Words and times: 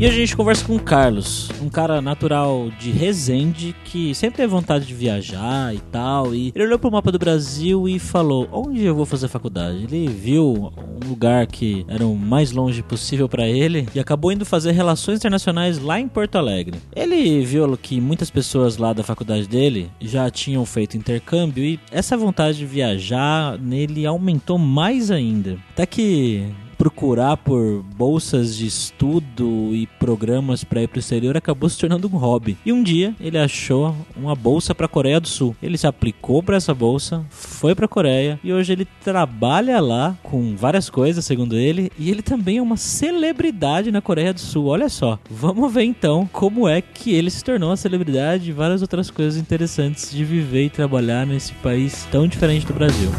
E 0.00 0.06
a 0.06 0.10
gente 0.10 0.34
conversa 0.34 0.64
com 0.64 0.76
o 0.76 0.80
Carlos, 0.80 1.50
um 1.60 1.68
cara 1.68 2.00
natural 2.00 2.70
de 2.78 2.90
Resende 2.90 3.76
que 3.84 4.14
sempre 4.14 4.38
teve 4.38 4.48
vontade 4.48 4.86
de 4.86 4.94
viajar 4.94 5.74
e 5.74 5.78
tal. 5.78 6.34
E 6.34 6.50
ele 6.54 6.64
olhou 6.64 6.78
pro 6.78 6.90
mapa 6.90 7.12
do 7.12 7.18
Brasil 7.18 7.86
e 7.86 7.98
falou: 7.98 8.48
Onde 8.50 8.82
eu 8.82 8.94
vou 8.94 9.04
fazer 9.04 9.28
faculdade? 9.28 9.84
Ele 9.84 10.08
viu 10.08 10.72
um 10.74 11.06
lugar 11.06 11.46
que 11.46 11.84
era 11.86 12.06
o 12.06 12.16
mais 12.16 12.50
longe 12.50 12.82
possível 12.82 13.28
para 13.28 13.46
ele 13.46 13.86
e 13.94 14.00
acabou 14.00 14.32
indo 14.32 14.46
fazer 14.46 14.72
relações 14.72 15.18
internacionais 15.18 15.78
lá 15.78 16.00
em 16.00 16.08
Porto 16.08 16.36
Alegre. 16.36 16.80
Ele 16.96 17.44
viu 17.44 17.76
que 17.76 18.00
muitas 18.00 18.30
pessoas 18.30 18.78
lá 18.78 18.94
da 18.94 19.02
faculdade 19.02 19.46
dele 19.46 19.90
já 20.00 20.30
tinham 20.30 20.64
feito 20.64 20.96
intercâmbio 20.96 21.62
e 21.62 21.78
essa 21.92 22.16
vontade 22.16 22.56
de 22.56 22.64
viajar 22.64 23.58
nele 23.58 24.06
aumentou 24.06 24.56
mais 24.56 25.10
ainda. 25.10 25.58
Até 25.74 25.84
que 25.84 26.48
procurar 26.80 27.36
por 27.36 27.82
bolsas 27.94 28.56
de 28.56 28.66
estudo 28.66 29.74
e 29.74 29.86
programas 29.98 30.64
para 30.64 30.80
ir 30.80 30.88
para 30.88 30.96
o 30.96 31.00
exterior 31.00 31.36
acabou 31.36 31.68
se 31.68 31.78
tornando 31.78 32.08
um 32.08 32.16
hobby. 32.16 32.56
E 32.64 32.72
um 32.72 32.82
dia 32.82 33.14
ele 33.20 33.36
achou 33.36 33.94
uma 34.16 34.34
bolsa 34.34 34.74
para 34.74 34.86
a 34.86 34.88
Coreia 34.88 35.20
do 35.20 35.28
Sul. 35.28 35.54
Ele 35.62 35.76
se 35.76 35.86
aplicou 35.86 36.42
para 36.42 36.56
essa 36.56 36.72
bolsa, 36.72 37.22
foi 37.28 37.74
para 37.74 37.84
a 37.84 37.88
Coreia 37.88 38.40
e 38.42 38.50
hoje 38.50 38.72
ele 38.72 38.88
trabalha 39.04 39.78
lá 39.78 40.16
com 40.22 40.56
várias 40.56 40.88
coisas, 40.88 41.22
segundo 41.22 41.54
ele, 41.54 41.92
e 41.98 42.10
ele 42.10 42.22
também 42.22 42.56
é 42.56 42.62
uma 42.62 42.78
celebridade 42.78 43.92
na 43.92 44.00
Coreia 44.00 44.32
do 44.32 44.40
Sul. 44.40 44.64
Olha 44.64 44.88
só. 44.88 45.18
Vamos 45.28 45.70
ver 45.70 45.84
então 45.84 46.26
como 46.32 46.66
é 46.66 46.80
que 46.80 47.12
ele 47.12 47.28
se 47.28 47.44
tornou 47.44 47.68
uma 47.68 47.76
celebridade 47.76 48.48
e 48.48 48.54
várias 48.54 48.80
outras 48.80 49.10
coisas 49.10 49.38
interessantes 49.38 50.10
de 50.10 50.24
viver 50.24 50.64
e 50.64 50.70
trabalhar 50.70 51.26
nesse 51.26 51.52
país 51.52 52.08
tão 52.10 52.26
diferente 52.26 52.64
do 52.64 52.72
Brasil. 52.72 53.10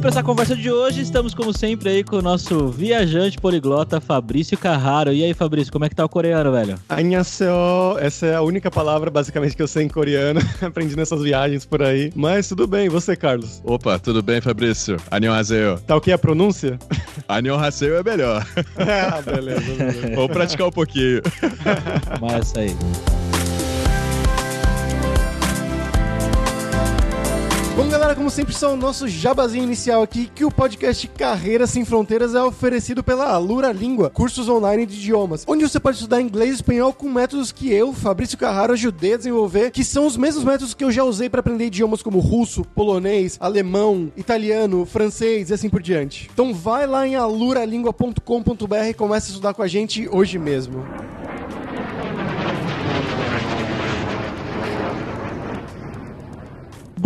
Para 0.00 0.10
essa 0.10 0.22
conversa 0.22 0.54
de 0.54 0.70
hoje, 0.70 1.00
estamos 1.00 1.34
como 1.34 1.52
sempre 1.52 1.88
aí 1.88 2.04
com 2.04 2.16
o 2.16 2.22
nosso 2.22 2.68
viajante 2.68 3.36
poliglota 3.36 4.00
Fabrício 4.00 4.56
Carraro. 4.56 5.12
E 5.12 5.24
aí, 5.24 5.34
Fabrício, 5.34 5.72
como 5.72 5.84
é 5.84 5.88
que 5.88 5.94
tá 5.96 6.04
o 6.04 6.08
coreano, 6.08 6.52
velho? 6.52 6.78
Annyeonghaseyo, 6.88 7.98
essa 7.98 8.26
é 8.26 8.34
a 8.36 8.42
única 8.42 8.70
palavra 8.70 9.10
basicamente 9.10 9.56
que 9.56 9.62
eu 9.62 9.66
sei 9.66 9.84
em 9.84 9.88
coreano, 9.88 10.40
aprendi 10.62 10.94
nessas 10.94 11.20
viagens 11.22 11.66
por 11.66 11.82
aí. 11.82 12.12
Mas 12.14 12.48
tudo 12.48 12.66
bem, 12.68 12.86
e 12.86 12.88
você, 12.88 13.16
Carlos? 13.16 13.60
Opa, 13.64 13.98
tudo 13.98 14.22
bem, 14.22 14.40
Fabrício? 14.40 14.98
Annyeonghaseyo. 15.10 15.80
Tá 15.80 15.96
ok 15.96 16.12
a 16.12 16.18
pronúncia? 16.18 16.78
Annyeonghaseyo 17.28 17.96
é 17.96 18.02
melhor. 18.04 18.46
ah, 18.78 19.20
beleza, 19.20 19.60
beleza. 19.60 20.14
Vou 20.14 20.28
praticar 20.28 20.68
um 20.68 20.72
pouquinho. 20.72 21.22
Mas 22.20 22.54
aí. 22.56 22.76
Bom, 27.78 27.88
galera, 27.88 28.12
como 28.12 28.28
sempre, 28.28 28.52
só 28.52 28.74
o 28.74 28.76
nosso 28.76 29.06
jabazinho 29.06 29.62
inicial 29.62 30.02
aqui, 30.02 30.28
que 30.34 30.44
o 30.44 30.50
podcast 30.50 31.06
Carreira 31.06 31.64
Sem 31.64 31.84
Fronteiras 31.84 32.34
é 32.34 32.42
oferecido 32.42 33.04
pela 33.04 33.30
Alura 33.30 33.70
Língua, 33.70 34.10
cursos 34.10 34.48
online 34.48 34.84
de 34.84 34.96
idiomas, 34.96 35.44
onde 35.46 35.62
você 35.62 35.78
pode 35.78 35.96
estudar 35.96 36.20
inglês 36.20 36.50
e 36.50 36.54
espanhol 36.54 36.92
com 36.92 37.08
métodos 37.08 37.52
que 37.52 37.72
eu, 37.72 37.92
Fabrício 37.92 38.36
Carraro, 38.36 38.72
ajudei 38.72 39.14
a 39.14 39.16
desenvolver, 39.16 39.70
que 39.70 39.84
são 39.84 40.08
os 40.08 40.16
mesmos 40.16 40.42
métodos 40.42 40.74
que 40.74 40.82
eu 40.82 40.90
já 40.90 41.04
usei 41.04 41.30
para 41.30 41.38
aprender 41.38 41.66
idiomas 41.66 42.02
como 42.02 42.18
russo, 42.18 42.64
polonês, 42.74 43.36
alemão, 43.38 44.10
italiano, 44.16 44.84
francês 44.84 45.50
e 45.50 45.54
assim 45.54 45.70
por 45.70 45.80
diante. 45.80 46.28
Então 46.34 46.52
vai 46.52 46.84
lá 46.84 47.06
em 47.06 47.14
aluralingua.com.br 47.14 48.88
e 48.90 48.94
comece 48.94 49.28
a 49.28 49.30
estudar 49.30 49.54
com 49.54 49.62
a 49.62 49.68
gente 49.68 50.08
hoje 50.08 50.36
mesmo. 50.36 50.84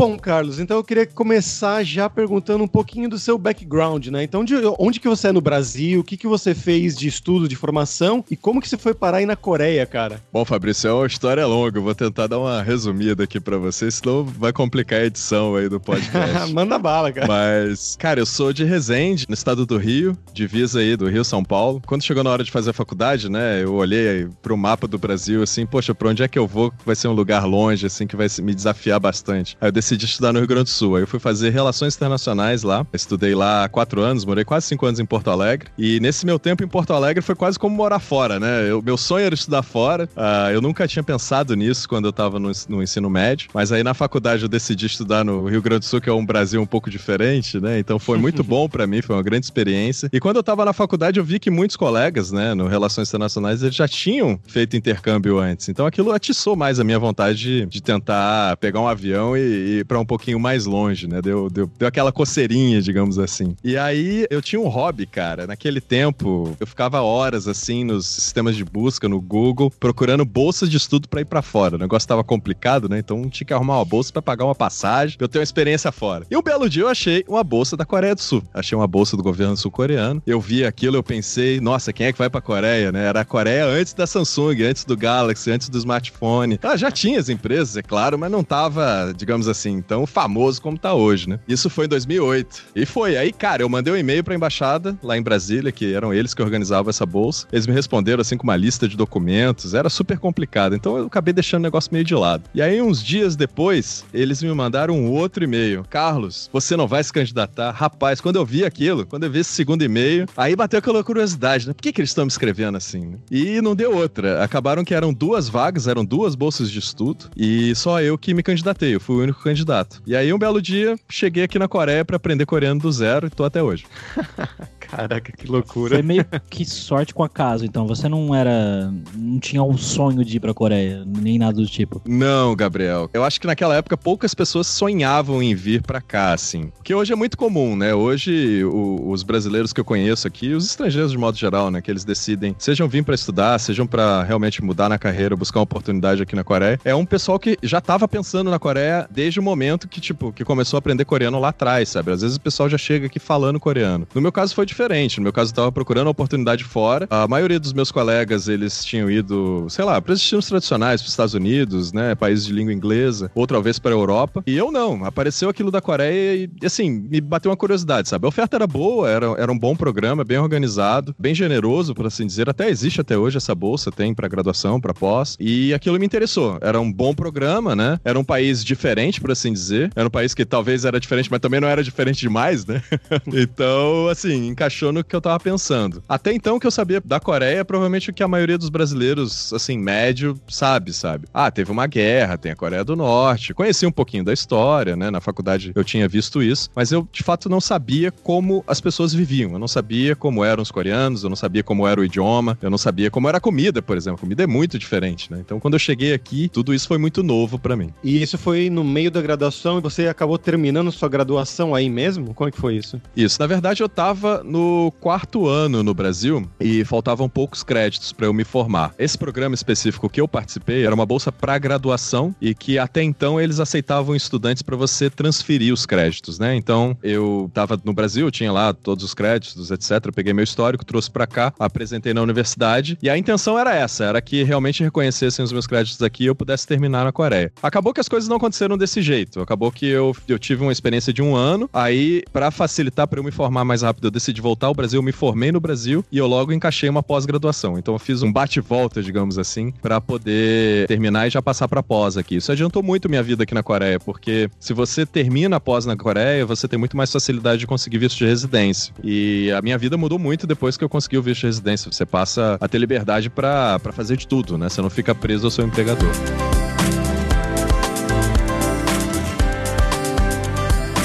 Bom, 0.02 0.18
Carlos, 0.18 0.58
então 0.58 0.78
eu 0.78 0.82
queria 0.82 1.06
começar 1.06 1.84
já 1.84 2.10
perguntando 2.10 2.64
um 2.64 2.66
pouquinho 2.66 3.08
do 3.08 3.20
seu 3.20 3.38
background, 3.38 4.08
né? 4.08 4.24
Então, 4.24 4.44
de 4.44 4.56
onde 4.76 4.98
que 4.98 5.06
você 5.06 5.28
é 5.28 5.32
no 5.32 5.40
Brasil? 5.40 6.00
O 6.00 6.02
que 6.02 6.16
que 6.16 6.26
você 6.26 6.56
fez 6.56 6.96
de 6.96 7.06
estudo, 7.06 7.46
de 7.46 7.54
formação? 7.54 8.24
E 8.28 8.36
como 8.36 8.60
que 8.60 8.68
você 8.68 8.76
foi 8.76 8.94
parar 8.94 9.18
aí 9.18 9.26
na 9.26 9.36
Coreia, 9.36 9.86
cara? 9.86 10.20
Bom, 10.32 10.44
Fabrício, 10.44 10.88
é 10.88 10.92
uma 10.92 11.06
história 11.06 11.46
longa. 11.46 11.78
Eu 11.78 11.84
vou 11.84 11.94
tentar 11.94 12.26
dar 12.26 12.40
uma 12.40 12.64
resumida 12.64 13.22
aqui 13.22 13.38
para 13.38 13.56
você, 13.58 13.92
senão 13.92 14.24
vai 14.24 14.52
complicar 14.52 14.98
a 14.98 15.04
edição 15.04 15.54
aí 15.54 15.68
do 15.68 15.78
podcast. 15.78 16.50
Manda 16.52 16.80
bala, 16.80 17.12
cara. 17.12 17.28
Mas, 17.28 17.94
cara, 17.94 18.18
eu 18.18 18.26
sou 18.26 18.52
de 18.52 18.64
Resende, 18.64 19.24
no 19.28 19.34
estado 19.34 19.64
do 19.64 19.78
Rio, 19.78 20.18
divisa 20.34 20.80
aí 20.80 20.96
do 20.96 21.08
Rio 21.08 21.24
São 21.24 21.44
Paulo. 21.44 21.80
Quando 21.86 22.02
chegou 22.02 22.24
na 22.24 22.30
hora 22.30 22.42
de 22.42 22.50
fazer 22.50 22.70
a 22.70 22.74
faculdade, 22.74 23.30
né, 23.30 23.62
eu 23.62 23.74
olhei 23.74 24.28
pro 24.42 24.56
mapa 24.56 24.88
do 24.88 24.98
Brasil, 24.98 25.44
assim, 25.44 25.64
poxa, 25.64 25.94
pra 25.94 26.08
onde 26.08 26.24
é 26.24 26.26
que 26.26 26.40
eu 26.40 26.48
vou? 26.48 26.72
Vai 26.84 26.96
ser 26.96 27.06
um 27.06 27.12
lugar 27.12 27.44
longe, 27.44 27.86
assim, 27.86 28.04
que 28.04 28.16
vai 28.16 28.26
me 28.40 28.52
desafiar 28.52 28.98
bastante. 28.98 29.56
Aí 29.60 29.68
eu 29.68 29.72
decidi 29.72 29.91
estudar 29.96 30.32
no 30.32 30.38
Rio 30.38 30.48
Grande 30.48 30.64
do 30.64 30.70
Sul. 30.70 30.96
Aí 30.96 31.02
eu 31.02 31.06
fui 31.06 31.18
fazer 31.18 31.50
relações 31.50 31.94
internacionais 31.96 32.62
lá. 32.62 32.86
Estudei 32.92 33.34
lá 33.34 33.64
há 33.64 33.68
quatro 33.68 34.00
anos, 34.00 34.24
morei 34.24 34.44
quase 34.44 34.66
cinco 34.66 34.86
anos 34.86 35.00
em 35.00 35.04
Porto 35.04 35.30
Alegre. 35.30 35.68
E 35.78 36.00
nesse 36.00 36.26
meu 36.26 36.38
tempo 36.38 36.62
em 36.64 36.68
Porto 36.68 36.92
Alegre 36.92 37.22
foi 37.22 37.34
quase 37.34 37.58
como 37.58 37.76
morar 37.76 37.98
fora, 37.98 38.38
né? 38.38 38.68
Eu, 38.68 38.82
meu 38.82 38.96
sonho 38.96 39.26
era 39.26 39.34
estudar 39.34 39.62
fora. 39.62 40.08
Uh, 40.16 40.50
eu 40.52 40.60
nunca 40.60 40.86
tinha 40.86 41.02
pensado 41.02 41.54
nisso 41.54 41.88
quando 41.88 42.06
eu 42.06 42.12
tava 42.12 42.38
no, 42.38 42.50
no, 42.68 42.82
ensino 42.82 43.08
médio. 43.08 43.48
Mas 43.54 43.72
aí 43.72 43.82
na 43.82 43.94
faculdade 43.94 44.42
eu 44.42 44.48
decidi 44.48 44.86
estudar 44.86 45.24
no 45.24 45.46
Rio 45.46 45.62
Grande 45.62 45.80
do 45.80 45.84
Sul, 45.84 46.00
que 46.00 46.08
é 46.08 46.12
um 46.12 46.24
Brasil 46.24 46.60
um 46.60 46.66
pouco 46.66 46.90
diferente, 46.90 47.60
né? 47.60 47.78
Então 47.78 47.98
foi 47.98 48.18
muito 48.18 48.42
bom 48.44 48.68
para 48.68 48.86
mim, 48.86 49.02
foi 49.02 49.16
uma 49.16 49.22
grande 49.22 49.46
experiência. 49.46 50.08
E 50.12 50.20
quando 50.20 50.36
eu 50.36 50.42
tava 50.42 50.64
na 50.64 50.72
faculdade 50.72 51.18
eu 51.18 51.24
vi 51.24 51.38
que 51.38 51.50
muitos 51.50 51.76
colegas, 51.76 52.32
né, 52.32 52.54
no 52.54 52.66
Relações 52.66 53.08
Internacionais, 53.08 53.62
eles 53.62 53.74
já 53.74 53.88
tinham 53.88 54.38
feito 54.46 54.76
intercâmbio 54.76 55.38
antes. 55.38 55.68
Então 55.68 55.86
aquilo 55.86 56.12
atiçou 56.12 56.56
mais 56.56 56.78
a 56.78 56.84
minha 56.84 56.98
vontade 56.98 57.38
de, 57.38 57.66
de 57.66 57.82
tentar 57.82 58.56
pegar 58.58 58.80
um 58.80 58.88
avião 58.88 59.36
e, 59.36 59.80
e 59.80 59.81
pra 59.84 59.98
um 59.98 60.04
pouquinho 60.04 60.38
mais 60.38 60.66
longe, 60.66 61.06
né? 61.06 61.20
Deu, 61.20 61.48
deu, 61.48 61.70
deu 61.78 61.88
aquela 61.88 62.12
coceirinha, 62.12 62.80
digamos 62.80 63.18
assim. 63.18 63.56
E 63.62 63.76
aí 63.76 64.26
eu 64.30 64.40
tinha 64.42 64.60
um 64.60 64.68
hobby, 64.68 65.06
cara. 65.06 65.46
Naquele 65.46 65.80
tempo, 65.80 66.56
eu 66.58 66.66
ficava 66.66 67.00
horas 67.00 67.48
assim 67.48 67.84
nos 67.84 68.06
sistemas 68.06 68.56
de 68.56 68.64
busca, 68.64 69.08
no 69.08 69.20
Google, 69.20 69.70
procurando 69.78 70.24
bolsas 70.24 70.70
de 70.70 70.76
estudo 70.76 71.08
para 71.08 71.20
ir 71.20 71.24
para 71.24 71.42
fora. 71.42 71.76
O 71.76 71.78
negócio 71.78 72.08
tava 72.08 72.24
complicado, 72.24 72.88
né? 72.88 72.98
Então 72.98 73.28
tinha 73.28 73.46
que 73.46 73.54
arrumar 73.54 73.78
uma 73.78 73.84
bolsa 73.84 74.12
para 74.12 74.22
pagar 74.22 74.44
uma 74.44 74.54
passagem, 74.54 75.16
eu 75.20 75.28
ter 75.28 75.38
uma 75.38 75.44
experiência 75.44 75.90
fora. 75.92 76.26
E 76.30 76.36
um 76.36 76.42
belo 76.42 76.68
dia 76.68 76.82
eu 76.82 76.88
achei 76.88 77.24
uma 77.28 77.44
bolsa 77.44 77.76
da 77.76 77.84
Coreia 77.84 78.14
do 78.14 78.20
Sul. 78.20 78.42
Achei 78.52 78.76
uma 78.76 78.86
bolsa 78.86 79.16
do 79.16 79.22
governo 79.22 79.56
sul-coreano. 79.56 80.22
Eu 80.26 80.40
vi 80.40 80.64
aquilo, 80.64 80.96
eu 80.96 81.02
pensei, 81.02 81.60
nossa, 81.60 81.92
quem 81.92 82.06
é 82.06 82.12
que 82.12 82.18
vai 82.18 82.30
pra 82.30 82.40
Coreia, 82.40 82.92
né? 82.92 83.06
Era 83.06 83.20
a 83.20 83.24
Coreia 83.24 83.66
antes 83.66 83.92
da 83.94 84.06
Samsung, 84.06 84.62
antes 84.62 84.84
do 84.84 84.96
Galaxy, 84.96 85.50
antes 85.50 85.68
do 85.68 85.78
smartphone. 85.78 86.58
Ah, 86.62 86.76
já 86.76 86.90
tinha 86.90 87.18
as 87.18 87.28
empresas, 87.28 87.76
é 87.76 87.82
claro, 87.82 88.18
mas 88.18 88.30
não 88.30 88.44
tava, 88.44 89.12
digamos 89.16 89.48
assim, 89.48 89.61
tão 89.80 90.06
famoso 90.06 90.60
como 90.60 90.78
tá 90.78 90.94
hoje, 90.94 91.28
né? 91.28 91.38
Isso 91.46 91.70
foi 91.70 91.86
em 91.86 91.88
2008. 91.88 92.64
E 92.74 92.86
foi. 92.86 93.16
Aí, 93.16 93.32
cara, 93.32 93.62
eu 93.62 93.68
mandei 93.68 93.92
um 93.92 93.96
e-mail 93.96 94.24
pra 94.24 94.34
embaixada 94.34 94.98
lá 95.02 95.16
em 95.16 95.22
Brasília, 95.22 95.70
que 95.70 95.92
eram 95.92 96.12
eles 96.12 96.34
que 96.34 96.42
organizavam 96.42 96.90
essa 96.90 97.06
bolsa. 97.06 97.46
Eles 97.52 97.66
me 97.66 97.72
responderam 97.72 98.20
assim 98.20 98.36
com 98.36 98.44
uma 98.44 98.56
lista 98.56 98.88
de 98.88 98.96
documentos. 98.96 99.74
Era 99.74 99.88
super 99.88 100.18
complicado. 100.18 100.74
Então 100.74 100.96
eu 100.96 101.06
acabei 101.06 101.32
deixando 101.32 101.60
o 101.60 101.64
negócio 101.64 101.92
meio 101.92 102.04
de 102.04 102.14
lado. 102.14 102.44
E 102.54 102.62
aí, 102.62 102.80
uns 102.80 103.02
dias 103.02 103.36
depois, 103.36 104.04
eles 104.12 104.42
me 104.42 104.52
mandaram 104.52 104.94
um 104.94 105.10
outro 105.10 105.44
e-mail. 105.44 105.84
Carlos, 105.88 106.48
você 106.52 106.76
não 106.76 106.86
vai 106.86 107.02
se 107.04 107.12
candidatar? 107.12 107.70
Rapaz, 107.70 108.20
quando 108.20 108.36
eu 108.36 108.44
vi 108.44 108.64
aquilo, 108.64 109.06
quando 109.06 109.24
eu 109.24 109.30
vi 109.30 109.40
esse 109.40 109.50
segundo 109.50 109.82
e-mail, 109.82 110.26
aí 110.36 110.56
bateu 110.56 110.78
aquela 110.78 111.02
curiosidade, 111.04 111.66
né? 111.66 111.72
Por 111.72 111.82
que, 111.82 111.92
que 111.92 112.00
eles 112.00 112.10
estão 112.10 112.24
me 112.24 112.30
escrevendo 112.30 112.76
assim? 112.76 113.06
Né? 113.06 113.18
E 113.30 113.60
não 113.60 113.74
deu 113.74 113.94
outra. 113.96 114.42
Acabaram 114.42 114.84
que 114.84 114.94
eram 114.94 115.12
duas 115.12 115.48
vagas, 115.48 115.86
eram 115.86 116.04
duas 116.04 116.34
bolsas 116.34 116.70
de 116.70 116.78
estudo. 116.78 117.30
E 117.36 117.74
só 117.74 118.00
eu 118.00 118.16
que 118.18 118.34
me 118.34 118.42
candidatei. 118.42 118.94
Eu 118.94 119.00
fui 119.00 119.16
o 119.16 119.22
único 119.22 119.42
candidato. 119.52 120.02
E 120.06 120.16
aí, 120.16 120.32
um 120.32 120.38
belo 120.38 120.60
dia, 120.60 120.98
cheguei 121.08 121.44
aqui 121.44 121.58
na 121.58 121.68
Coreia 121.68 122.04
para 122.04 122.16
aprender 122.16 122.46
coreano 122.46 122.80
do 122.80 122.90
zero 122.90 123.26
e 123.26 123.30
tô 123.30 123.44
até 123.44 123.62
hoje. 123.62 123.84
Caraca, 124.92 125.32
que 125.32 125.46
loucura. 125.46 125.94
Foi 125.94 126.02
meio 126.02 126.22
que 126.50 126.66
sorte 126.66 127.14
com 127.14 127.24
a 127.24 127.28
casa, 127.28 127.64
então. 127.64 127.86
Você 127.86 128.10
não 128.10 128.34
era. 128.34 128.92
não 129.16 129.38
tinha 129.40 129.62
um 129.62 129.78
sonho 129.78 130.22
de 130.22 130.36
ir 130.36 130.40
pra 130.40 130.52
Coreia, 130.52 131.02
nem 131.06 131.38
nada 131.38 131.54
do 131.54 131.66
tipo. 131.66 132.02
Não, 132.06 132.54
Gabriel. 132.54 133.08
Eu 133.14 133.24
acho 133.24 133.40
que 133.40 133.46
naquela 133.46 133.74
época 133.74 133.96
poucas 133.96 134.34
pessoas 134.34 134.66
sonhavam 134.66 135.42
em 135.42 135.54
vir 135.54 135.80
pra 135.82 136.02
cá, 136.02 136.34
assim. 136.34 136.70
Que 136.84 136.94
hoje 136.94 137.10
é 137.10 137.16
muito 137.16 137.38
comum, 137.38 137.74
né? 137.74 137.94
Hoje, 137.94 138.62
o, 138.66 139.08
os 139.10 139.22
brasileiros 139.22 139.72
que 139.72 139.80
eu 139.80 139.84
conheço 139.84 140.28
aqui, 140.28 140.52
os 140.52 140.66
estrangeiros 140.66 141.10
de 141.10 141.16
modo 141.16 141.38
geral, 141.38 141.70
né? 141.70 141.80
Que 141.80 141.90
eles 141.90 142.04
decidem, 142.04 142.54
sejam 142.58 142.86
vir 142.86 143.02
para 143.02 143.14
estudar, 143.14 143.58
sejam 143.58 143.86
para 143.86 144.22
realmente 144.22 144.62
mudar 144.62 144.90
na 144.90 144.98
carreira, 144.98 145.34
buscar 145.34 145.60
uma 145.60 145.64
oportunidade 145.64 146.22
aqui 146.22 146.36
na 146.36 146.44
Coreia. 146.44 146.78
É 146.84 146.94
um 146.94 147.06
pessoal 147.06 147.38
que 147.38 147.56
já 147.62 147.80
tava 147.80 148.06
pensando 148.06 148.50
na 148.50 148.58
Coreia 148.58 149.08
desde 149.10 149.40
um 149.40 149.42
momento 149.42 149.88
que, 149.88 150.02
tipo, 150.02 150.32
que 150.32 150.44
começou 150.44 150.76
a 150.76 150.80
aprender 150.80 151.06
coreano 151.06 151.40
lá 151.40 151.48
atrás, 151.48 151.88
sabe? 151.88 152.12
Às 152.12 152.20
vezes 152.20 152.36
o 152.36 152.40
pessoal 152.40 152.68
já 152.68 152.76
chega 152.76 153.06
aqui 153.06 153.18
falando 153.18 153.58
coreano. 153.58 154.06
No 154.14 154.20
meu 154.20 154.30
caso 154.30 154.54
foi 154.54 154.66
diferente. 154.66 154.81
No 155.16 155.22
meu 155.22 155.32
caso 155.32 155.52
eu 155.52 155.54
tava 155.54 155.72
procurando 155.72 156.08
oportunidade 156.08 156.64
fora. 156.64 157.06
A 157.08 157.28
maioria 157.28 157.58
dos 157.58 157.72
meus 157.72 157.90
colegas, 157.92 158.48
eles 158.48 158.84
tinham 158.84 159.10
ido, 159.10 159.66
sei 159.68 159.84
lá, 159.84 160.00
para 160.00 160.14
destinos 160.14 160.46
tradicionais, 160.46 161.00
para 161.00 161.06
os 161.06 161.12
Estados 161.12 161.34
Unidos, 161.34 161.92
né? 161.92 162.14
Países 162.14 162.46
de 162.46 162.52
língua 162.52 162.72
inglesa, 162.72 163.30
outra 163.34 163.60
vez 163.60 163.78
para 163.78 163.92
Europa. 163.92 164.42
E 164.46 164.56
eu 164.56 164.72
não. 164.72 165.04
Apareceu 165.04 165.48
aquilo 165.48 165.70
da 165.70 165.80
Coreia 165.80 166.48
e, 166.60 166.66
assim, 166.66 166.90
me 166.90 167.20
bateu 167.20 167.50
uma 167.50 167.56
curiosidade, 167.56 168.08
sabe? 168.08 168.26
A 168.26 168.28
oferta 168.28 168.56
era 168.56 168.66
boa, 168.66 169.08
era, 169.08 169.26
era 169.38 169.52
um 169.52 169.58
bom 169.58 169.76
programa, 169.76 170.24
bem 170.24 170.38
organizado, 170.38 171.14
bem 171.18 171.34
generoso, 171.34 171.94
por 171.94 172.06
assim 172.06 172.26
dizer. 172.26 172.48
Até 172.48 172.68
existe 172.68 173.00
até 173.00 173.16
hoje 173.16 173.36
essa 173.36 173.54
bolsa, 173.54 173.90
tem 173.90 174.12
para 174.12 174.28
graduação, 174.28 174.80
para 174.80 174.92
pós. 174.92 175.36
E 175.38 175.72
aquilo 175.72 175.98
me 175.98 176.06
interessou. 176.06 176.58
Era 176.60 176.80
um 176.80 176.92
bom 176.92 177.14
programa, 177.14 177.76
né? 177.76 178.00
Era 178.04 178.18
um 178.18 178.24
país 178.24 178.64
diferente, 178.64 179.20
por 179.20 179.30
assim 179.30 179.52
dizer. 179.52 179.90
Era 179.94 180.08
um 180.08 180.10
país 180.10 180.34
que 180.34 180.44
talvez 180.44 180.84
era 180.84 180.98
diferente, 180.98 181.30
mas 181.30 181.40
também 181.40 181.60
não 181.60 181.68
era 181.68 181.82
diferente 181.82 182.20
demais, 182.20 182.66
né? 182.66 182.82
então, 183.32 184.08
assim, 184.08 184.48
encaixou 184.48 184.71
no 184.92 185.04
que 185.04 185.14
eu 185.14 185.20
tava 185.20 185.38
pensando. 185.38 186.02
Até 186.08 186.32
então, 186.32 186.56
o 186.56 186.60
que 186.60 186.66
eu 186.66 186.70
sabia 186.70 187.00
da 187.04 187.20
Coreia 187.20 187.60
é 187.60 187.64
provavelmente 187.64 188.10
o 188.10 188.12
que 188.12 188.22
a 188.22 188.28
maioria 188.28 188.56
dos 188.56 188.68
brasileiros, 188.68 189.52
assim, 189.52 189.76
médio, 189.78 190.38
sabe, 190.48 190.92
sabe? 190.92 191.26
Ah, 191.32 191.50
teve 191.50 191.70
uma 191.70 191.86
guerra, 191.86 192.38
tem 192.38 192.52
a 192.52 192.56
Coreia 192.56 192.84
do 192.84 192.96
Norte. 192.96 193.54
Conheci 193.54 193.86
um 193.86 193.92
pouquinho 193.92 194.24
da 194.24 194.32
história, 194.32 194.96
né? 194.96 195.10
Na 195.10 195.20
faculdade 195.20 195.72
eu 195.74 195.84
tinha 195.84 196.08
visto 196.08 196.42
isso, 196.42 196.70
mas 196.74 196.92
eu, 196.92 197.06
de 197.12 197.22
fato, 197.22 197.48
não 197.48 197.60
sabia 197.60 198.10
como 198.10 198.64
as 198.66 198.80
pessoas 198.80 199.12
viviam. 199.12 199.52
Eu 199.52 199.58
não 199.58 199.68
sabia 199.68 200.16
como 200.16 200.44
eram 200.44 200.62
os 200.62 200.70
coreanos, 200.70 201.22
eu 201.22 201.28
não 201.28 201.36
sabia 201.36 201.62
como 201.62 201.86
era 201.86 202.00
o 202.00 202.04
idioma, 202.04 202.58
eu 202.62 202.70
não 202.70 202.78
sabia 202.78 203.10
como 203.10 203.28
era 203.28 203.38
a 203.38 203.40
comida, 203.40 203.82
por 203.82 203.96
exemplo. 203.96 204.18
A 204.18 204.20
comida 204.20 204.42
é 204.42 204.46
muito 204.46 204.78
diferente, 204.78 205.30
né? 205.30 205.38
Então, 205.44 205.60
quando 205.60 205.74
eu 205.74 205.78
cheguei 205.78 206.12
aqui, 206.12 206.48
tudo 206.48 206.72
isso 206.72 206.88
foi 206.88 206.98
muito 206.98 207.22
novo 207.22 207.58
para 207.58 207.76
mim. 207.76 207.92
E 208.02 208.22
isso 208.22 208.38
foi 208.38 208.70
no 208.70 208.84
meio 208.84 209.10
da 209.10 209.20
graduação 209.20 209.78
e 209.78 209.80
você 209.80 210.08
acabou 210.08 210.38
terminando 210.38 210.90
sua 210.92 211.08
graduação 211.08 211.74
aí 211.74 211.88
mesmo? 211.88 212.34
Como 212.34 212.48
é 212.48 212.50
que 212.50 212.58
foi 212.58 212.76
isso? 212.76 213.00
Isso. 213.16 213.40
Na 213.40 213.46
verdade, 213.46 213.82
eu 213.82 213.88
tava 213.88 214.42
no 214.44 214.61
quarto 215.00 215.46
ano 215.46 215.82
no 215.82 215.94
Brasil 215.94 216.48
e 216.60 216.84
faltavam 216.84 217.28
poucos 217.28 217.62
créditos 217.62 218.12
para 218.12 218.26
eu 218.26 218.32
me 218.32 218.44
formar. 218.44 218.94
Esse 218.98 219.16
programa 219.16 219.54
específico 219.54 220.08
que 220.08 220.20
eu 220.20 220.28
participei 220.28 220.84
era 220.84 220.94
uma 220.94 221.06
bolsa 221.06 221.30
para 221.32 221.58
graduação 221.58 222.34
e 222.40 222.54
que 222.54 222.78
até 222.78 223.02
então 223.02 223.40
eles 223.40 223.60
aceitavam 223.60 224.14
estudantes 224.14 224.62
para 224.62 224.76
você 224.76 225.08
transferir 225.10 225.72
os 225.72 225.86
créditos, 225.86 226.38
né? 226.38 226.54
Então, 226.54 226.96
eu 227.02 227.50
tava 227.52 227.80
no 227.84 227.92
Brasil, 227.92 228.30
tinha 228.30 228.52
lá 228.52 228.72
todos 228.72 229.04
os 229.04 229.14
créditos, 229.14 229.70
etc. 229.70 230.06
Eu 230.06 230.12
peguei 230.12 230.32
meu 230.32 230.44
histórico, 230.44 230.84
trouxe 230.84 231.10
para 231.10 231.26
cá, 231.26 231.52
apresentei 231.58 232.14
na 232.14 232.22
universidade 232.22 232.98
e 233.02 233.08
a 233.08 233.18
intenção 233.18 233.58
era 233.58 233.74
essa, 233.74 234.04
era 234.04 234.20
que 234.20 234.42
realmente 234.42 234.82
reconhecessem 234.82 235.44
os 235.44 235.52
meus 235.52 235.66
créditos 235.66 236.02
aqui 236.02 236.24
e 236.24 236.26
eu 236.26 236.34
pudesse 236.34 236.66
terminar 236.66 237.04
na 237.04 237.12
Coreia. 237.12 237.52
Acabou 237.62 237.92
que 237.92 238.00
as 238.00 238.08
coisas 238.08 238.28
não 238.28 238.36
aconteceram 238.36 238.76
desse 238.76 239.02
jeito. 239.02 239.40
Acabou 239.40 239.70
que 239.70 239.86
eu, 239.86 240.14
eu 240.28 240.38
tive 240.38 240.62
uma 240.62 240.72
experiência 240.72 241.12
de 241.12 241.22
um 241.22 241.34
ano, 241.34 241.68
aí 241.72 242.22
para 242.32 242.50
facilitar 242.50 243.06
para 243.06 243.18
eu 243.18 243.24
me 243.24 243.30
formar 243.30 243.64
mais 243.64 243.82
rápido, 243.82 244.06
eu 244.06 244.10
decidi 244.10 244.40
voltar 244.40 244.51
ao 244.60 244.74
Brasil, 244.74 244.98
eu 244.98 245.02
me 245.02 245.12
formei 245.12 245.50
no 245.50 245.60
Brasil 245.60 246.04
e 246.10 246.18
eu 246.18 246.26
logo 246.26 246.52
encaixei 246.52 246.88
uma 246.88 247.02
pós-graduação. 247.02 247.78
Então 247.78 247.94
eu 247.94 247.98
fiz 247.98 248.22
um 248.22 248.32
bate-volta, 248.32 249.02
digamos 249.02 249.38
assim, 249.38 249.72
para 249.82 250.00
poder 250.00 250.86
terminar 250.86 251.26
e 251.26 251.30
já 251.30 251.42
passar 251.42 251.68
para 251.68 251.82
pós 251.82 252.16
aqui. 252.16 252.36
Isso 252.36 252.52
adiantou 252.52 252.82
muito 252.82 253.08
minha 253.08 253.22
vida 253.22 253.42
aqui 253.44 253.54
na 253.54 253.62
Coreia, 253.62 253.98
porque 253.98 254.50
se 254.58 254.72
você 254.72 255.06
termina 255.06 255.56
a 255.56 255.60
pós 255.60 255.86
na 255.86 255.96
Coreia, 255.96 256.44
você 256.46 256.68
tem 256.68 256.78
muito 256.78 256.96
mais 256.96 257.10
facilidade 257.10 257.60
de 257.60 257.66
conseguir 257.66 257.98
visto 257.98 258.18
de 258.18 258.26
residência. 258.26 258.92
E 259.02 259.50
a 259.52 259.62
minha 259.62 259.78
vida 259.78 259.96
mudou 259.96 260.18
muito 260.18 260.46
depois 260.46 260.76
que 260.76 260.84
eu 260.84 260.88
consegui 260.88 261.18
o 261.18 261.22
visto 261.22 261.40
de 261.40 261.46
residência. 261.46 261.90
Você 261.90 262.04
passa 262.04 262.56
a 262.60 262.68
ter 262.68 262.78
liberdade 262.78 263.30
para 263.30 263.78
fazer 263.92 264.16
de 264.16 264.26
tudo, 264.26 264.58
né? 264.58 264.68
Você 264.68 264.80
não 264.82 264.90
fica 264.90 265.14
preso 265.14 265.46
ao 265.46 265.50
seu 265.50 265.64
empregador. 265.64 266.10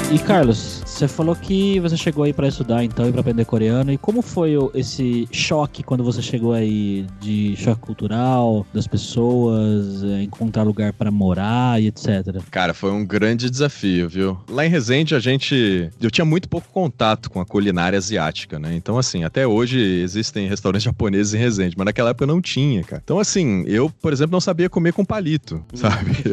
E 0.10 0.18
Carlos, 0.20 0.77
você 0.98 1.08
falou 1.08 1.36
que 1.36 1.80
você 1.80 1.96
chegou 1.96 2.24
aí 2.24 2.34
para 2.34 2.48
estudar 2.48 2.84
então 2.84 3.08
e 3.08 3.12
para 3.12 3.22
aprender 3.22 3.46
coreano. 3.46 3.94
E 3.94 4.00
como 4.00 4.24
foi 4.24 4.54
esse 4.74 5.28
choque 5.32 5.84
quando 5.84 6.04
você 6.04 6.24
chegou 6.24 6.54
aí 6.54 7.06
de 7.22 7.56
choque 7.56 7.82
cultural 7.82 8.66
das 8.74 8.88
pessoas, 8.88 10.04
é, 10.04 10.24
encontrar 10.24 10.64
lugar 10.64 10.94
para 10.94 11.12
morar 11.12 11.80
e 11.80 11.88
etc? 11.88 12.42
Cara, 12.50 12.74
foi 12.74 12.92
um 12.92 13.06
grande 13.06 13.48
desafio, 13.48 14.10
viu? 14.10 14.40
Lá 14.50 14.66
em 14.66 14.70
Resende 14.70 15.14
a 15.14 15.20
gente, 15.20 15.88
eu 16.02 16.10
tinha 16.10 16.26
muito 16.26 16.50
pouco 16.50 16.68
contato 16.70 17.30
com 17.30 17.40
a 17.40 17.46
culinária 17.46 17.96
asiática, 17.96 18.58
né? 18.58 18.74
Então 18.76 18.98
assim, 18.98 19.24
até 19.24 19.46
hoje 19.46 19.80
existem 19.80 20.48
restaurantes 20.48 20.82
japoneses 20.86 21.36
em 21.36 21.38
Resende, 21.38 21.76
mas 21.78 21.86
naquela 21.86 22.10
época 22.10 22.26
não 22.26 22.42
tinha, 22.42 22.84
cara. 22.84 23.04
Então 23.06 23.20
assim, 23.20 23.64
eu, 23.68 23.88
por 23.88 24.12
exemplo, 24.12 24.32
não 24.32 24.42
sabia 24.42 24.68
comer 24.68 24.94
com 24.94 25.06
palito, 25.06 25.64
sabe? 25.76 26.18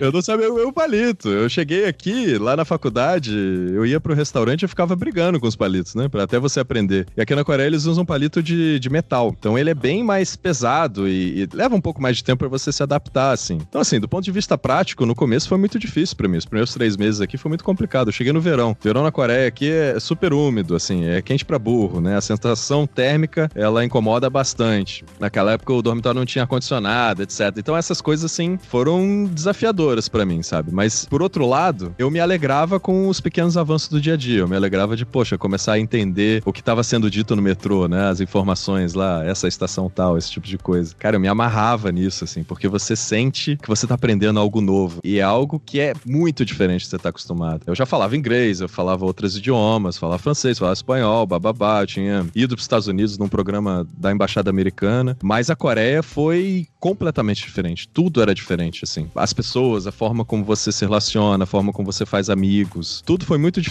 Eu, 0.00 0.06
eu 0.08 0.12
não 0.12 0.22
sabia 0.22 0.48
comer 0.48 0.64
com 0.64 0.72
palito. 0.72 1.28
Eu 1.28 1.48
cheguei 1.48 1.86
aqui, 1.86 2.38
lá 2.38 2.56
na 2.56 2.64
faculdade, 2.64 3.32
eu 3.74 3.84
ia 3.90 4.00
pro 4.00 4.14
restaurante 4.14 4.64
e 4.64 4.68
ficava 4.68 4.96
brigando 4.96 5.38
com 5.40 5.46
os 5.46 5.56
palitos, 5.56 5.94
né? 5.94 6.08
Pra 6.08 6.24
até 6.24 6.38
você 6.38 6.60
aprender. 6.60 7.06
E 7.16 7.20
aqui 7.20 7.34
na 7.34 7.44
Coreia 7.44 7.66
eles 7.66 7.84
usam 7.84 8.04
palito 8.04 8.42
de, 8.42 8.78
de 8.78 8.90
metal. 8.90 9.34
Então 9.38 9.58
ele 9.58 9.70
é 9.70 9.74
bem 9.74 10.02
mais 10.02 10.36
pesado 10.36 11.08
e, 11.08 11.42
e 11.42 11.48
leva 11.52 11.74
um 11.74 11.80
pouco 11.80 12.00
mais 12.00 12.16
de 12.16 12.24
tempo 12.24 12.38
para 12.40 12.48
você 12.48 12.72
se 12.72 12.82
adaptar, 12.82 13.32
assim. 13.32 13.58
Então, 13.68 13.80
assim, 13.80 14.00
do 14.00 14.08
ponto 14.08 14.24
de 14.24 14.30
vista 14.30 14.56
prático, 14.56 15.04
no 15.04 15.14
começo 15.14 15.48
foi 15.48 15.58
muito 15.58 15.78
difícil 15.78 16.16
para 16.16 16.28
mim. 16.28 16.36
Os 16.36 16.44
primeiros 16.44 16.72
três 16.72 16.96
meses 16.96 17.20
aqui 17.20 17.36
foi 17.36 17.48
muito 17.48 17.64
complicado. 17.64 18.08
Eu 18.08 18.12
cheguei 18.12 18.32
no 18.32 18.40
verão. 18.40 18.76
Verão 18.80 19.02
na 19.02 19.12
Coreia 19.12 19.48
aqui 19.48 19.70
é 19.70 19.98
super 20.00 20.32
úmido, 20.32 20.74
assim, 20.74 21.04
é 21.04 21.20
quente 21.20 21.44
para 21.44 21.58
burro, 21.58 22.00
né? 22.00 22.16
A 22.16 22.20
sensação 22.20 22.86
térmica, 22.86 23.50
ela 23.54 23.84
incomoda 23.84 24.30
bastante. 24.30 25.04
Naquela 25.18 25.52
época 25.52 25.72
o 25.72 25.82
dormitório 25.82 26.18
não 26.18 26.26
tinha 26.26 26.44
ar-condicionado, 26.44 27.22
etc. 27.22 27.40
Então 27.56 27.76
essas 27.76 28.00
coisas, 28.00 28.30
assim, 28.30 28.58
foram 28.58 29.24
desafiadoras 29.26 30.08
para 30.08 30.24
mim, 30.24 30.42
sabe? 30.42 30.72
Mas, 30.72 31.04
por 31.04 31.22
outro 31.22 31.46
lado, 31.46 31.94
eu 31.98 32.10
me 32.10 32.20
alegrava 32.20 32.78
com 32.78 33.08
os 33.08 33.20
pequenos 33.20 33.56
avanços 33.56 33.79
do 33.88 34.00
dia 34.00 34.14
a 34.14 34.16
dia. 34.16 34.40
Eu 34.40 34.48
me 34.48 34.56
alegrava 34.56 34.96
de, 34.96 35.06
poxa, 35.06 35.38
começar 35.38 35.72
a 35.72 35.78
entender 35.78 36.42
o 36.44 36.52
que 36.52 36.60
estava 36.60 36.82
sendo 36.82 37.10
dito 37.10 37.34
no 37.34 37.42
metrô, 37.42 37.88
né? 37.88 38.08
As 38.08 38.20
informações 38.20 38.94
lá, 38.94 39.24
essa 39.24 39.48
estação 39.48 39.90
tal, 39.90 40.16
esse 40.16 40.30
tipo 40.30 40.46
de 40.46 40.58
coisa. 40.58 40.94
Cara, 40.98 41.16
eu 41.16 41.20
me 41.20 41.28
amarrava 41.28 41.90
nisso, 41.90 42.24
assim, 42.24 42.42
porque 42.42 42.68
você 42.68 42.94
sente 42.94 43.56
que 43.56 43.68
você 43.68 43.86
tá 43.86 43.94
aprendendo 43.94 44.38
algo 44.38 44.60
novo. 44.60 45.00
E 45.02 45.18
é 45.18 45.22
algo 45.22 45.60
que 45.64 45.80
é 45.80 45.94
muito 46.06 46.44
diferente 46.44 46.82
do 46.82 46.84
que 46.84 46.90
você 46.90 46.98
tá 46.98 47.08
acostumado. 47.08 47.62
Eu 47.66 47.74
já 47.74 47.86
falava 47.86 48.16
inglês, 48.16 48.60
eu 48.60 48.68
falava 48.68 49.04
outros 49.04 49.36
idiomas, 49.36 49.96
falava 49.96 50.18
francês, 50.18 50.58
falava 50.58 50.74
espanhol, 50.74 51.26
bababá. 51.26 51.82
Eu 51.82 51.86
tinha 51.86 52.26
ido 52.34 52.54
para 52.54 52.60
os 52.60 52.64
Estados 52.64 52.86
Unidos 52.86 53.18
num 53.18 53.28
programa 53.28 53.86
da 53.96 54.12
Embaixada 54.12 54.50
Americana. 54.50 55.16
Mas 55.22 55.50
a 55.50 55.56
Coreia 55.56 56.02
foi 56.02 56.66
completamente 56.78 57.42
diferente. 57.42 57.88
Tudo 57.88 58.22
era 58.22 58.34
diferente, 58.34 58.84
assim. 58.84 59.08
As 59.14 59.32
pessoas, 59.32 59.86
a 59.86 59.92
forma 59.92 60.24
como 60.24 60.44
você 60.44 60.70
se 60.70 60.84
relaciona, 60.84 61.44
a 61.44 61.46
forma 61.46 61.72
como 61.72 61.90
você 61.90 62.06
faz 62.06 62.30
amigos. 62.30 63.02
Tudo 63.04 63.24
foi 63.24 63.38
muito 63.38 63.60
diferente 63.60 63.69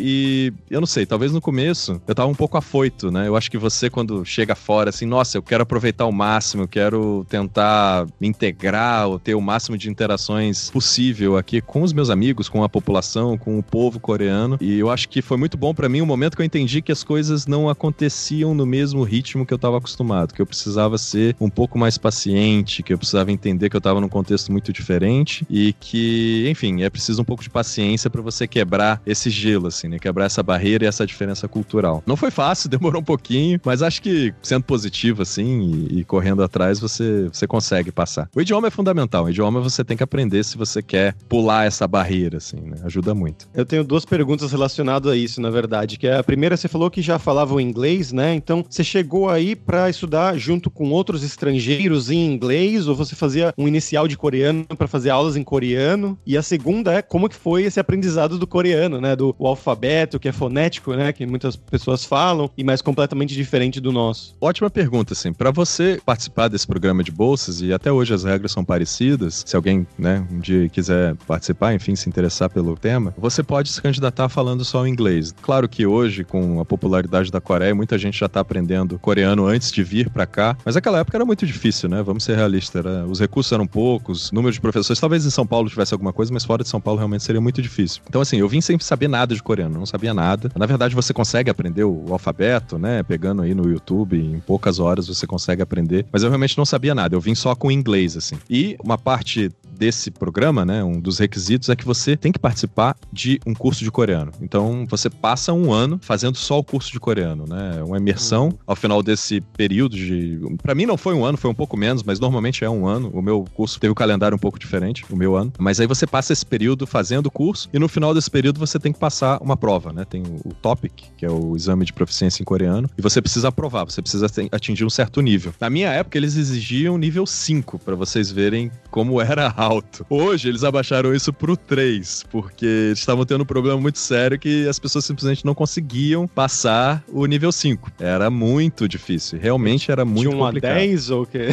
e 0.00 0.52
eu 0.70 0.80
não 0.80 0.86
sei, 0.86 1.06
talvez 1.06 1.32
no 1.32 1.40
começo 1.40 2.00
eu 2.06 2.14
tava 2.14 2.28
um 2.28 2.34
pouco 2.34 2.56
afoito, 2.56 3.10
né? 3.10 3.28
Eu 3.28 3.36
acho 3.36 3.50
que 3.50 3.58
você, 3.58 3.88
quando 3.88 4.24
chega 4.24 4.54
fora, 4.54 4.90
assim, 4.90 5.06
nossa, 5.06 5.36
eu 5.36 5.42
quero 5.42 5.62
aproveitar 5.62 6.06
o 6.06 6.12
máximo, 6.12 6.64
eu 6.64 6.68
quero 6.68 7.26
tentar 7.28 8.06
me 8.20 8.28
integrar 8.28 9.08
ou 9.08 9.18
ter 9.18 9.34
o 9.34 9.40
máximo 9.40 9.76
de 9.76 9.88
interações 9.88 10.70
possível 10.70 11.36
aqui 11.36 11.60
com 11.60 11.82
os 11.82 11.92
meus 11.92 12.10
amigos, 12.10 12.48
com 12.48 12.62
a 12.64 12.68
população, 12.68 13.36
com 13.38 13.58
o 13.58 13.62
povo 13.62 14.00
coreano. 14.00 14.58
E 14.60 14.78
eu 14.78 14.90
acho 14.90 15.08
que 15.08 15.22
foi 15.22 15.36
muito 15.36 15.56
bom 15.56 15.74
para 15.74 15.88
mim 15.88 16.00
o 16.00 16.06
momento 16.06 16.36
que 16.36 16.42
eu 16.42 16.46
entendi 16.46 16.82
que 16.82 16.92
as 16.92 17.04
coisas 17.04 17.46
não 17.46 17.68
aconteciam 17.68 18.54
no 18.54 18.66
mesmo 18.66 19.02
ritmo 19.02 19.46
que 19.46 19.54
eu 19.54 19.58
tava 19.58 19.78
acostumado, 19.78 20.34
que 20.34 20.42
eu 20.42 20.46
precisava 20.46 20.98
ser 20.98 21.36
um 21.40 21.50
pouco 21.50 21.78
mais 21.78 21.98
paciente, 21.98 22.82
que 22.82 22.92
eu 22.92 22.98
precisava 22.98 23.30
entender 23.30 23.70
que 23.70 23.76
eu 23.76 23.80
tava 23.80 24.00
num 24.00 24.08
contexto 24.08 24.50
muito 24.50 24.72
diferente 24.72 25.46
e 25.48 25.72
que, 25.74 26.46
enfim, 26.48 26.82
é 26.82 26.90
preciso 26.90 27.22
um 27.22 27.24
pouco 27.24 27.42
de 27.42 27.50
paciência 27.50 28.10
para 28.10 28.22
você 28.22 28.46
quebrar 28.46 29.00
esse 29.12 29.30
gelo, 29.30 29.68
assim, 29.68 29.88
né? 29.88 29.98
Quebrar 29.98 30.26
essa 30.26 30.42
barreira 30.42 30.84
e 30.84 30.88
essa 30.88 31.06
diferença 31.06 31.46
cultural. 31.48 32.02
Não 32.06 32.16
foi 32.16 32.30
fácil, 32.30 32.68
demorou 32.70 33.00
um 33.00 33.04
pouquinho, 33.04 33.60
mas 33.64 33.82
acho 33.82 34.02
que 34.02 34.34
sendo 34.42 34.64
positivo, 34.64 35.22
assim, 35.22 35.88
e, 35.90 36.00
e, 36.00 36.04
correndo 36.04 36.42
atrás, 36.42 36.80
você, 36.80 37.28
você 37.32 37.46
consegue 37.46 37.92
passar. 37.92 38.28
O 38.34 38.40
idioma 38.40 38.68
é 38.68 38.70
fundamental. 38.70 39.24
O 39.24 39.30
idioma 39.30 39.60
você 39.60 39.84
tem 39.84 39.96
que 39.96 40.02
aprender 40.02 40.44
se 40.44 40.56
você 40.56 40.82
quer 40.82 41.14
pular 41.28 41.66
essa 41.66 41.86
barreira, 41.86 42.38
assim, 42.38 42.60
né? 42.60 42.76
Ajuda 42.84 43.14
muito. 43.14 43.48
Eu 43.54 43.64
tenho 43.64 43.84
duas 43.84 44.04
perguntas 44.04 44.50
relacionadas 44.50 45.12
a 45.12 45.16
isso, 45.16 45.40
na 45.40 45.50
verdade. 45.50 45.98
Que 45.98 46.06
é 46.06 46.16
a 46.16 46.24
primeira, 46.24 46.56
você 46.56 46.68
falou 46.68 46.90
que 46.90 47.02
já 47.02 47.18
falava 47.18 47.54
o 47.54 47.60
inglês, 47.60 48.12
né? 48.12 48.34
Então, 48.34 48.64
você 48.68 48.82
chegou 48.82 49.28
aí 49.28 49.54
para 49.54 49.88
estudar 49.88 50.36
junto 50.36 50.70
com 50.70 50.90
outros 50.90 51.22
estrangeiros 51.22 52.10
em 52.10 52.32
inglês, 52.32 52.88
ou 52.88 52.94
você 52.94 53.14
fazia 53.14 53.52
um 53.56 53.68
inicial 53.68 54.08
de 54.08 54.16
coreano 54.16 54.64
para 54.76 54.86
fazer 54.86 55.10
aulas 55.10 55.36
em 55.36 55.44
coreano? 55.44 56.18
E 56.26 56.36
a 56.36 56.42
segunda 56.42 56.92
é 56.92 57.02
como 57.02 57.28
que 57.28 57.36
foi 57.36 57.64
esse 57.64 57.78
aprendizado 57.78 58.38
do 58.38 58.46
coreano, 58.46 58.91
né? 59.00 59.16
Do 59.16 59.34
alfabeto, 59.40 60.18
que 60.18 60.28
é 60.28 60.32
fonético, 60.32 60.94
né? 60.94 61.12
Que 61.12 61.26
muitas 61.26 61.56
pessoas 61.56 62.04
falam, 62.04 62.50
e 62.56 62.64
mais 62.64 62.82
completamente 62.82 63.34
diferente 63.34 63.80
do 63.80 63.92
nosso. 63.92 64.34
Ótima 64.40 64.70
pergunta, 64.70 65.12
assim. 65.12 65.32
Para 65.32 65.50
você 65.50 66.00
participar 66.04 66.48
desse 66.48 66.66
programa 66.66 67.02
de 67.02 67.10
bolsas, 67.10 67.60
e 67.60 67.72
até 67.72 67.90
hoje 67.90 68.14
as 68.14 68.24
regras 68.24 68.52
são 68.52 68.64
parecidas, 68.64 69.42
se 69.46 69.56
alguém, 69.56 69.86
né, 69.98 70.26
um 70.30 70.40
dia 70.40 70.68
quiser 70.68 71.14
participar, 71.26 71.74
enfim, 71.74 71.94
se 71.96 72.08
interessar 72.08 72.50
pelo 72.50 72.76
tema, 72.76 73.14
você 73.16 73.42
pode 73.42 73.68
se 73.68 73.80
candidatar 73.80 74.28
falando 74.28 74.64
só 74.64 74.82
o 74.82 74.86
inglês. 74.86 75.34
Claro 75.42 75.68
que 75.68 75.86
hoje, 75.86 76.24
com 76.24 76.60
a 76.60 76.64
popularidade 76.64 77.30
da 77.30 77.40
Coreia, 77.40 77.74
muita 77.74 77.98
gente 77.98 78.18
já 78.18 78.28
tá 78.28 78.40
aprendendo 78.40 78.98
coreano 78.98 79.46
antes 79.46 79.70
de 79.70 79.82
vir 79.82 80.10
para 80.10 80.26
cá, 80.26 80.56
mas 80.64 80.74
naquela 80.74 80.98
época 80.98 81.16
era 81.16 81.24
muito 81.24 81.46
difícil, 81.46 81.88
né? 81.88 82.02
Vamos 82.02 82.24
ser 82.24 82.36
realistas. 82.36 82.84
Era, 82.84 83.06
os 83.06 83.20
recursos 83.20 83.52
eram 83.52 83.66
poucos, 83.66 84.30
número 84.32 84.52
de 84.52 84.60
professores. 84.60 85.00
Talvez 85.00 85.24
em 85.24 85.30
São 85.30 85.46
Paulo 85.46 85.68
tivesse 85.68 85.94
alguma 85.94 86.12
coisa, 86.12 86.32
mas 86.32 86.44
fora 86.44 86.62
de 86.62 86.68
São 86.68 86.80
Paulo 86.80 86.98
realmente 86.98 87.22
seria 87.24 87.40
muito 87.40 87.60
difícil. 87.60 88.02
Então, 88.08 88.20
assim, 88.20 88.38
eu 88.38 88.48
vim 88.48 88.60
sem 88.60 88.76
saber 88.82 89.08
nada 89.08 89.34
de 89.34 89.42
coreano, 89.42 89.78
não 89.78 89.86
sabia 89.86 90.14
nada. 90.14 90.50
Na 90.56 90.66
verdade, 90.66 90.94
você 90.94 91.12
consegue 91.12 91.50
aprender 91.50 91.84
o 91.84 92.06
alfabeto, 92.10 92.78
né? 92.78 93.02
Pegando 93.02 93.42
aí 93.42 93.54
no 93.54 93.68
YouTube, 93.68 94.18
em 94.18 94.40
poucas 94.40 94.78
horas 94.78 95.08
você 95.08 95.26
consegue 95.26 95.62
aprender. 95.62 96.06
Mas 96.12 96.22
eu 96.22 96.28
realmente 96.28 96.56
não 96.56 96.64
sabia 96.64 96.94
nada. 96.94 97.14
Eu 97.14 97.20
vim 97.20 97.34
só 97.34 97.54
com 97.54 97.70
inglês, 97.70 98.16
assim. 98.16 98.36
E 98.48 98.76
uma 98.82 98.98
parte 98.98 99.50
desse 99.82 100.12
programa, 100.12 100.64
né, 100.64 100.84
um 100.84 101.00
dos 101.00 101.18
requisitos 101.18 101.68
é 101.68 101.74
que 101.74 101.84
você 101.84 102.16
tem 102.16 102.30
que 102.30 102.38
participar 102.38 102.94
de 103.12 103.40
um 103.44 103.52
curso 103.52 103.82
de 103.82 103.90
coreano. 103.90 104.30
Então, 104.40 104.86
você 104.88 105.10
passa 105.10 105.52
um 105.52 105.72
ano 105.72 105.98
fazendo 106.00 106.36
só 106.36 106.60
o 106.60 106.62
curso 106.62 106.92
de 106.92 107.00
coreano, 107.00 107.46
né? 107.48 107.82
Uma 107.84 107.98
imersão 107.98 108.44
uhum. 108.44 108.58
ao 108.64 108.76
final 108.76 109.02
desse 109.02 109.40
período 109.40 109.96
de, 109.96 110.38
para 110.62 110.72
mim 110.72 110.86
não 110.86 110.96
foi 110.96 111.14
um 111.14 111.24
ano, 111.24 111.36
foi 111.36 111.50
um 111.50 111.54
pouco 111.54 111.76
menos, 111.76 112.04
mas 112.04 112.20
normalmente 112.20 112.64
é 112.64 112.70
um 112.70 112.86
ano. 112.86 113.10
O 113.12 113.20
meu 113.20 113.44
curso 113.54 113.80
teve 113.80 113.90
o 113.90 113.92
um 113.92 113.94
calendário 113.96 114.36
um 114.36 114.38
pouco 114.38 114.56
diferente, 114.56 115.04
o 115.10 115.16
meu 115.16 115.34
ano. 115.34 115.52
Mas 115.58 115.80
aí 115.80 115.86
você 115.88 116.06
passa 116.06 116.32
esse 116.32 116.46
período 116.46 116.86
fazendo 116.86 117.26
o 117.26 117.30
curso 117.30 117.68
e 117.72 117.78
no 117.80 117.88
final 117.88 118.14
desse 118.14 118.30
período 118.30 118.60
você 118.60 118.78
tem 118.78 118.92
que 118.92 119.00
passar 119.00 119.42
uma 119.42 119.56
prova, 119.56 119.92
né? 119.92 120.04
Tem 120.04 120.22
o 120.44 120.54
TOPIC, 120.54 121.06
que 121.16 121.26
é 121.26 121.30
o 121.30 121.56
exame 121.56 121.84
de 121.84 121.92
proficiência 121.92 122.40
em 122.40 122.44
coreano, 122.44 122.88
e 122.96 123.02
você 123.02 123.20
precisa 123.20 123.48
aprovar, 123.48 123.84
você 123.84 124.00
precisa 124.00 124.26
atingir 124.52 124.84
um 124.84 124.90
certo 124.90 125.20
nível. 125.20 125.52
Na 125.60 125.68
minha 125.68 125.90
época 125.90 126.16
eles 126.16 126.36
exigiam 126.36 126.96
nível 126.96 127.26
5 127.26 127.80
para 127.80 127.96
vocês 127.96 128.30
verem 128.30 128.70
como 128.92 129.20
era 129.20 129.48
alto. 129.72 130.06
Hoje 130.08 130.48
eles 130.48 130.64
abaixaram 130.64 131.14
isso 131.14 131.32
pro 131.32 131.56
3, 131.56 132.24
porque 132.30 132.66
eles 132.66 132.98
estavam 132.98 133.24
tendo 133.24 133.42
um 133.42 133.46
problema 133.46 133.80
muito 133.80 133.98
sério 133.98 134.38
que 134.38 134.68
as 134.68 134.78
pessoas 134.78 135.04
simplesmente 135.04 135.44
não 135.44 135.54
conseguiam 135.54 136.26
passar 136.26 137.02
o 137.08 137.24
nível 137.26 137.50
5. 137.50 137.92
Era 137.98 138.30
muito 138.30 138.88
difícil, 138.88 139.38
realmente 139.38 139.90
era 139.90 140.04
muito 140.04 140.30
de 140.30 140.36
1 140.36 140.38
complicado. 140.38 140.70
a 140.70 140.74
10 140.74 141.10
ou 141.10 141.22
o 141.22 141.26
quê? 141.26 141.48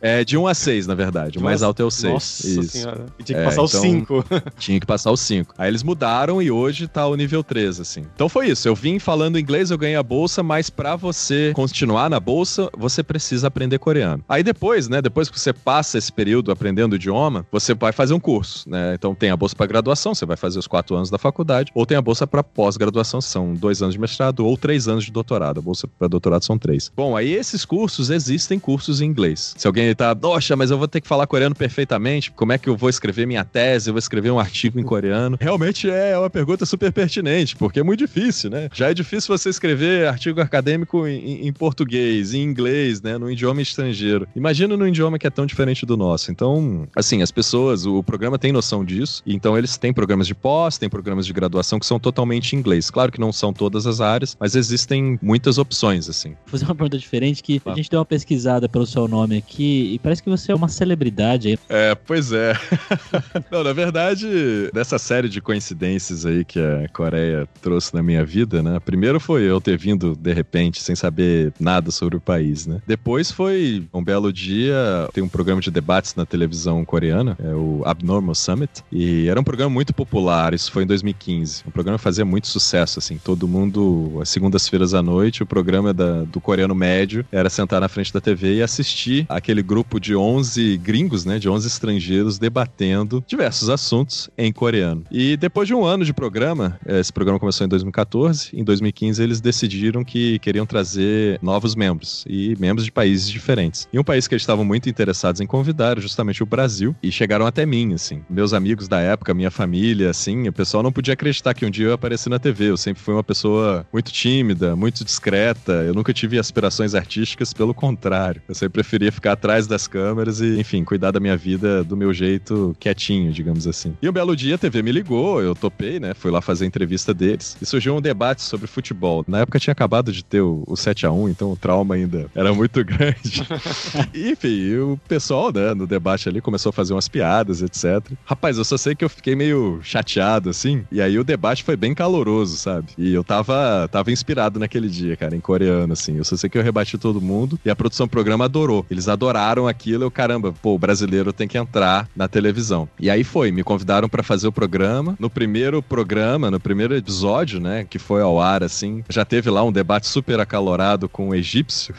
É, 0.00 0.24
de 0.24 0.36
1 0.36 0.46
a 0.46 0.54
6, 0.54 0.86
na 0.86 0.94
verdade. 0.94 1.38
O 1.38 1.42
mais 1.42 1.62
alto 1.62 1.82
é 1.82 1.84
o 1.84 1.90
6. 1.90 2.12
Nossa 2.12 2.48
isso. 2.48 2.62
senhora. 2.68 3.06
E 3.18 3.22
tinha 3.22 3.38
que 3.38 3.42
é, 3.42 3.44
passar 3.44 3.62
então, 3.62 3.64
o 3.64 3.68
5. 3.68 4.24
Tinha 4.58 4.80
que 4.80 4.86
passar 4.86 5.10
o 5.10 5.16
5. 5.16 5.54
Aí 5.58 5.68
eles 5.68 5.82
mudaram 5.82 6.42
e 6.42 6.50
hoje 6.50 6.86
tá 6.86 7.06
o 7.06 7.14
nível 7.14 7.42
3, 7.42 7.80
assim. 7.80 8.04
Então 8.14 8.28
foi 8.28 8.48
isso. 8.48 8.68
Eu 8.68 8.74
vim 8.74 8.98
falando 8.98 9.38
inglês, 9.38 9.70
eu 9.70 9.78
ganhei 9.78 9.96
a 9.96 10.02
bolsa, 10.02 10.42
mas 10.42 10.70
para 10.70 10.96
você 10.96 11.52
continuar 11.54 12.10
na 12.10 12.20
bolsa, 12.20 12.68
você 12.76 13.02
precisa 13.02 13.46
aprender 13.48 13.78
coreano. 13.78 14.22
Aí 14.28 14.42
depois, 14.42 14.88
né, 14.88 15.00
depois 15.00 15.28
que 15.28 15.38
você 15.38 15.52
passa 15.52 15.98
esse 15.98 16.12
período 16.12 16.50
aprendendo 16.50 16.92
o 16.92 16.96
idioma, 16.96 17.46
você 17.54 17.72
vai 17.72 17.92
fazer 17.92 18.14
um 18.14 18.20
curso, 18.20 18.68
né? 18.68 18.94
Então 18.94 19.14
tem 19.14 19.30
a 19.30 19.36
bolsa 19.36 19.54
para 19.54 19.66
graduação, 19.66 20.12
você 20.12 20.26
vai 20.26 20.36
fazer 20.36 20.58
os 20.58 20.66
quatro 20.66 20.96
anos 20.96 21.08
da 21.08 21.18
faculdade, 21.18 21.70
ou 21.72 21.86
tem 21.86 21.96
a 21.96 22.02
bolsa 22.02 22.26
para 22.26 22.42
pós-graduação, 22.42 23.20
são 23.20 23.54
dois 23.54 23.80
anos 23.80 23.94
de 23.94 24.00
mestrado 24.00 24.44
ou 24.44 24.56
três 24.56 24.88
anos 24.88 25.04
de 25.04 25.12
doutorado. 25.12 25.58
A 25.58 25.62
bolsa 25.62 25.86
para 25.86 26.08
doutorado 26.08 26.44
são 26.44 26.58
três. 26.58 26.90
Bom, 26.96 27.16
aí 27.16 27.32
esses 27.32 27.64
cursos 27.64 28.10
existem 28.10 28.58
cursos 28.58 29.00
em 29.00 29.06
inglês. 29.06 29.54
Se 29.56 29.68
alguém 29.68 29.94
tá, 29.94 30.12
nossa, 30.14 30.56
mas 30.56 30.72
eu 30.72 30.78
vou 30.78 30.88
ter 30.88 31.00
que 31.00 31.06
falar 31.06 31.28
coreano 31.28 31.54
perfeitamente, 31.54 32.32
como 32.32 32.52
é 32.52 32.58
que 32.58 32.68
eu 32.68 32.76
vou 32.76 32.90
escrever 32.90 33.24
minha 33.24 33.44
tese, 33.44 33.88
eu 33.88 33.94
vou 33.94 33.98
escrever 33.98 34.32
um 34.32 34.40
artigo 34.40 34.80
em 34.80 34.82
coreano? 34.82 35.38
Realmente 35.40 35.88
é 35.88 36.18
uma 36.18 36.30
pergunta 36.30 36.66
super 36.66 36.90
pertinente, 36.92 37.54
porque 37.54 37.78
é 37.78 37.82
muito 37.84 38.00
difícil, 38.00 38.50
né? 38.50 38.68
Já 38.72 38.90
é 38.90 38.94
difícil 38.94 39.36
você 39.36 39.48
escrever 39.48 40.08
artigo 40.08 40.40
acadêmico 40.40 41.06
em, 41.06 41.46
em 41.46 41.52
português, 41.52 42.34
em 42.34 42.42
inglês, 42.42 43.00
né, 43.00 43.16
no 43.16 43.30
idioma 43.30 43.62
estrangeiro. 43.62 44.26
Imagina 44.34 44.76
num 44.76 44.88
idioma 44.88 45.18
que 45.18 45.26
é 45.26 45.30
tão 45.30 45.46
diferente 45.46 45.86
do 45.86 45.96
nosso. 45.96 46.32
Então, 46.32 46.88
assim, 46.96 47.22
as 47.22 47.30
pessoas, 47.34 47.84
o 47.84 48.02
programa 48.02 48.38
tem 48.38 48.52
noção 48.52 48.84
disso, 48.84 49.22
então 49.26 49.58
eles 49.58 49.76
têm 49.76 49.92
programas 49.92 50.26
de 50.26 50.34
pós, 50.34 50.78
têm 50.78 50.88
programas 50.88 51.26
de 51.26 51.32
graduação 51.32 51.78
que 51.78 51.86
são 51.86 51.98
totalmente 51.98 52.54
em 52.54 52.58
inglês. 52.58 52.90
Claro 52.90 53.10
que 53.10 53.20
não 53.20 53.32
são 53.32 53.52
todas 53.52 53.86
as 53.86 54.00
áreas, 54.00 54.36
mas 54.38 54.54
existem 54.54 55.18
muitas 55.20 55.58
opções, 55.58 56.08
assim. 56.08 56.30
Vou 56.30 56.52
fazer 56.52 56.64
uma 56.64 56.74
pergunta 56.74 56.98
diferente 56.98 57.42
que 57.42 57.60
a 57.64 57.74
gente 57.74 57.90
deu 57.90 57.98
uma 57.98 58.06
pesquisada 58.06 58.68
pelo 58.68 58.86
seu 58.86 59.08
nome 59.08 59.36
aqui 59.36 59.94
e 59.94 59.98
parece 59.98 60.22
que 60.22 60.30
você 60.30 60.52
é 60.52 60.54
uma 60.54 60.68
celebridade 60.68 61.48
aí. 61.48 61.58
É, 61.68 61.94
pois 61.94 62.32
é. 62.32 62.54
não, 63.50 63.64
na 63.64 63.72
verdade, 63.72 64.70
dessa 64.72 64.98
série 64.98 65.28
de 65.28 65.40
coincidências 65.40 66.24
aí 66.24 66.44
que 66.44 66.58
a 66.58 66.88
Coreia 66.92 67.48
trouxe 67.60 67.94
na 67.94 68.02
minha 68.02 68.24
vida, 68.24 68.62
né? 68.62 68.78
Primeiro 68.80 69.18
foi 69.18 69.42
eu 69.42 69.60
ter 69.60 69.76
vindo 69.76 70.14
de 70.14 70.32
repente 70.32 70.82
sem 70.82 70.94
saber 70.94 71.52
nada 71.58 71.90
sobre 71.90 72.16
o 72.16 72.20
país, 72.20 72.66
né? 72.66 72.80
Depois 72.86 73.30
foi 73.30 73.84
um 73.92 74.02
belo 74.02 74.32
dia, 74.32 75.08
tem 75.12 75.22
um 75.22 75.28
programa 75.28 75.60
de 75.60 75.70
debates 75.70 76.14
na 76.14 76.26
televisão 76.26 76.84
coreana, 76.84 77.23
é 77.32 77.54
o 77.54 77.82
Abnormal 77.84 78.34
Summit, 78.34 78.82
e 78.90 79.28
era 79.28 79.40
um 79.40 79.44
programa 79.44 79.70
muito 79.70 79.92
popular, 79.92 80.54
isso 80.54 80.70
foi 80.70 80.84
em 80.84 80.86
2015. 80.86 81.64
O 81.66 81.70
programa 81.70 81.98
fazia 81.98 82.24
muito 82.24 82.46
sucesso, 82.46 82.98
assim, 82.98 83.18
todo 83.18 83.48
mundo, 83.48 84.18
às 84.20 84.28
segundas-feiras 84.28 84.94
à 84.94 85.02
noite, 85.02 85.42
o 85.42 85.46
programa 85.46 85.92
da, 85.92 86.22
do 86.22 86.40
coreano 86.40 86.74
médio 86.74 87.24
era 87.30 87.48
sentar 87.48 87.80
na 87.80 87.88
frente 87.88 88.12
da 88.12 88.20
TV 88.20 88.56
e 88.56 88.62
assistir 88.62 89.26
aquele 89.28 89.62
grupo 89.62 89.98
de 89.98 90.14
11 90.14 90.76
gringos, 90.78 91.24
né, 91.24 91.38
de 91.38 91.48
11 91.48 91.66
estrangeiros 91.66 92.38
debatendo 92.38 93.24
diversos 93.26 93.68
assuntos 93.68 94.30
em 94.36 94.52
coreano. 94.52 95.04
E 95.10 95.36
depois 95.36 95.66
de 95.68 95.74
um 95.74 95.84
ano 95.84 96.04
de 96.04 96.12
programa, 96.12 96.78
eh, 96.86 97.00
esse 97.00 97.12
programa 97.12 97.38
começou 97.38 97.64
em 97.64 97.68
2014, 97.68 98.50
em 98.52 98.64
2015 98.64 99.22
eles 99.22 99.40
decidiram 99.40 100.04
que 100.04 100.38
queriam 100.38 100.66
trazer 100.66 101.38
novos 101.42 101.74
membros 101.74 102.24
e 102.28 102.56
membros 102.58 102.84
de 102.84 102.92
países 102.92 103.28
diferentes. 103.28 103.88
E 103.92 103.98
um 103.98 104.04
país 104.04 104.26
que 104.26 104.34
eles 104.34 104.42
estavam 104.42 104.64
muito 104.64 104.88
interessados 104.88 105.40
em 105.40 105.46
convidar 105.46 105.92
era 105.92 106.00
justamente 106.00 106.42
o 106.42 106.46
Brasil 106.46 106.94
e 107.02 107.10
chegaram 107.14 107.46
até 107.46 107.64
mim, 107.64 107.94
assim. 107.94 108.22
Meus 108.28 108.52
amigos 108.52 108.88
da 108.88 109.00
época, 109.00 109.32
minha 109.32 109.50
família, 109.50 110.10
assim, 110.10 110.48
o 110.48 110.52
pessoal 110.52 110.82
não 110.82 110.92
podia 110.92 111.14
acreditar 111.14 111.54
que 111.54 111.64
um 111.64 111.70
dia 111.70 111.86
eu 111.86 111.92
apareci 111.92 112.28
na 112.28 112.38
TV. 112.38 112.70
Eu 112.70 112.76
sempre 112.76 113.02
fui 113.02 113.14
uma 113.14 113.24
pessoa 113.24 113.86
muito 113.92 114.12
tímida, 114.12 114.76
muito 114.76 115.04
discreta. 115.04 115.72
Eu 115.72 115.94
nunca 115.94 116.12
tive 116.12 116.38
aspirações 116.38 116.94
artísticas, 116.94 117.52
pelo 117.52 117.72
contrário. 117.74 118.42
Eu 118.48 118.54
sempre 118.54 118.74
preferia 118.74 119.12
ficar 119.12 119.32
atrás 119.32 119.66
das 119.66 119.86
câmeras 119.86 120.40
e, 120.40 120.58
enfim, 120.58 120.84
cuidar 120.84 121.10
da 121.10 121.20
minha 121.20 121.36
vida 121.36 121.84
do 121.84 121.96
meu 121.96 122.12
jeito 122.12 122.76
quietinho, 122.78 123.32
digamos 123.32 123.66
assim. 123.66 123.96
E 124.02 124.08
um 124.08 124.12
belo 124.12 124.34
dia 124.34 124.56
a 124.56 124.58
TV 124.58 124.82
me 124.82 124.92
ligou, 124.92 125.40
eu 125.42 125.54
topei, 125.54 126.00
né? 126.00 126.14
Fui 126.14 126.30
lá 126.30 126.40
fazer 126.40 126.64
a 126.64 126.66
entrevista 126.66 127.14
deles 127.14 127.56
e 127.60 127.66
surgiu 127.66 127.96
um 127.96 128.00
debate 128.00 128.42
sobre 128.42 128.66
futebol. 128.66 129.24
Na 129.26 129.40
época 129.40 129.58
tinha 129.58 129.72
acabado 129.72 130.12
de 130.12 130.24
ter 130.24 130.40
o, 130.40 130.64
o 130.66 130.76
7 130.76 131.06
a 131.06 131.12
1 131.12 131.28
então 131.28 131.52
o 131.52 131.56
trauma 131.56 131.94
ainda 131.94 132.26
era 132.34 132.52
muito 132.52 132.82
grande. 132.84 133.46
e, 134.12 134.30
enfim, 134.30 134.76
o 134.76 134.98
pessoal, 135.08 135.52
né, 135.52 135.74
no 135.74 135.86
debate 135.86 136.28
ali 136.28 136.40
começou 136.40 136.70
a 136.70 136.72
fazer 136.72 136.92
umas 136.92 137.03
piadas, 137.08 137.62
etc. 137.62 138.12
Rapaz, 138.24 138.58
eu 138.58 138.64
só 138.64 138.76
sei 138.76 138.94
que 138.94 139.04
eu 139.04 139.08
fiquei 139.08 139.34
meio 139.34 139.80
chateado, 139.82 140.50
assim, 140.50 140.84
e 140.90 141.00
aí 141.00 141.18
o 141.18 141.24
debate 141.24 141.64
foi 141.64 141.76
bem 141.76 141.94
caloroso, 141.94 142.56
sabe? 142.56 142.88
E 142.96 143.12
eu 143.12 143.24
tava, 143.24 143.88
tava 143.90 144.10
inspirado 144.12 144.58
naquele 144.58 144.88
dia, 144.88 145.16
cara, 145.16 145.36
em 145.36 145.40
coreano, 145.40 145.92
assim. 145.92 146.16
Eu 146.16 146.24
só 146.24 146.36
sei 146.36 146.48
que 146.50 146.58
eu 146.58 146.62
rebati 146.62 146.98
todo 146.98 147.20
mundo 147.20 147.58
e 147.64 147.70
a 147.70 147.76
produção 147.76 148.06
do 148.06 148.10
programa 148.10 148.44
adorou. 148.44 148.84
Eles 148.90 149.08
adoraram 149.08 149.66
aquilo, 149.66 150.04
eu, 150.04 150.10
caramba, 150.10 150.52
pô, 150.62 150.74
o 150.74 150.78
brasileiro 150.78 151.32
tem 151.32 151.48
que 151.48 151.58
entrar 151.58 152.08
na 152.14 152.28
televisão. 152.28 152.88
E 152.98 153.10
aí 153.10 153.24
foi, 153.24 153.50
me 153.50 153.62
convidaram 153.62 154.08
para 154.08 154.22
fazer 154.22 154.48
o 154.48 154.52
programa. 154.52 155.16
No 155.18 155.30
primeiro 155.30 155.82
programa, 155.82 156.50
no 156.50 156.60
primeiro 156.60 156.96
episódio, 156.96 157.60
né, 157.60 157.84
que 157.88 157.98
foi 157.98 158.22
ao 158.22 158.40
ar, 158.40 158.62
assim, 158.62 159.04
já 159.08 159.24
teve 159.24 159.50
lá 159.50 159.62
um 159.62 159.72
debate 159.72 160.06
super 160.06 160.40
acalorado 160.40 161.08
com 161.08 161.30
o 161.30 161.34
egípcio. 161.34 161.94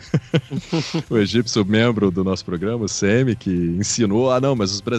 o 1.09 1.17
egípcio, 1.17 1.65
membro 1.65 2.11
do 2.11 2.23
nosso 2.23 2.45
programa, 2.45 2.85
o 2.85 2.87
Semi, 2.87 3.35
que 3.35 3.49
ensinou, 3.49 4.31
ah, 4.31 4.39
não, 4.39 4.55
mas 4.55 4.71
os 4.71 4.81
brasileiros 4.81 4.94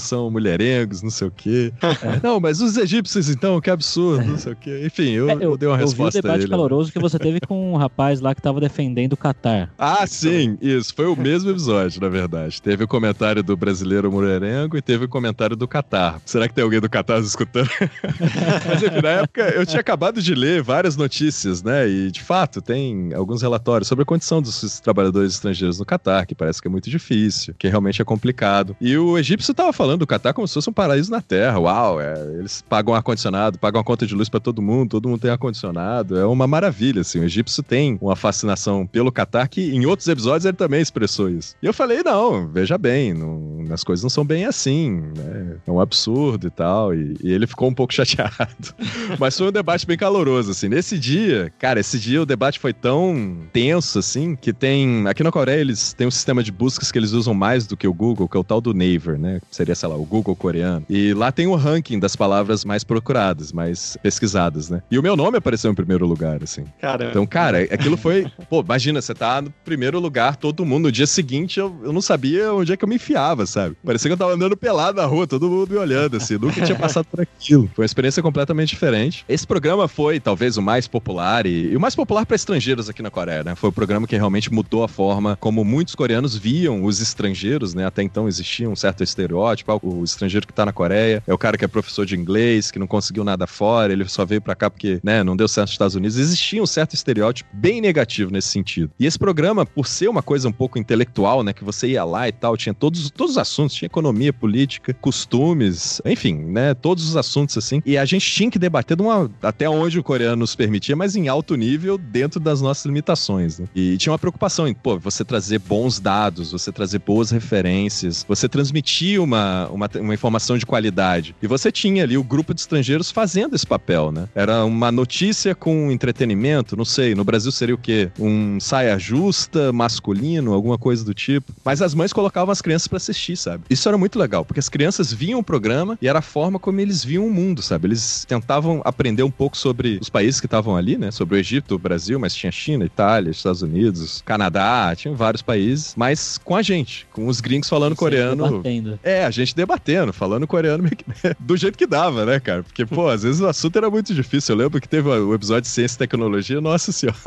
são 0.00 0.30
mulherengos, 0.30 1.02
não 1.02 1.10
sei 1.10 1.28
o 1.28 1.30
quê. 1.30 1.72
É. 1.82 2.20
Não, 2.22 2.40
mas 2.40 2.60
os 2.60 2.76
egípcios, 2.76 3.28
então, 3.28 3.60
que 3.60 3.70
absurdo, 3.70 4.24
não 4.24 4.38
sei 4.38 4.52
o 4.52 4.56
quê. 4.56 4.82
Enfim, 4.84 5.10
eu, 5.10 5.30
é, 5.30 5.34
eu, 5.34 5.40
eu 5.40 5.56
dei 5.56 5.68
uma 5.68 5.76
eu 5.76 5.80
resposta 5.80 6.20
vi 6.20 6.26
o 6.26 6.30
debate 6.30 6.48
caloroso 6.48 6.92
que 6.92 6.98
você 6.98 7.18
teve 7.18 7.40
com 7.40 7.72
um 7.72 7.76
rapaz 7.76 8.20
lá 8.20 8.34
que 8.34 8.42
tava 8.42 8.60
defendendo 8.60 9.14
o 9.14 9.16
Qatar. 9.16 9.70
Ah, 9.78 10.06
sim, 10.06 10.56
isso. 10.60 10.94
Foi 10.94 11.06
o 11.06 11.16
mesmo 11.16 11.50
episódio, 11.50 12.00
na 12.00 12.08
verdade. 12.08 12.60
Teve 12.60 12.84
o 12.84 12.88
comentário 12.88 13.42
do 13.42 13.56
brasileiro 13.56 14.10
mulherengo 14.10 14.76
e 14.76 14.82
teve 14.82 15.04
o 15.04 15.08
comentário 15.08 15.56
do 15.56 15.66
Qatar. 15.66 16.20
Será 16.24 16.48
que 16.48 16.54
tem 16.54 16.64
alguém 16.64 16.80
do 16.80 16.88
Qatar 16.88 17.20
escutando? 17.20 17.68
mas, 18.66 18.82
enfim, 18.82 19.00
na 19.02 19.10
época, 19.10 19.42
eu 19.50 19.66
tinha 19.66 19.80
acabado 19.80 20.22
de 20.22 20.34
ler 20.34 20.62
várias 20.62 20.96
notícias, 20.96 21.62
né? 21.62 21.88
E, 21.88 22.10
de 22.10 22.22
fato, 22.22 22.60
tem 22.60 23.12
alguns 23.14 23.42
relatórios 23.42 23.88
sobre 23.88 24.02
a 24.02 24.06
condição 24.06 24.40
dos 24.40 24.80
trabalhadores 24.80 25.34
estrangeiros 25.34 25.78
no 25.78 25.84
Qatar, 25.84 26.26
que 26.26 26.34
parece 26.34 26.60
que 26.60 26.68
é 26.68 26.70
muito 26.70 26.90
difícil, 26.90 27.54
que 27.58 27.68
realmente 27.68 28.00
é 28.00 28.04
complicado. 28.04 28.76
E 28.80 28.96
o 28.96 29.18
egípcio 29.40 29.54
tava 29.54 29.72
falando 29.72 30.00
do 30.00 30.06
Qatar 30.06 30.34
como 30.34 30.46
se 30.46 30.54
fosse 30.54 30.68
um 30.68 30.72
paraíso 30.72 31.10
na 31.10 31.22
Terra. 31.22 31.58
Uau, 31.58 32.00
é, 32.00 32.14
eles 32.38 32.62
pagam 32.68 32.94
ar-condicionado, 32.94 33.58
pagam 33.58 33.80
a 33.80 33.84
conta 33.84 34.06
de 34.06 34.14
luz 34.14 34.28
para 34.28 34.38
todo 34.38 34.60
mundo, 34.60 34.90
todo 34.90 35.08
mundo 35.08 35.20
tem 35.20 35.30
ar-condicionado. 35.30 36.18
É 36.18 36.26
uma 36.26 36.46
maravilha, 36.46 37.00
assim. 37.00 37.18
O 37.20 37.24
egípcio 37.24 37.62
tem 37.62 37.98
uma 38.00 38.14
fascinação 38.14 38.86
pelo 38.86 39.10
Qatar 39.10 39.48
que 39.48 39.74
em 39.74 39.86
outros 39.86 40.06
episódios 40.08 40.44
ele 40.44 40.56
também 40.56 40.80
expressou 40.80 41.28
isso. 41.30 41.56
E 41.62 41.66
eu 41.66 41.72
falei, 41.72 42.02
não, 42.02 42.46
veja 42.48 42.76
bem, 42.76 43.14
não, 43.14 43.64
as 43.72 43.82
coisas 43.82 44.02
não 44.02 44.10
são 44.10 44.24
bem 44.24 44.44
assim, 44.44 45.02
né? 45.16 45.56
É 45.66 45.70
um 45.70 45.80
absurdo 45.80 46.46
e 46.46 46.50
tal. 46.50 46.94
E, 46.94 47.16
e 47.22 47.32
ele 47.32 47.46
ficou 47.46 47.68
um 47.68 47.74
pouco 47.74 47.92
chateado. 47.94 48.74
Mas 49.18 49.36
foi 49.36 49.48
um 49.48 49.52
debate 49.52 49.86
bem 49.86 49.96
caloroso, 49.96 50.50
assim. 50.50 50.68
Nesse 50.68 50.98
dia, 50.98 51.50
cara, 51.58 51.80
esse 51.80 51.98
dia 51.98 52.20
o 52.20 52.26
debate 52.26 52.58
foi 52.58 52.72
tão 52.72 53.38
tenso, 53.52 53.98
assim, 53.98 54.36
que 54.36 54.52
tem. 54.52 55.06
Aqui 55.06 55.22
na 55.22 55.32
Coreia 55.32 55.60
eles 55.60 55.94
têm 55.94 56.06
um 56.06 56.10
sistema 56.10 56.42
de 56.42 56.52
buscas 56.52 56.92
que 56.92 56.98
eles 56.98 57.12
usam 57.12 57.32
mais 57.32 57.66
do 57.66 57.76
que 57.76 57.88
o 57.88 57.94
Google, 57.94 58.28
que 58.28 58.36
é 58.36 58.40
o 58.40 58.44
tal 58.44 58.60
do 58.60 58.74
Naver, 58.74 59.18
né? 59.18 59.29
Seria, 59.50 59.74
sei 59.74 59.88
lá, 59.88 59.96
o 59.96 60.04
Google 60.04 60.34
coreano. 60.34 60.84
E 60.88 61.12
lá 61.12 61.30
tem 61.30 61.46
o 61.46 61.54
ranking 61.54 61.98
das 61.98 62.16
palavras 62.16 62.64
mais 62.64 62.82
procuradas, 62.82 63.52
mais 63.52 63.96
pesquisadas, 64.02 64.70
né? 64.70 64.82
E 64.90 64.98
o 64.98 65.02
meu 65.02 65.16
nome 65.16 65.38
apareceu 65.38 65.70
em 65.70 65.74
primeiro 65.74 66.06
lugar, 66.06 66.42
assim. 66.42 66.64
Caramba. 66.80 67.10
Então, 67.10 67.26
cara, 67.26 67.62
aquilo 67.62 67.96
foi. 67.96 68.26
Pô, 68.48 68.60
imagina, 68.60 69.00
você 69.00 69.14
tá 69.14 69.42
no 69.42 69.50
primeiro 69.64 69.98
lugar, 70.00 70.36
todo 70.36 70.64
mundo. 70.64 70.84
No 70.84 70.92
dia 70.92 71.06
seguinte, 71.06 71.60
eu, 71.60 71.76
eu 71.84 71.92
não 71.92 72.00
sabia 72.00 72.52
onde 72.52 72.72
é 72.72 72.76
que 72.76 72.84
eu 72.84 72.88
me 72.88 72.96
enfiava, 72.96 73.44
sabe? 73.46 73.76
Parecia 73.84 74.08
que 74.08 74.12
eu 74.14 74.18
tava 74.18 74.32
andando 74.32 74.56
pelado 74.56 75.00
na 75.00 75.06
rua, 75.06 75.26
todo 75.26 75.48
mundo 75.48 75.70
me 75.70 75.76
olhando, 75.76 76.16
assim. 76.16 76.38
Nunca 76.38 76.62
tinha 76.62 76.78
passado 76.78 77.04
por 77.04 77.20
aquilo. 77.20 77.70
Foi 77.74 77.82
uma 77.82 77.86
experiência 77.86 78.22
completamente 78.22 78.70
diferente. 78.70 79.24
Esse 79.28 79.46
programa 79.46 79.86
foi, 79.86 80.18
talvez, 80.18 80.56
o 80.56 80.62
mais 80.62 80.88
popular 80.88 81.46
e, 81.46 81.72
e 81.72 81.76
o 81.76 81.80
mais 81.80 81.94
popular 81.94 82.24
para 82.24 82.34
estrangeiros 82.34 82.88
aqui 82.88 83.02
na 83.02 83.10
Coreia, 83.10 83.44
né? 83.44 83.54
Foi 83.54 83.68
o 83.68 83.72
programa 83.72 84.06
que 84.06 84.16
realmente 84.16 84.52
mudou 84.52 84.82
a 84.82 84.88
forma 84.88 85.36
como 85.36 85.64
muitos 85.64 85.94
coreanos 85.94 86.36
viam 86.36 86.84
os 86.84 87.00
estrangeiros, 87.00 87.74
né? 87.74 87.86
Até 87.86 88.02
então 88.02 88.26
existia 88.26 88.68
um 88.68 88.76
certo 88.76 89.02
estereótipo. 89.20 89.72
Ah, 89.72 89.78
o 89.82 90.04
estrangeiro 90.04 90.46
que 90.46 90.52
tá 90.52 90.64
na 90.64 90.72
Coreia 90.72 91.22
é 91.26 91.32
o 91.32 91.38
cara 91.38 91.56
que 91.56 91.64
é 91.64 91.68
professor 91.68 92.06
de 92.06 92.16
inglês, 92.16 92.70
que 92.70 92.78
não 92.78 92.86
conseguiu 92.86 93.24
nada 93.24 93.46
fora, 93.46 93.92
ele 93.92 94.08
só 94.08 94.24
veio 94.24 94.40
para 94.40 94.54
cá 94.54 94.70
porque, 94.70 95.00
né, 95.02 95.22
não 95.22 95.36
deu 95.36 95.48
certo 95.48 95.68
nos 95.68 95.72
Estados 95.72 95.94
Unidos. 95.94 96.16
Existia 96.16 96.62
um 96.62 96.66
certo 96.66 96.94
estereótipo 96.94 97.48
bem 97.52 97.80
negativo 97.80 98.30
nesse 98.30 98.48
sentido. 98.48 98.90
E 98.98 99.06
esse 99.06 99.18
programa, 99.18 99.64
por 99.66 99.86
ser 99.86 100.08
uma 100.08 100.22
coisa 100.22 100.48
um 100.48 100.52
pouco 100.52 100.78
intelectual, 100.78 101.42
né, 101.42 101.52
que 101.52 101.64
você 101.64 101.88
ia 101.88 102.04
lá 102.04 102.28
e 102.28 102.32
tal, 102.32 102.56
tinha 102.56 102.74
todos, 102.74 103.10
todos 103.10 103.32
os 103.32 103.38
assuntos, 103.38 103.74
tinha 103.74 103.86
economia, 103.86 104.32
política, 104.32 104.94
costumes, 104.94 106.00
enfim, 106.04 106.34
né, 106.34 106.74
todos 106.74 107.08
os 107.08 107.16
assuntos 107.16 107.56
assim. 107.56 107.82
E 107.84 107.96
a 107.96 108.04
gente 108.04 108.30
tinha 108.30 108.50
que 108.50 108.58
debater 108.58 108.96
de 108.96 109.02
uma, 109.02 109.30
até 109.42 109.68
onde 109.68 109.98
o 109.98 110.02
coreano 110.02 110.36
nos 110.36 110.54
permitia, 110.54 110.96
mas 110.96 111.16
em 111.16 111.28
alto 111.28 111.54
nível, 111.54 111.98
dentro 111.98 112.40
das 112.40 112.60
nossas 112.60 112.86
limitações. 112.86 113.58
Né? 113.58 113.66
E 113.74 113.96
tinha 113.96 114.12
uma 114.12 114.18
preocupação 114.18 114.66
em, 114.66 114.74
pô, 114.74 114.98
você 114.98 115.24
trazer 115.24 115.58
bons 115.58 116.00
dados, 116.00 116.52
você 116.52 116.72
trazer 116.72 117.00
boas 117.00 117.30
referências, 117.30 118.24
você 118.26 118.48
transmitir 118.48 118.99
uma, 119.18 119.68
uma, 119.68 119.90
uma 120.00 120.14
informação 120.14 120.56
de 120.56 120.66
qualidade. 120.66 121.34
E 121.42 121.46
você 121.46 121.70
tinha 121.72 122.04
ali 122.04 122.16
o 122.16 122.24
grupo 122.24 122.54
de 122.54 122.60
estrangeiros 122.60 123.10
fazendo 123.10 123.54
esse 123.54 123.66
papel, 123.66 124.12
né? 124.12 124.28
Era 124.34 124.64
uma 124.64 124.92
notícia 124.92 125.54
com 125.54 125.90
entretenimento, 125.90 126.76
não 126.76 126.84
sei, 126.84 127.14
no 127.14 127.24
Brasil 127.24 127.50
seria 127.52 127.74
o 127.74 127.78
quê? 127.78 128.10
Um 128.18 128.58
saia 128.60 128.98
justa, 128.98 129.72
masculino, 129.72 130.52
alguma 130.52 130.78
coisa 130.78 131.04
do 131.04 131.14
tipo. 131.14 131.52
Mas 131.64 131.82
as 131.82 131.94
mães 131.94 132.12
colocavam 132.12 132.52
as 132.52 132.60
crianças 132.60 132.88
para 132.88 132.96
assistir, 132.96 133.36
sabe? 133.36 133.64
Isso 133.70 133.88
era 133.88 133.96
muito 133.98 134.18
legal, 134.18 134.44
porque 134.44 134.60
as 134.60 134.68
crianças 134.68 135.12
viam 135.12 135.40
o 135.40 135.44
programa 135.44 135.98
e 136.00 136.08
era 136.08 136.18
a 136.18 136.22
forma 136.22 136.58
como 136.58 136.80
eles 136.80 137.04
viam 137.04 137.26
o 137.26 137.30
mundo, 137.32 137.62
sabe? 137.62 137.88
Eles 137.88 138.24
tentavam 138.26 138.80
aprender 138.84 139.22
um 139.22 139.30
pouco 139.30 139.56
sobre 139.56 139.98
os 140.00 140.08
países 140.08 140.40
que 140.40 140.46
estavam 140.46 140.76
ali, 140.76 140.96
né? 140.96 141.10
Sobre 141.10 141.36
o 141.36 141.38
Egito, 141.38 141.74
o 141.74 141.78
Brasil, 141.78 142.18
mas 142.18 142.34
tinha 142.34 142.52
China, 142.52 142.84
Itália, 142.84 143.30
Estados 143.30 143.62
Unidos, 143.62 144.22
Canadá, 144.24 144.94
tinha 144.96 145.14
vários 145.14 145.42
países, 145.42 145.94
mas 145.96 146.38
com 146.38 146.56
a 146.56 146.62
gente, 146.62 147.06
com 147.12 147.26
os 147.26 147.40
gringos 147.40 147.68
falando 147.68 147.96
coreano. 147.96 148.62
É, 149.02 149.24
a 149.24 149.30
gente 149.30 149.54
debatendo, 149.54 150.12
falando 150.12 150.46
coreano 150.46 150.88
do 151.38 151.56
jeito 151.56 151.76
que 151.76 151.86
dava, 151.86 152.24
né, 152.24 152.40
cara? 152.40 152.62
Porque, 152.62 152.84
pô, 152.86 153.08
às 153.08 153.22
vezes 153.22 153.40
o 153.40 153.46
assunto 153.46 153.76
era 153.76 153.90
muito 153.90 154.14
difícil. 154.14 154.54
Eu 154.54 154.58
lembro 154.58 154.80
que 154.80 154.88
teve 154.88 155.08
o 155.08 155.34
episódio 155.34 155.62
de 155.62 155.68
ciência 155.68 155.96
e 155.96 155.98
tecnologia, 155.98 156.60
nossa 156.60 156.92
senhora. 156.92 157.18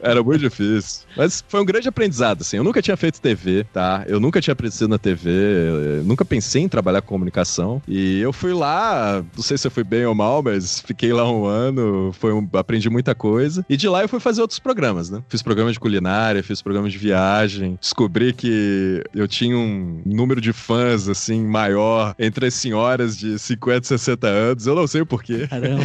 Era 0.00 0.22
muito 0.22 0.40
difícil. 0.40 1.02
Mas 1.16 1.44
foi 1.46 1.60
um 1.60 1.64
grande 1.64 1.88
aprendizado, 1.88 2.42
assim. 2.42 2.56
Eu 2.56 2.64
nunca 2.64 2.80
tinha 2.80 2.96
feito 2.96 3.20
TV, 3.20 3.64
tá? 3.72 4.04
Eu 4.06 4.20
nunca 4.20 4.40
tinha 4.40 4.52
aparecido 4.52 4.88
na 4.88 4.98
TV, 4.98 6.02
nunca 6.04 6.24
pensei 6.24 6.62
em 6.62 6.68
trabalhar 6.68 7.02
com 7.02 7.08
comunicação. 7.08 7.82
E 7.86 8.20
eu 8.20 8.32
fui 8.32 8.52
lá, 8.52 9.24
não 9.36 9.42
sei 9.42 9.58
se 9.58 9.66
eu 9.66 9.70
fui 9.70 9.84
bem 9.84 10.06
ou 10.06 10.14
mal, 10.14 10.42
mas 10.42 10.80
fiquei 10.80 11.12
lá 11.12 11.30
um 11.30 11.44
ano, 11.44 12.12
foi 12.12 12.32
um, 12.32 12.48
aprendi 12.54 12.88
muita 12.88 13.14
coisa. 13.14 13.64
E 13.68 13.76
de 13.76 13.88
lá 13.88 14.02
eu 14.02 14.08
fui 14.08 14.20
fazer 14.20 14.40
outros 14.40 14.58
programas, 14.58 15.10
né? 15.10 15.22
Fiz 15.28 15.42
programa 15.42 15.72
de 15.72 15.80
culinária, 15.80 16.42
fiz 16.42 16.62
programa 16.62 16.88
de 16.88 16.96
viagem. 16.96 17.78
Descobri 17.80 18.32
que 18.32 19.02
eu 19.14 19.26
tinha 19.26 19.56
um 19.56 20.00
número 20.06 20.40
de 20.40 20.52
fãs, 20.52 21.08
assim, 21.08 21.44
maior 21.44 22.14
entre 22.18 22.46
as 22.46 22.54
senhoras 22.54 23.16
de 23.16 23.38
50, 23.38 23.86
60 23.86 24.26
anos. 24.26 24.66
Eu 24.66 24.74
não 24.74 24.86
sei 24.86 25.00
o 25.00 25.06
porquê. 25.06 25.46
Caramba. 25.48 25.82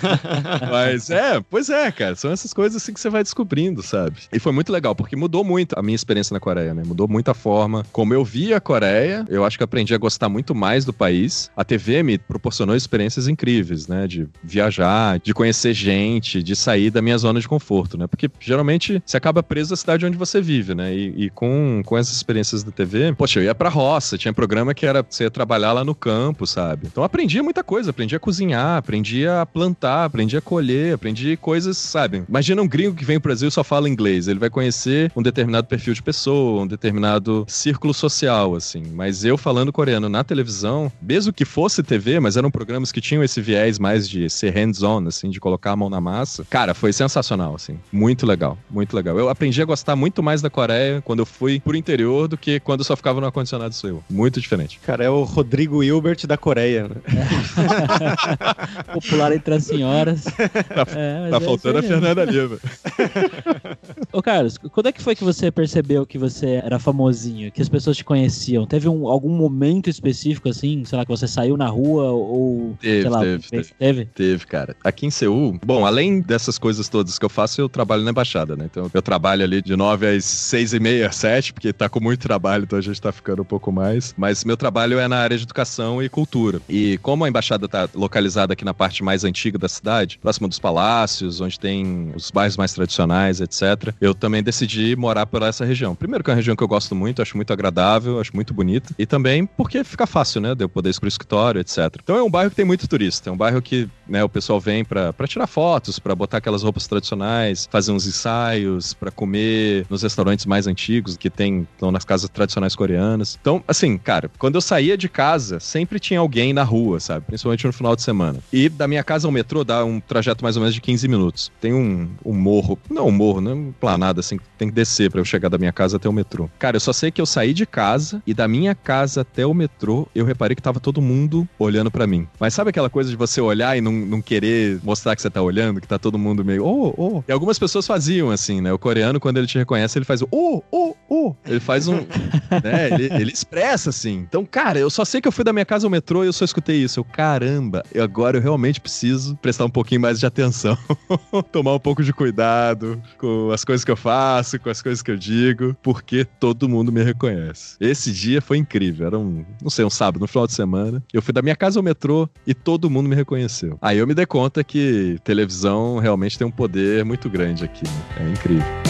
Mas 0.70 1.10
é, 1.10 1.40
pois 1.40 1.68
é, 1.68 1.90
cara. 1.90 2.14
São 2.14 2.30
essas 2.30 2.52
coisas 2.52 2.80
assim 2.80 2.92
que 2.92 3.00
você 3.00 3.10
vai 3.10 3.22
descobrindo, 3.40 3.82
sabe? 3.82 4.16
E 4.32 4.38
foi 4.38 4.52
muito 4.52 4.72
legal, 4.72 4.94
porque 4.94 5.16
mudou 5.16 5.42
muito 5.42 5.78
a 5.78 5.82
minha 5.82 5.94
experiência 5.94 6.34
na 6.34 6.40
Coreia, 6.40 6.74
né? 6.74 6.82
Mudou 6.84 7.08
muito 7.08 7.30
a 7.30 7.34
forma 7.34 7.84
como 7.92 8.12
eu 8.12 8.24
via 8.24 8.58
a 8.58 8.60
Coreia. 8.60 9.24
Eu 9.28 9.44
acho 9.44 9.56
que 9.56 9.64
aprendi 9.64 9.94
a 9.94 9.98
gostar 9.98 10.28
muito 10.28 10.54
mais 10.54 10.84
do 10.84 10.92
país. 10.92 11.50
A 11.56 11.64
TV 11.64 12.02
me 12.02 12.18
proporcionou 12.18 12.76
experiências 12.76 13.28
incríveis, 13.28 13.88
né? 13.88 14.06
De 14.06 14.28
viajar, 14.42 15.18
de 15.18 15.32
conhecer 15.32 15.72
gente, 15.72 16.42
de 16.42 16.54
sair 16.54 16.90
da 16.90 17.00
minha 17.00 17.16
zona 17.16 17.40
de 17.40 17.48
conforto, 17.48 17.96
né? 17.96 18.06
Porque 18.06 18.30
geralmente 18.38 19.02
você 19.04 19.16
acaba 19.16 19.42
preso 19.42 19.74
à 19.74 19.76
cidade 19.76 20.04
onde 20.04 20.16
você 20.16 20.40
vive, 20.40 20.74
né? 20.74 20.94
E, 20.94 21.26
e 21.26 21.30
com, 21.30 21.82
com 21.84 21.96
essas 21.96 22.14
experiências 22.14 22.62
da 22.62 22.70
TV, 22.70 23.14
poxa, 23.14 23.40
eu 23.40 23.44
ia 23.44 23.54
pra 23.54 23.68
roça, 23.68 24.18
tinha 24.18 24.32
programa 24.32 24.74
que 24.74 24.84
era 24.84 25.04
você 25.08 25.24
ia 25.24 25.30
trabalhar 25.30 25.72
lá 25.72 25.84
no 25.84 25.94
campo, 25.94 26.46
sabe? 26.46 26.86
Então 26.86 27.02
aprendi 27.02 27.40
muita 27.40 27.64
coisa, 27.64 27.90
aprendi 27.90 28.14
a 28.14 28.20
cozinhar, 28.20 28.76
aprendi 28.76 29.26
a 29.26 29.46
plantar, 29.46 30.04
aprendi 30.04 30.36
a 30.36 30.40
colher, 30.40 30.94
aprendi 30.94 31.36
coisas, 31.36 31.76
sabe? 31.78 32.22
Imagina 32.28 32.60
um 32.62 32.68
gringo 32.68 32.94
que 32.94 33.04
vem 33.04 33.18
pro 33.18 33.29
Brasil 33.30 33.48
e 33.48 33.52
só 33.52 33.62
fala 33.62 33.88
inglês. 33.88 34.26
Ele 34.26 34.40
vai 34.40 34.50
conhecer 34.50 35.12
um 35.14 35.22
determinado 35.22 35.68
perfil 35.68 35.94
de 35.94 36.02
pessoa, 36.02 36.62
um 36.62 36.66
determinado 36.66 37.44
círculo 37.46 37.94
social, 37.94 38.56
assim. 38.56 38.82
Mas 38.92 39.24
eu 39.24 39.38
falando 39.38 39.72
coreano 39.72 40.08
na 40.08 40.24
televisão, 40.24 40.90
mesmo 41.00 41.32
que 41.32 41.44
fosse 41.44 41.80
TV, 41.80 42.18
mas 42.18 42.36
eram 42.36 42.50
programas 42.50 42.90
que 42.90 43.00
tinham 43.00 43.22
esse 43.22 43.40
viés 43.40 43.78
mais 43.78 44.08
de 44.08 44.28
ser 44.28 44.50
hands-on, 44.52 45.06
assim, 45.06 45.30
de 45.30 45.38
colocar 45.38 45.70
a 45.70 45.76
mão 45.76 45.88
na 45.88 46.00
massa. 46.00 46.44
Cara, 46.50 46.74
foi 46.74 46.92
sensacional, 46.92 47.54
assim. 47.54 47.78
Muito 47.92 48.26
legal, 48.26 48.58
muito 48.68 48.96
legal. 48.96 49.16
Eu 49.16 49.28
aprendi 49.28 49.62
a 49.62 49.64
gostar 49.64 49.94
muito 49.94 50.24
mais 50.24 50.42
da 50.42 50.50
Coreia 50.50 51.00
quando 51.02 51.20
eu 51.20 51.26
fui 51.26 51.60
pro 51.60 51.76
interior 51.76 52.26
do 52.26 52.36
que 52.36 52.58
quando 52.58 52.80
eu 52.80 52.84
só 52.84 52.96
ficava 52.96 53.20
no 53.20 53.26
ar-condicionado 53.26 53.72
seu. 53.72 54.02
Muito 54.10 54.40
diferente. 54.40 54.80
Cara, 54.84 55.04
é 55.04 55.10
o 55.10 55.22
Rodrigo 55.22 55.84
Hilbert 55.84 56.26
da 56.26 56.36
Coreia, 56.36 56.88
né? 56.88 56.96
Popular 58.92 59.32
entre 59.32 59.54
as 59.54 59.64
senhoras. 59.64 60.24
Tá, 60.24 60.86
É, 60.96 61.30
tá 61.30 61.36
é 61.36 61.40
faltando 61.40 61.78
a 61.78 61.82
mesmo. 61.82 61.94
Fernanda 62.00 62.24
Lima. 62.24 62.40
Ô, 64.12 64.22
Carlos, 64.22 64.56
quando 64.58 64.86
é 64.88 64.92
que 64.92 65.02
foi 65.02 65.14
que 65.14 65.24
você 65.24 65.50
percebeu 65.50 66.06
que 66.06 66.18
você 66.18 66.60
era 66.64 66.78
famosinho, 66.78 67.50
que 67.52 67.62
as 67.62 67.68
pessoas 67.68 67.96
te 67.96 68.04
conheciam? 68.04 68.66
Teve 68.66 68.88
um- 68.88 69.06
algum 69.08 69.30
momento 69.30 69.88
específico, 69.88 70.48
assim, 70.48 70.84
sei 70.84 70.98
lá, 70.98 71.04
que 71.04 71.10
você 71.10 71.28
saiu 71.28 71.56
na 71.56 71.68
rua 71.68 72.10
ou, 72.10 72.76
Teve, 72.80 73.08
lá, 73.08 73.20
teve, 73.20 73.42
fez- 73.42 73.72
teve? 73.78 74.04
Teve, 74.06 74.46
cara. 74.46 74.74
Aqui 74.84 75.06
em 75.06 75.10
Seul, 75.10 75.58
bom, 75.64 75.84
além 75.86 76.20
dessas 76.20 76.58
coisas 76.58 76.88
todas 76.88 77.18
que 77.18 77.24
eu 77.24 77.28
faço, 77.28 77.60
eu 77.60 77.68
trabalho 77.68 78.02
na 78.04 78.10
embaixada, 78.10 78.56
né? 78.56 78.66
Então 78.70 78.90
eu 78.92 79.02
trabalho 79.02 79.42
ali 79.44 79.62
de 79.62 79.76
9 79.76 80.06
às 80.06 80.24
6 80.24 80.72
e 80.72 80.80
meia, 80.80 81.10
7, 81.12 81.52
porque 81.52 81.72
tá 81.72 81.88
com 81.88 82.00
muito 82.00 82.20
trabalho, 82.20 82.64
então 82.64 82.78
a 82.78 82.82
gente 82.82 83.00
tá 83.00 83.12
ficando 83.12 83.42
um 83.42 83.44
pouco 83.44 83.70
mais. 83.72 84.14
Mas 84.16 84.44
meu 84.44 84.56
trabalho 84.56 84.98
é 84.98 85.06
na 85.08 85.18
área 85.18 85.36
de 85.36 85.44
educação 85.44 86.02
e 86.02 86.08
cultura. 86.08 86.60
E 86.68 86.98
como 86.98 87.24
a 87.24 87.28
embaixada 87.28 87.68
tá 87.68 87.88
localizada 87.94 88.52
aqui 88.52 88.64
na 88.64 88.74
parte 88.74 89.02
mais 89.02 89.24
antiga 89.24 89.58
da 89.58 89.68
cidade, 89.68 90.18
próxima 90.20 90.48
dos 90.48 90.58
palácios, 90.58 91.40
onde 91.40 91.58
tem 91.58 92.12
os 92.14 92.30
bairros 92.30 92.56
mais 92.56 92.72
tradicionais, 92.72 93.09
etc., 93.40 93.94
eu 94.00 94.14
também 94.14 94.42
decidi 94.42 94.94
morar 94.96 95.26
por 95.26 95.42
essa 95.42 95.64
região. 95.64 95.94
Primeiro 95.94 96.22
que 96.22 96.30
é 96.30 96.32
uma 96.32 96.36
região 96.36 96.56
que 96.56 96.62
eu 96.62 96.68
gosto 96.68 96.94
muito, 96.94 97.22
acho 97.22 97.36
muito 97.36 97.52
agradável, 97.52 98.20
acho 98.20 98.34
muito 98.34 98.54
bonita. 98.54 98.94
E 98.98 99.06
também 99.06 99.46
porque 99.46 99.82
fica 99.84 100.06
fácil, 100.06 100.40
né? 100.40 100.54
De 100.54 100.64
eu 100.64 100.68
poder 100.68 100.90
ir 100.90 100.98
pro 100.98 101.08
escritório, 101.08 101.60
etc. 101.60 101.78
Então 102.02 102.16
é 102.16 102.22
um 102.22 102.30
bairro 102.30 102.50
que 102.50 102.56
tem 102.56 102.64
muito 102.64 102.86
turista. 102.86 103.30
É 103.30 103.32
um 103.32 103.36
bairro 103.36 103.60
que 103.62 103.88
né, 104.08 104.22
o 104.24 104.28
pessoal 104.28 104.60
vem 104.60 104.84
pra 104.84 105.12
tirar 105.26 105.46
fotos, 105.46 105.98
pra 105.98 106.14
botar 106.14 106.38
aquelas 106.38 106.62
roupas 106.62 106.86
tradicionais, 106.86 107.68
fazer 107.70 107.92
uns 107.92 108.06
ensaios, 108.06 108.92
pra 108.94 109.10
comer 109.10 109.86
nos 109.88 110.02
restaurantes 110.02 110.46
mais 110.46 110.66
antigos 110.66 111.16
que 111.16 111.30
tem 111.30 111.66
estão 111.72 111.90
nas 111.90 112.04
casas 112.04 112.28
tradicionais 112.28 112.74
coreanas. 112.74 113.38
Então, 113.40 113.62
assim, 113.66 113.96
cara, 113.96 114.30
quando 114.38 114.56
eu 114.56 114.60
saía 114.60 114.96
de 114.96 115.08
casa, 115.08 115.60
sempre 115.60 115.98
tinha 115.98 116.20
alguém 116.20 116.52
na 116.52 116.62
rua, 116.62 117.00
sabe? 117.00 117.24
Principalmente 117.26 117.66
no 117.66 117.72
final 117.72 117.94
de 117.94 118.02
semana. 118.02 118.38
E 118.52 118.68
da 118.68 118.88
minha 118.88 119.04
casa 119.04 119.28
ao 119.28 119.32
metrô 119.32 119.64
dá 119.64 119.84
um 119.84 120.00
trajeto 120.00 120.42
mais 120.42 120.56
ou 120.56 120.60
menos 120.62 120.74
de 120.74 120.80
15 120.80 121.08
minutos. 121.08 121.52
Tem 121.60 121.72
um, 121.72 122.10
um 122.24 122.34
morro, 122.34 122.78
não 123.00 123.08
um 123.08 123.10
morro, 123.10 123.40
não 123.40 123.50
é 123.50 123.54
um 123.54 123.72
planado 123.72 124.20
assim, 124.20 124.38
tem 124.58 124.68
que 124.68 124.74
descer 124.74 125.10
pra 125.10 125.20
eu 125.20 125.24
chegar 125.24 125.48
da 125.48 125.58
minha 125.58 125.72
casa 125.72 125.96
até 125.96 126.08
o 126.08 126.12
metrô. 126.12 126.48
Cara, 126.58 126.76
eu 126.76 126.80
só 126.80 126.92
sei 126.92 127.10
que 127.10 127.20
eu 127.20 127.26
saí 127.26 127.52
de 127.52 127.64
casa 127.64 128.22
e 128.26 128.34
da 128.34 128.46
minha 128.46 128.74
casa 128.74 129.22
até 129.22 129.46
o 129.46 129.54
metrô, 129.54 130.06
eu 130.14 130.24
reparei 130.24 130.54
que 130.54 130.62
tava 130.62 130.78
todo 130.80 131.00
mundo 131.00 131.48
olhando 131.58 131.90
pra 131.90 132.06
mim. 132.06 132.28
Mas 132.38 132.54
sabe 132.54 132.70
aquela 132.70 132.90
coisa 132.90 133.10
de 133.10 133.16
você 133.16 133.40
olhar 133.40 133.76
e 133.76 133.80
não, 133.80 133.92
não 133.92 134.20
querer 134.20 134.78
mostrar 134.82 135.16
que 135.16 135.22
você 135.22 135.30
tá 135.30 135.40
olhando, 135.40 135.80
que 135.80 135.88
tá 135.88 135.98
todo 135.98 136.18
mundo 136.18 136.44
meio, 136.44 136.64
oh, 136.64 136.94
oh. 136.96 137.24
E 137.26 137.32
algumas 137.32 137.58
pessoas 137.58 137.86
faziam 137.86 138.30
assim, 138.30 138.60
né? 138.60 138.72
O 138.72 138.78
coreano, 138.78 139.18
quando 139.18 139.38
ele 139.38 139.46
te 139.46 139.58
reconhece, 139.58 139.98
ele 139.98 140.04
faz 140.04 140.22
o 140.22 140.28
oh, 140.30 140.62
oh, 140.70 140.94
oh. 141.08 141.34
Ele 141.46 141.60
faz 141.60 141.88
um. 141.88 141.96
né? 142.62 142.90
Ele, 142.92 143.12
ele 143.14 143.32
expressa 143.32 143.90
assim. 143.90 144.24
Então, 144.28 144.44
cara, 144.44 144.78
eu 144.78 144.90
só 144.90 145.04
sei 145.04 145.20
que 145.20 145.28
eu 145.28 145.32
fui 145.32 145.44
da 145.44 145.52
minha 145.52 145.64
casa 145.64 145.86
ao 145.86 145.90
metrô 145.90 146.22
e 146.22 146.26
eu 146.26 146.32
só 146.32 146.44
escutei 146.44 146.76
isso. 146.76 147.00
Eu, 147.00 147.04
caramba, 147.04 147.82
eu, 147.92 148.04
agora 148.04 148.36
eu 148.36 148.42
realmente 148.42 148.80
preciso 148.80 149.36
prestar 149.36 149.64
um 149.64 149.70
pouquinho 149.70 150.00
mais 150.00 150.18
de 150.18 150.26
atenção. 150.26 150.76
Tomar 151.50 151.74
um 151.74 151.80
pouco 151.80 152.02
de 152.02 152.12
cuidado 152.12 152.89
com 153.18 153.50
as 153.50 153.64
coisas 153.64 153.84
que 153.84 153.90
eu 153.90 153.96
faço, 153.96 154.58
com 154.58 154.70
as 154.70 154.80
coisas 154.80 155.02
que 155.02 155.10
eu 155.10 155.16
digo, 155.16 155.76
porque 155.82 156.24
todo 156.24 156.68
mundo 156.68 156.92
me 156.92 157.02
reconhece. 157.02 157.76
Esse 157.80 158.12
dia 158.12 158.40
foi 158.40 158.58
incrível. 158.58 159.06
Era 159.06 159.18
um, 159.18 159.44
não 159.62 159.70
sei, 159.70 159.84
um 159.84 159.90
sábado, 159.90 160.20
no 160.20 160.26
final 160.26 160.46
de 160.46 160.52
semana. 160.52 161.02
Eu 161.12 161.22
fui 161.22 161.32
da 161.32 161.42
minha 161.42 161.56
casa 161.56 161.78
ao 161.78 161.82
metrô 161.82 162.28
e 162.46 162.54
todo 162.54 162.90
mundo 162.90 163.08
me 163.08 163.14
reconheceu. 163.14 163.78
Aí 163.80 163.98
eu 163.98 164.06
me 164.06 164.14
dei 164.14 164.26
conta 164.26 164.62
que 164.64 165.18
televisão 165.24 165.98
realmente 165.98 166.38
tem 166.38 166.46
um 166.46 166.50
poder 166.50 167.04
muito 167.04 167.28
grande 167.28 167.64
aqui. 167.64 167.84
Né? 167.84 168.26
É 168.26 168.30
incrível. 168.30 168.89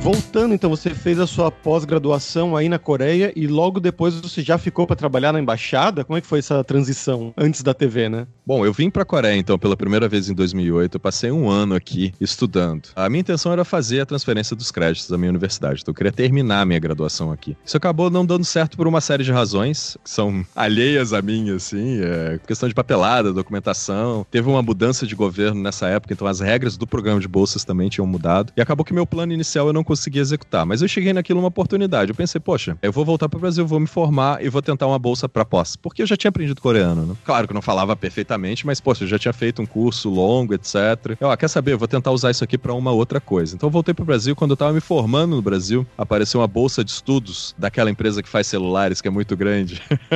Voltando, 0.00 0.54
então, 0.54 0.70
você 0.70 0.90
fez 0.94 1.18
a 1.18 1.26
sua 1.26 1.50
pós-graduação 1.50 2.56
aí 2.56 2.68
na 2.68 2.78
Coreia 2.78 3.32
e 3.34 3.46
logo 3.46 3.80
depois 3.80 4.14
você 4.14 4.42
já 4.42 4.56
ficou 4.56 4.86
para 4.86 4.96
trabalhar 4.96 5.32
na 5.32 5.40
embaixada? 5.40 6.04
Como 6.04 6.16
é 6.16 6.20
que 6.20 6.26
foi 6.26 6.38
essa 6.38 6.62
transição 6.62 7.34
antes 7.36 7.62
da 7.62 7.74
TV, 7.74 8.08
né? 8.08 8.26
Bom, 8.46 8.64
eu 8.64 8.72
vim 8.72 8.88
para 8.88 9.02
a 9.02 9.04
Coreia 9.04 9.36
então 9.36 9.58
pela 9.58 9.76
primeira 9.76 10.08
vez 10.08 10.30
em 10.30 10.34
2008. 10.34 10.94
Eu 10.94 11.00
passei 11.00 11.30
um 11.30 11.50
ano 11.50 11.74
aqui 11.74 12.14
estudando. 12.18 12.88
A 12.96 13.10
minha 13.10 13.20
intenção 13.20 13.52
era 13.52 13.64
fazer 13.64 14.00
a 14.00 14.06
transferência 14.06 14.56
dos 14.56 14.70
créditos 14.70 15.10
da 15.10 15.18
minha 15.18 15.28
universidade. 15.28 15.80
Então 15.82 15.92
eu 15.92 15.96
queria 15.96 16.12
terminar 16.12 16.62
a 16.62 16.64
minha 16.64 16.78
graduação 16.78 17.30
aqui. 17.30 17.56
Isso 17.62 17.76
acabou 17.76 18.08
não 18.08 18.24
dando 18.24 18.44
certo 18.44 18.76
por 18.76 18.86
uma 18.86 19.02
série 19.02 19.24
de 19.24 19.32
razões 19.32 19.98
que 20.02 20.08
são 20.08 20.46
alheias 20.56 21.12
a 21.12 21.20
mim, 21.20 21.50
assim, 21.50 22.00
é 22.00 22.40
questão 22.46 22.68
de 22.68 22.74
papelada, 22.74 23.32
documentação. 23.32 24.24
Teve 24.30 24.48
uma 24.48 24.62
mudança 24.62 25.06
de 25.06 25.14
governo 25.14 25.60
nessa 25.60 25.88
época, 25.88 26.14
então 26.14 26.26
as 26.26 26.40
regras 26.40 26.76
do 26.78 26.86
programa 26.86 27.20
de 27.20 27.28
bolsas 27.28 27.64
também 27.64 27.90
tinham 27.90 28.06
mudado. 28.06 28.52
E 28.56 28.62
acabou 28.62 28.84
que 28.84 28.94
meu 28.94 29.06
plano 29.06 29.32
inicial 29.32 29.66
eu 29.66 29.72
não 29.74 29.84
consegui 29.88 30.18
executar. 30.18 30.66
Mas 30.66 30.82
eu 30.82 30.88
cheguei 30.88 31.14
naquilo 31.14 31.40
uma 31.40 31.48
oportunidade. 31.48 32.10
Eu 32.10 32.14
pensei, 32.14 32.38
poxa, 32.38 32.76
eu 32.82 32.92
vou 32.92 33.06
voltar 33.06 33.26
para 33.26 33.38
o 33.38 33.40
Brasil, 33.40 33.66
vou 33.66 33.80
me 33.80 33.86
formar 33.86 34.44
e 34.44 34.50
vou 34.50 34.60
tentar 34.60 34.86
uma 34.86 34.98
bolsa 34.98 35.26
para 35.26 35.46
pós. 35.46 35.76
Porque 35.76 36.02
eu 36.02 36.06
já 36.06 36.14
tinha 36.14 36.28
aprendido 36.28 36.60
coreano, 36.60 37.06
né? 37.06 37.14
Claro 37.24 37.46
que 37.46 37.52
eu 37.52 37.54
não 37.54 37.62
falava 37.62 37.96
perfeitamente, 37.96 38.66
mas, 38.66 38.80
poxa, 38.80 39.04
eu 39.04 39.08
já 39.08 39.18
tinha 39.18 39.32
feito 39.32 39.62
um 39.62 39.66
curso 39.66 40.10
longo, 40.10 40.52
etc. 40.52 41.16
Eu, 41.18 41.30
ah, 41.30 41.36
quer 41.36 41.48
saber? 41.48 41.72
Eu 41.72 41.78
vou 41.78 41.88
tentar 41.88 42.10
usar 42.10 42.30
isso 42.30 42.44
aqui 42.44 42.58
para 42.58 42.74
uma 42.74 42.92
outra 42.92 43.18
coisa. 43.18 43.54
Então 43.54 43.68
eu 43.68 43.70
voltei 43.70 43.94
para 43.94 44.02
o 44.02 44.06
Brasil. 44.06 44.36
Quando 44.36 44.50
eu 44.50 44.54
estava 44.54 44.72
me 44.74 44.80
formando 44.80 45.36
no 45.36 45.42
Brasil, 45.42 45.86
apareceu 45.96 46.40
uma 46.40 46.46
bolsa 46.46 46.84
de 46.84 46.90
estudos 46.90 47.54
daquela 47.56 47.90
empresa 47.90 48.22
que 48.22 48.28
faz 48.28 48.46
celulares, 48.46 49.00
que 49.00 49.08
é 49.08 49.10
muito 49.10 49.34
grande. 49.36 49.80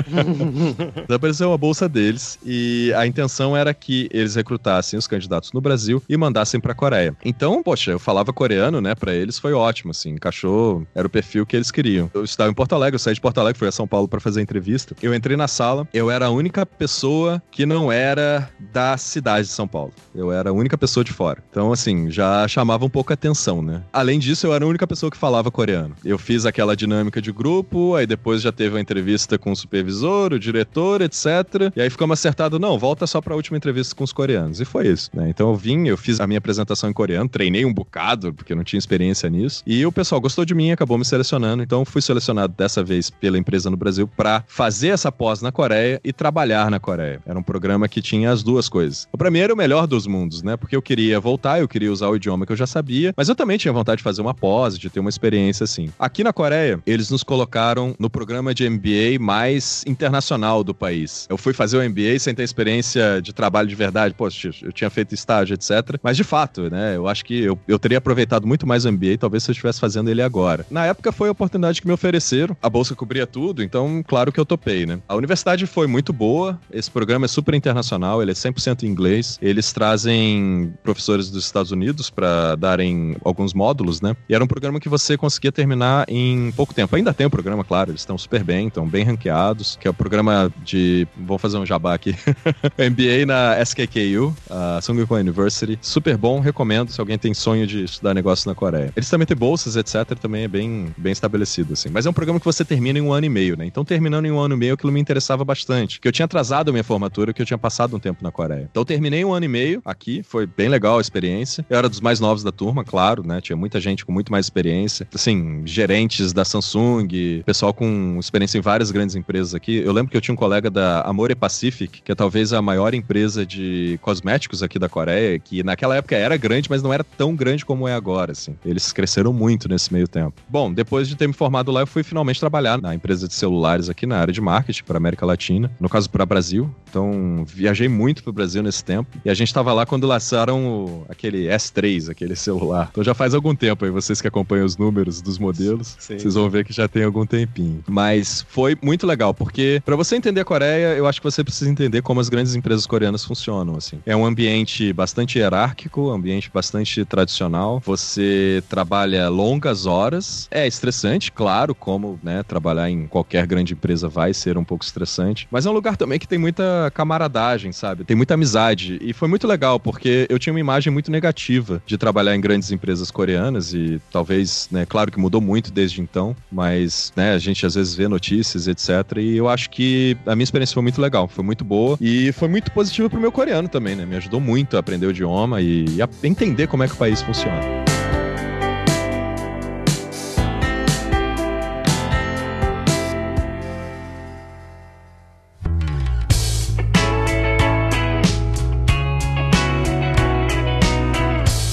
então, 1.02 1.16
apareceu 1.16 1.48
uma 1.48 1.58
bolsa 1.58 1.88
deles 1.88 2.38
e 2.44 2.92
a 2.94 3.06
intenção 3.06 3.56
era 3.56 3.72
que 3.72 4.08
eles 4.12 4.34
recrutassem 4.34 4.98
os 4.98 5.06
candidatos 5.06 5.52
no 5.52 5.60
Brasil 5.62 6.02
e 6.08 6.16
mandassem 6.16 6.60
para 6.60 6.72
a 6.72 6.74
Coreia. 6.74 7.16
Então, 7.24 7.62
poxa, 7.62 7.92
eu 7.92 7.98
falava 7.98 8.32
coreano, 8.32 8.80
né? 8.80 8.94
Para 8.94 9.14
eles 9.14 9.38
foi 9.38 9.52
ótimo, 9.52 9.61
assim, 9.90 10.10
encaixou, 10.10 10.86
era 10.94 11.06
o 11.06 11.10
perfil 11.10 11.46
que 11.46 11.56
eles 11.56 11.70
queriam. 11.70 12.10
Eu 12.14 12.24
estava 12.24 12.50
em 12.50 12.54
Porto 12.54 12.74
Alegre, 12.74 12.94
eu 12.94 12.98
saí 12.98 13.14
de 13.14 13.20
Porto 13.20 13.38
Alegre, 13.38 13.58
fui 13.58 13.68
a 13.68 13.72
São 13.72 13.86
Paulo 13.86 14.08
para 14.08 14.20
fazer 14.20 14.40
a 14.40 14.42
entrevista. 14.42 14.94
Eu 15.02 15.14
entrei 15.14 15.36
na 15.36 15.48
sala, 15.48 15.88
eu 15.92 16.10
era 16.10 16.26
a 16.26 16.30
única 16.30 16.64
pessoa 16.64 17.42
que 17.50 17.66
não 17.66 17.90
era 17.90 18.50
da 18.72 18.96
cidade 18.96 19.46
de 19.46 19.52
São 19.52 19.66
Paulo. 19.66 19.92
Eu 20.14 20.32
era 20.32 20.50
a 20.50 20.52
única 20.52 20.76
pessoa 20.76 21.04
de 21.04 21.12
fora. 21.12 21.42
Então, 21.50 21.72
assim, 21.72 22.10
já 22.10 22.46
chamava 22.48 22.84
um 22.84 22.90
pouco 22.90 23.12
a 23.12 23.14
atenção, 23.14 23.62
né? 23.62 23.82
Além 23.92 24.18
disso, 24.18 24.46
eu 24.46 24.54
era 24.54 24.64
a 24.64 24.68
única 24.68 24.86
pessoa 24.86 25.10
que 25.10 25.16
falava 25.16 25.50
coreano. 25.50 25.94
Eu 26.04 26.18
fiz 26.18 26.46
aquela 26.46 26.76
dinâmica 26.76 27.20
de 27.20 27.32
grupo, 27.32 27.94
aí 27.94 28.06
depois 28.06 28.42
já 28.42 28.52
teve 28.52 28.74
uma 28.74 28.80
entrevista 28.80 29.38
com 29.38 29.52
o 29.52 29.56
supervisor, 29.56 30.32
o 30.32 30.38
diretor, 30.38 31.00
etc. 31.00 31.72
E 31.74 31.80
aí 31.80 31.90
ficamos 31.90 32.18
acertado, 32.18 32.58
não, 32.58 32.78
volta 32.78 33.06
só 33.06 33.20
para 33.20 33.34
a 33.34 33.36
última 33.36 33.56
entrevista 33.56 33.94
com 33.94 34.04
os 34.04 34.12
coreanos. 34.12 34.60
E 34.60 34.64
foi 34.64 34.88
isso, 34.88 35.10
né? 35.14 35.28
Então 35.28 35.48
eu 35.48 35.56
vim, 35.56 35.86
eu 35.86 35.96
fiz 35.96 36.20
a 36.20 36.26
minha 36.26 36.38
apresentação 36.38 36.90
em 36.90 36.92
coreano, 36.92 37.28
treinei 37.28 37.64
um 37.64 37.72
bocado, 37.72 38.32
porque 38.32 38.52
eu 38.52 38.56
não 38.56 38.64
tinha 38.64 38.78
experiência 38.78 39.28
nisso. 39.28 39.51
E 39.66 39.84
o 39.84 39.92
pessoal 39.92 40.20
gostou 40.20 40.44
de 40.44 40.54
mim, 40.54 40.70
acabou 40.70 40.96
me 40.96 41.04
selecionando. 41.04 41.62
Então 41.62 41.84
fui 41.84 42.00
selecionado 42.00 42.54
dessa 42.56 42.82
vez 42.82 43.10
pela 43.10 43.38
empresa 43.38 43.70
no 43.70 43.76
Brasil 43.76 44.08
para 44.08 44.42
fazer 44.46 44.88
essa 44.88 45.12
pós 45.12 45.42
na 45.42 45.52
Coreia 45.52 46.00
e 46.02 46.12
trabalhar 46.12 46.70
na 46.70 46.80
Coreia. 46.80 47.20
Era 47.26 47.38
um 47.38 47.42
programa 47.42 47.88
que 47.88 48.00
tinha 48.00 48.30
as 48.30 48.42
duas 48.42 48.68
coisas. 48.68 49.08
O 49.12 49.18
primeiro 49.18 49.42
era 49.42 49.54
o 49.54 49.56
melhor 49.56 49.86
dos 49.86 50.06
mundos, 50.06 50.42
né? 50.42 50.56
Porque 50.56 50.74
eu 50.74 50.80
queria 50.80 51.20
voltar, 51.20 51.60
eu 51.60 51.68
queria 51.68 51.92
usar 51.92 52.08
o 52.08 52.16
idioma 52.16 52.46
que 52.46 52.52
eu 52.52 52.56
já 52.56 52.66
sabia, 52.66 53.12
mas 53.16 53.28
eu 53.28 53.34
também 53.34 53.58
tinha 53.58 53.72
vontade 53.72 53.98
de 53.98 54.02
fazer 54.02 54.22
uma 54.22 54.32
pós, 54.32 54.78
de 54.78 54.88
ter 54.88 55.00
uma 55.00 55.10
experiência 55.10 55.64
assim. 55.64 55.90
Aqui 55.98 56.24
na 56.24 56.32
Coreia, 56.32 56.80
eles 56.86 57.10
nos 57.10 57.22
colocaram 57.22 57.94
no 57.98 58.08
programa 58.08 58.54
de 58.54 58.68
MBA 58.68 59.18
mais 59.20 59.84
internacional 59.86 60.64
do 60.64 60.74
país. 60.74 61.26
Eu 61.28 61.36
fui 61.36 61.52
fazer 61.52 61.76
o 61.76 61.90
MBA 61.90 62.18
sem 62.18 62.34
ter 62.34 62.42
experiência 62.42 63.20
de 63.20 63.32
trabalho 63.32 63.68
de 63.68 63.74
verdade. 63.74 64.14
Pô, 64.14 64.28
eu 64.62 64.72
tinha 64.72 64.88
feito 64.88 65.14
estágio, 65.14 65.54
etc. 65.54 65.98
Mas 66.02 66.16
de 66.16 66.24
fato, 66.24 66.70
né? 66.70 66.96
Eu 66.96 67.06
acho 67.06 67.24
que 67.24 67.42
eu, 67.42 67.58
eu 67.68 67.78
teria 67.78 67.98
aproveitado 67.98 68.46
muito 68.46 68.66
mais 68.66 68.84
o 68.84 68.92
MBA, 68.92 69.18
talvez 69.18 69.41
se 69.42 69.50
eu 69.50 69.52
estivesse 69.52 69.80
fazendo 69.80 70.10
ele 70.10 70.22
agora. 70.22 70.66
Na 70.70 70.86
época 70.86 71.12
foi 71.12 71.28
a 71.28 71.32
oportunidade 71.32 71.80
que 71.80 71.86
me 71.86 71.92
ofereceram, 71.92 72.56
a 72.62 72.70
bolsa 72.70 72.94
cobria 72.94 73.26
tudo, 73.26 73.62
então 73.62 74.02
claro 74.06 74.32
que 74.32 74.40
eu 74.40 74.46
topei, 74.46 74.86
né? 74.86 75.00
A 75.08 75.14
universidade 75.14 75.66
foi 75.66 75.86
muito 75.86 76.12
boa, 76.12 76.58
esse 76.72 76.90
programa 76.90 77.26
é 77.26 77.28
super 77.28 77.54
internacional, 77.54 78.22
ele 78.22 78.30
é 78.30 78.34
100% 78.34 78.82
em 78.82 78.86
inglês. 78.86 79.38
Eles 79.40 79.72
trazem 79.72 80.72
professores 80.82 81.30
dos 81.30 81.44
Estados 81.44 81.70
Unidos 81.70 82.10
para 82.10 82.54
darem 82.56 83.16
alguns 83.24 83.54
módulos, 83.54 84.00
né? 84.00 84.16
E 84.28 84.34
era 84.34 84.42
um 84.42 84.46
programa 84.46 84.80
que 84.80 84.88
você 84.88 85.16
conseguia 85.16 85.52
terminar 85.52 86.04
em 86.08 86.52
pouco 86.52 86.74
tempo. 86.74 86.94
Ainda 86.94 87.12
tem 87.12 87.26
o 87.26 87.30
programa, 87.30 87.64
claro, 87.64 87.90
eles 87.90 88.00
estão 88.00 88.16
super 88.16 88.44
bem, 88.44 88.68
estão 88.68 88.86
bem 88.86 89.04
ranqueados, 89.04 89.76
que 89.80 89.86
é 89.86 89.90
o 89.90 89.94
programa 89.94 90.52
de, 90.64 91.06
vou 91.16 91.38
fazer 91.38 91.58
um 91.58 91.66
jabá 91.66 91.94
aqui, 91.94 92.14
MBA 92.78 93.26
na 93.26 93.60
SKKU, 93.62 94.34
a 94.50 94.80
Sungkyunkwan 94.80 95.20
University. 95.20 95.78
Super 95.80 96.16
bom, 96.16 96.40
recomendo 96.40 96.90
se 96.90 97.00
alguém 97.00 97.18
tem 97.18 97.34
sonho 97.34 97.66
de 97.66 97.84
estudar 97.84 98.14
negócio 98.14 98.48
na 98.48 98.54
Coreia. 98.54 98.92
Eles 98.96 99.08
também 99.08 99.26
têm 99.32 99.36
bolsas, 99.36 99.76
etc, 99.76 100.18
também 100.18 100.44
é 100.44 100.48
bem, 100.48 100.94
bem 100.96 101.12
estabelecido, 101.12 101.72
assim. 101.72 101.88
Mas 101.90 102.06
é 102.06 102.10
um 102.10 102.12
programa 102.12 102.38
que 102.38 102.44
você 102.44 102.64
termina 102.64 102.98
em 102.98 103.02
um 103.02 103.12
ano 103.12 103.26
e 103.26 103.28
meio, 103.28 103.56
né? 103.56 103.64
Então, 103.64 103.84
terminando 103.84 104.26
em 104.26 104.30
um 104.30 104.38
ano 104.38 104.54
e 104.54 104.58
meio, 104.58 104.74
aquilo 104.74 104.92
me 104.92 105.00
interessava 105.00 105.44
bastante. 105.44 106.00
Que 106.00 106.06
eu 106.06 106.12
tinha 106.12 106.24
atrasado 106.24 106.68
a 106.68 106.72
minha 106.72 106.84
formatura, 106.84 107.32
que 107.32 107.40
eu 107.40 107.46
tinha 107.46 107.58
passado 107.58 107.96
um 107.96 107.98
tempo 107.98 108.22
na 108.22 108.30
Coreia. 108.30 108.68
Então, 108.70 108.84
terminei 108.84 109.24
um 109.24 109.32
ano 109.32 109.44
e 109.44 109.48
meio 109.48 109.82
aqui, 109.84 110.22
foi 110.22 110.46
bem 110.46 110.68
legal 110.68 110.98
a 110.98 111.00
experiência. 111.00 111.64
Eu 111.68 111.78
era 111.78 111.88
dos 111.88 112.00
mais 112.00 112.20
novos 112.20 112.42
da 112.42 112.52
turma, 112.52 112.84
claro, 112.84 113.26
né? 113.26 113.40
Tinha 113.40 113.56
muita 113.56 113.80
gente 113.80 114.04
com 114.04 114.12
muito 114.12 114.30
mais 114.30 114.46
experiência. 114.46 115.08
Assim, 115.14 115.62
gerentes 115.64 116.32
da 116.32 116.44
Samsung, 116.44 117.42
pessoal 117.44 117.72
com 117.72 118.16
experiência 118.18 118.58
em 118.58 118.60
várias 118.60 118.90
grandes 118.90 119.16
empresas 119.16 119.54
aqui. 119.54 119.76
Eu 119.76 119.92
lembro 119.92 120.10
que 120.10 120.16
eu 120.16 120.20
tinha 120.20 120.32
um 120.32 120.36
colega 120.36 120.70
da 120.70 121.02
Amore 121.02 121.34
Pacific, 121.34 122.02
que 122.02 122.12
é 122.12 122.14
talvez 122.14 122.52
a 122.52 122.60
maior 122.60 122.94
empresa 122.94 123.46
de 123.46 123.98
cosméticos 124.02 124.62
aqui 124.62 124.78
da 124.78 124.88
Coreia, 124.88 125.38
que 125.38 125.62
naquela 125.62 125.96
época 125.96 126.16
era 126.16 126.36
grande, 126.36 126.68
mas 126.68 126.82
não 126.82 126.92
era 126.92 127.04
tão 127.04 127.34
grande 127.34 127.64
como 127.64 127.88
é 127.88 127.94
agora, 127.94 128.32
assim. 128.32 128.56
Eles 128.64 128.92
cresceram 128.92 129.21
muito 129.30 129.68
nesse 129.68 129.92
meio 129.92 130.08
tempo. 130.08 130.40
Bom, 130.48 130.72
depois 130.72 131.06
de 131.06 131.16
ter 131.16 131.26
me 131.26 131.34
formado 131.34 131.70
lá, 131.70 131.82
eu 131.82 131.86
fui 131.86 132.02
finalmente 132.02 132.40
trabalhar 132.40 132.80
na 132.80 132.94
empresa 132.94 133.28
de 133.28 133.34
celulares 133.34 133.90
aqui 133.90 134.06
na 134.06 134.16
área 134.16 134.32
de 134.32 134.40
marketing 134.40 134.84
para 134.84 134.96
América 134.96 135.26
Latina, 135.26 135.70
no 135.78 135.88
caso 135.88 136.08
para 136.08 136.24
Brasil. 136.24 136.74
Então, 136.88 137.44
viajei 137.46 137.88
muito 137.88 138.22
para 138.22 138.30
o 138.30 138.32
Brasil 138.32 138.62
nesse 138.62 138.82
tempo. 138.82 139.18
E 139.24 139.30
a 139.30 139.34
gente 139.34 139.48
estava 139.48 139.72
lá 139.72 139.84
quando 139.84 140.06
lançaram 140.06 140.66
o, 140.66 141.06
aquele 141.08 141.46
S3, 141.46 142.10
aquele 142.10 142.34
celular. 142.34 142.88
Então 142.90 143.04
já 143.04 143.14
faz 143.14 143.34
algum 143.34 143.54
tempo 143.54 143.84
aí, 143.84 143.90
vocês 143.90 144.20
que 144.20 144.28
acompanham 144.28 144.64
os 144.64 144.76
números 144.76 145.20
dos 145.20 145.38
modelos, 145.38 145.96
Sim. 145.98 146.18
vocês 146.18 146.34
vão 146.34 146.48
ver 146.48 146.64
que 146.64 146.72
já 146.72 146.88
tem 146.88 147.04
algum 147.04 147.26
tempinho. 147.26 147.82
Mas 147.88 148.44
foi 148.48 148.76
muito 148.82 149.06
legal, 149.06 149.34
porque 149.34 149.82
para 149.84 149.96
você 149.96 150.16
entender 150.16 150.40
a 150.40 150.44
Coreia, 150.44 150.96
eu 150.96 151.06
acho 151.06 151.20
que 151.20 151.24
você 151.24 151.42
precisa 151.42 151.70
entender 151.70 152.02
como 152.02 152.20
as 152.20 152.28
grandes 152.28 152.54
empresas 152.54 152.86
coreanas 152.86 153.24
funcionam, 153.24 153.76
assim. 153.76 153.98
É 154.04 154.16
um 154.16 154.24
ambiente 154.24 154.92
bastante 154.92 155.38
hierárquico, 155.38 156.10
ambiente 156.10 156.50
bastante 156.52 157.04
tradicional. 157.04 157.80
Você 157.84 158.62
trabalha 158.68 159.11
longas 159.28 159.86
horas. 159.86 160.48
É 160.50 160.66
estressante, 160.66 161.30
claro, 161.32 161.74
como, 161.74 162.18
né, 162.22 162.42
trabalhar 162.42 162.90
em 162.90 163.06
qualquer 163.06 163.46
grande 163.46 163.72
empresa 163.72 164.08
vai 164.08 164.34
ser 164.34 164.58
um 164.58 164.64
pouco 164.64 164.84
estressante, 164.84 165.46
mas 165.50 165.66
é 165.66 165.70
um 165.70 165.72
lugar 165.72 165.96
também 165.96 166.18
que 166.18 166.28
tem 166.28 166.38
muita 166.38 166.90
camaradagem, 166.94 167.72
sabe? 167.72 168.04
Tem 168.04 168.16
muita 168.16 168.34
amizade 168.34 168.98
e 169.00 169.12
foi 169.12 169.28
muito 169.28 169.46
legal 169.46 169.78
porque 169.78 170.26
eu 170.28 170.38
tinha 170.38 170.52
uma 170.52 170.60
imagem 170.60 170.92
muito 170.92 171.10
negativa 171.10 171.82
de 171.86 171.96
trabalhar 171.98 172.34
em 172.34 172.40
grandes 172.40 172.70
empresas 172.70 173.10
coreanas 173.10 173.72
e 173.72 174.00
talvez, 174.10 174.68
né, 174.70 174.86
claro 174.86 175.10
que 175.10 175.18
mudou 175.18 175.40
muito 175.40 175.72
desde 175.72 176.00
então, 176.00 176.34
mas, 176.50 177.12
né, 177.16 177.34
a 177.34 177.38
gente 177.38 177.64
às 177.66 177.74
vezes 177.74 177.94
vê 177.94 178.08
notícias, 178.08 178.66
etc. 178.66 179.18
E 179.18 179.36
eu 179.36 179.48
acho 179.48 179.70
que 179.70 180.16
a 180.26 180.34
minha 180.34 180.44
experiência 180.44 180.74
foi 180.74 180.82
muito 180.82 181.00
legal, 181.00 181.28
foi 181.28 181.44
muito 181.44 181.64
boa 181.64 181.96
e 182.00 182.32
foi 182.32 182.48
muito 182.48 182.70
positiva 182.72 183.08
pro 183.08 183.20
meu 183.20 183.32
coreano 183.32 183.68
também, 183.68 183.94
né? 183.94 184.04
Me 184.04 184.16
ajudou 184.16 184.40
muito 184.40 184.76
a 184.76 184.80
aprender 184.80 185.06
o 185.06 185.10
idioma 185.10 185.60
e 185.60 186.00
a 186.00 186.08
entender 186.26 186.66
como 186.66 186.82
é 186.82 186.88
que 186.88 186.94
o 186.94 186.96
país 186.96 187.22
funciona. 187.22 187.81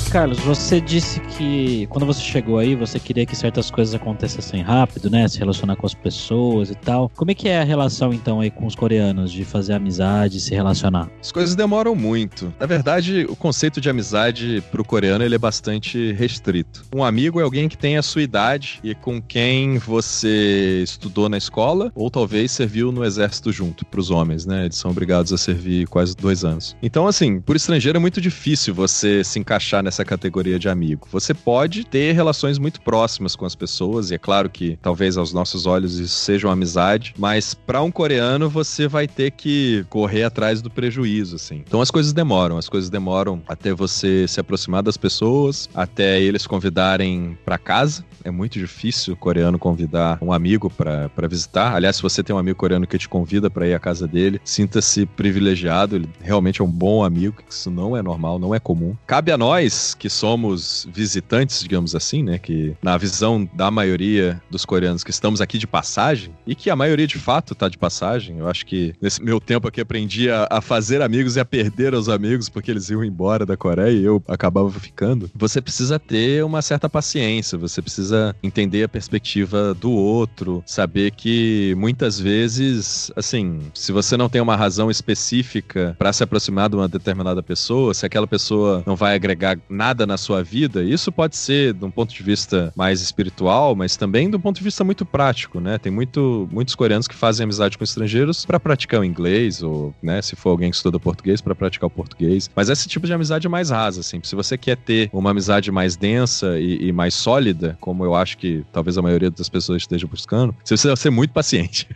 Carlos, 0.10 0.39
você 0.39 0.82
disse 0.82 1.19
que 1.19 1.86
quando 1.86 2.04
você 2.04 2.19
chegou 2.22 2.58
aí, 2.58 2.74
você 2.74 3.00
queria 3.00 3.28
que 3.28 3.36
certas 3.36 3.69
coisas 3.69 3.93
acontecessem 3.93 4.63
rápido, 4.63 5.08
né? 5.08 5.28
Se 5.28 5.38
relacionar 5.38 5.76
com 5.76 5.86
as 5.86 5.93
pessoas 5.93 6.72
e 6.72 6.76
tal. 6.76 7.12
Como 7.15 7.30
é 7.30 7.36
que 7.36 7.48
é 7.48 7.62
a 7.62 7.63
relação 7.63 8.12
então 8.12 8.41
aí 8.41 8.50
com 8.50 8.65
os 8.65 8.74
coreanos 8.74 9.32
de 9.32 9.45
fazer 9.45 9.74
amizade, 9.74 10.39
se 10.39 10.56
relacionar? 10.56 11.12
As 11.22 11.32
coisas 11.32 11.56
demoram 11.56 11.93
muito. 11.93 12.52
Na 12.60 12.65
verdade, 12.65 13.28
o 13.30 13.36
conceito 13.36 13.80
de 13.80 13.88
amizade 13.88 14.63
pro 14.72 14.84
coreano 14.84 15.24
ele 15.24 15.36
é 15.36 15.38
bastante 15.38 16.12
restrito. 16.13 16.86
Um 16.93 17.04
amigo 17.04 17.39
é 17.39 17.43
alguém 17.43 17.69
que 17.69 17.78
tem 17.78 17.95
a 17.95 18.02
sua 18.02 18.24
idade 18.24 18.80
e 18.84 18.95
com 18.95 19.22
quem 19.22 19.78
você 19.78 20.82
estudou 20.84 21.30
na 21.30 21.38
escola 21.38 21.91
ou 21.93 22.10
talvez 22.10 22.52
serviu 22.52 22.91
no 22.91 23.06
exército 23.06 23.52
junto, 23.52 23.86
pros 23.86 24.10
homens, 24.10 24.43
né? 24.43 24.65
Eles 24.65 24.76
são 24.76 24.89
obrigados 24.89 25.32
a 25.32 25.38
servir 25.38 25.88
quase 25.88 26.15
dois 26.15 26.43
anos. 26.43 26.76
Então, 26.82 27.06
assim, 27.06 27.39
por 27.39 27.56
estrangeiro 27.56 27.98
é 27.98 28.02
muito 28.02 28.19
difícil 28.19 28.74
você 28.74 29.24
se 29.24 29.38
encaixar 29.38 29.84
nessa 29.84 29.98
categoria 30.05 30.59
de 30.59 30.69
amigo. 30.69 31.07
Você 31.12 31.33
pode 31.33 31.83
ter 31.83 32.13
relações 32.13 32.57
muito 32.57 32.81
próximas 32.81 33.35
com 33.35 33.45
as 33.45 33.55
pessoas, 33.55 34.12
e 34.12 34.15
é 34.15 34.17
claro 34.17 34.49
que 34.49 34.77
talvez 34.81 35.17
aos 35.17 35.33
nossos 35.33 35.65
olhos 35.65 35.97
isso 35.99 36.15
seja 36.15 36.47
uma 36.47 36.53
amizade, 36.53 37.13
mas 37.17 37.53
para 37.53 37.81
um 37.81 37.91
coreano 37.91 38.49
você 38.49 38.88
vai 38.88 39.07
ter 39.07 39.31
que 39.31 39.85
correr 39.89 40.23
atrás 40.23 40.62
do 40.62 40.69
prejuízo, 40.69 41.35
assim. 41.35 41.63
Então 41.67 41.81
as 41.81 41.91
coisas 41.91 42.13
demoram, 42.13 42.57
as 42.57 42.69
coisas 42.69 42.89
demoram 42.89 43.41
até 43.47 43.73
você 43.73 44.27
se 44.27 44.39
aproximar 44.39 44.83
das 44.83 44.97
pessoas, 44.97 45.69
até 45.73 46.21
eles 46.21 46.45
convidarem 46.45 47.38
para 47.45 47.57
casa. 47.57 48.03
É 48.23 48.32
muito 48.32 48.60
difícil 48.60 49.13
o 49.13 49.17
coreano 49.17 49.58
convidar 49.58 50.17
um 50.21 50.32
amigo 50.32 50.69
para 50.69 51.27
visitar. 51.27 51.75
Aliás, 51.75 51.97
se 51.97 52.01
você 52.01 52.23
tem 52.23 52.36
um 52.36 52.39
amigo 52.39 52.58
coreano 52.58 52.88
que 52.88 52.97
te 52.97 53.08
convida 53.08 53.49
para 53.49 53.67
ir 53.67 53.73
à 53.73 53.79
casa 53.79 54.08
dele, 54.08 54.41
sinta-se 54.43 55.05
privilegiado. 55.05 55.95
Ele 55.95 56.10
realmente 56.21 56.62
é 56.62 56.63
um 56.63 56.71
bom 56.71 57.03
amigo, 57.03 57.38
isso 57.49 57.69
não 57.69 57.95
é 57.95 58.01
normal, 58.01 58.39
não 58.39 58.53
é 58.53 58.60
comum. 58.60 58.95
Cabe 59.08 59.32
a 59.32 59.38
nós 59.38 59.93
que 59.93 60.10
somos 60.10 60.88
visitantes, 60.91 61.62
digamos 61.62 61.95
assim, 61.95 62.23
né? 62.23 62.38
Que 62.38 62.75
na 62.82 62.97
visão 62.97 63.49
da 63.53 63.69
maioria 63.71 64.41
dos 64.49 64.65
coreanos 64.65 65.03
que 65.03 65.12
estamos 65.12 65.41
aqui 65.41 65.58
de 65.58 65.67
passagem, 65.67 66.34
e 66.45 66.55
que 66.55 66.69
a 66.69 66.75
maioria 66.75 67.08
de 67.08 67.17
fato 67.17 67.53
tá 67.53 67.69
de 67.69 67.77
passagem, 67.77 68.39
eu 68.39 68.47
acho 68.47 68.65
que 68.65 68.93
nesse 69.01 69.21
meu 69.21 69.39
tempo 69.39 69.67
aqui 69.67 69.82
aprendi 69.82 70.29
a, 70.29 70.47
a 70.49 70.62
fazer 70.62 71.01
amigos 71.01 71.36
e 71.36 71.39
a 71.39 71.45
perder 71.45 71.93
os 71.93 72.10
amigos, 72.10 72.49
porque 72.49 72.71
eles 72.71 72.89
iam 72.89 73.03
embora 73.03 73.45
da 73.45 73.55
Coreia 73.55 73.91
e 73.91 74.03
eu 74.03 74.23
acabava 74.27 74.69
ficando. 74.71 75.29
Você 75.36 75.62
precisa 75.62 75.99
ter 75.99 76.43
uma 76.43 76.62
certa 76.62 76.89
paciência, 76.89 77.58
você 77.58 77.82
precisa 77.82 78.09
entender 78.41 78.84
a 78.84 78.89
perspectiva 78.89 79.74
do 79.74 79.91
outro, 79.91 80.63
saber 80.65 81.12
que 81.12 81.76
muitas 81.78 82.19
vezes, 82.19 83.12
assim, 83.15 83.60
se 83.74 83.91
você 83.91 84.15
não 84.17 84.30
tem 84.30 84.41
uma 84.41 84.56
razão 84.56 84.89
específica 84.89 85.95
para 85.98 86.13
se 86.13 86.24
aproximar 86.24 86.69
de 86.69 86.76
uma 86.76 86.88
determinada 86.88 87.43
pessoa, 87.43 87.93
se 87.93 88.06
aquela 88.06 88.28
pessoa 88.28 88.84
não 88.86 88.95
vai 88.95 89.15
agregar 89.15 89.58
nada 89.69 90.00
nada 90.00 90.06
na 90.06 90.17
sua 90.17 90.43
vida, 90.43 90.84
isso 90.84 91.12
pode 91.12 91.36
ser 91.36 91.74
de 91.74 91.84
um 91.84 91.91
ponto 91.91 92.13
de 92.13 92.24
vista 92.24 92.72
mais 92.76 93.02
espiritual, 93.02 93.76
mas 93.76 93.98
também 93.98 94.30
de 94.30 94.38
um 94.38 94.39
ponto 94.39 94.58
de 94.58 94.63
vista 94.63 94.84
muito 94.84 95.06
prático, 95.06 95.60
né? 95.60 95.78
Tem 95.78 95.91
muito, 95.91 96.48
muitos 96.52 96.76
coreanos 96.76 97.08
que 97.08 97.15
fazem 97.15 97.43
amizade 97.43 97.78
com 97.78 97.84
estrangeiros 97.84 98.45
para 98.45 98.60
praticar 98.60 99.02
o 99.02 99.04
inglês, 99.04 99.62
ou, 99.63 99.93
né, 100.02 100.22
se 100.22 100.36
for 100.36 100.52
alguém 100.52 100.69
que 100.69 100.76
estuda 100.76 101.00
português, 101.00 101.41
para 101.41 101.56
praticar 101.56 101.88
o 101.88 101.89
português. 101.89 102.50
Mas 102.56 102.69
esse 102.69 102.88
tipo 102.88 103.08
de 103.08 103.13
amizade 103.13 103.48
é 103.48 103.50
mais 103.50 103.69
rasa, 103.69 104.02
assim. 104.02 104.19
Se 104.24 104.36
você 104.36 104.58
quer 104.58 104.78
ter 104.78 105.10
uma 105.12 105.32
amizade 105.32 105.72
mais 105.72 105.98
densa 105.98 106.60
e, 106.60 106.88
e 106.88 106.91
mais 106.91 107.13
sólida, 107.13 107.78
como 107.82 107.98
eu 108.05 108.15
acho 108.15 108.38
que 108.38 108.63
talvez 108.71 108.97
a 108.97 109.01
maioria 109.01 109.31
das 109.31 109.49
pessoas 109.49 109.81
esteja 109.81 110.07
buscando, 110.07 110.53
você 110.63 110.73
precisa 110.73 110.95
ser 110.95 111.09
muito 111.09 111.31
paciente. 111.31 111.88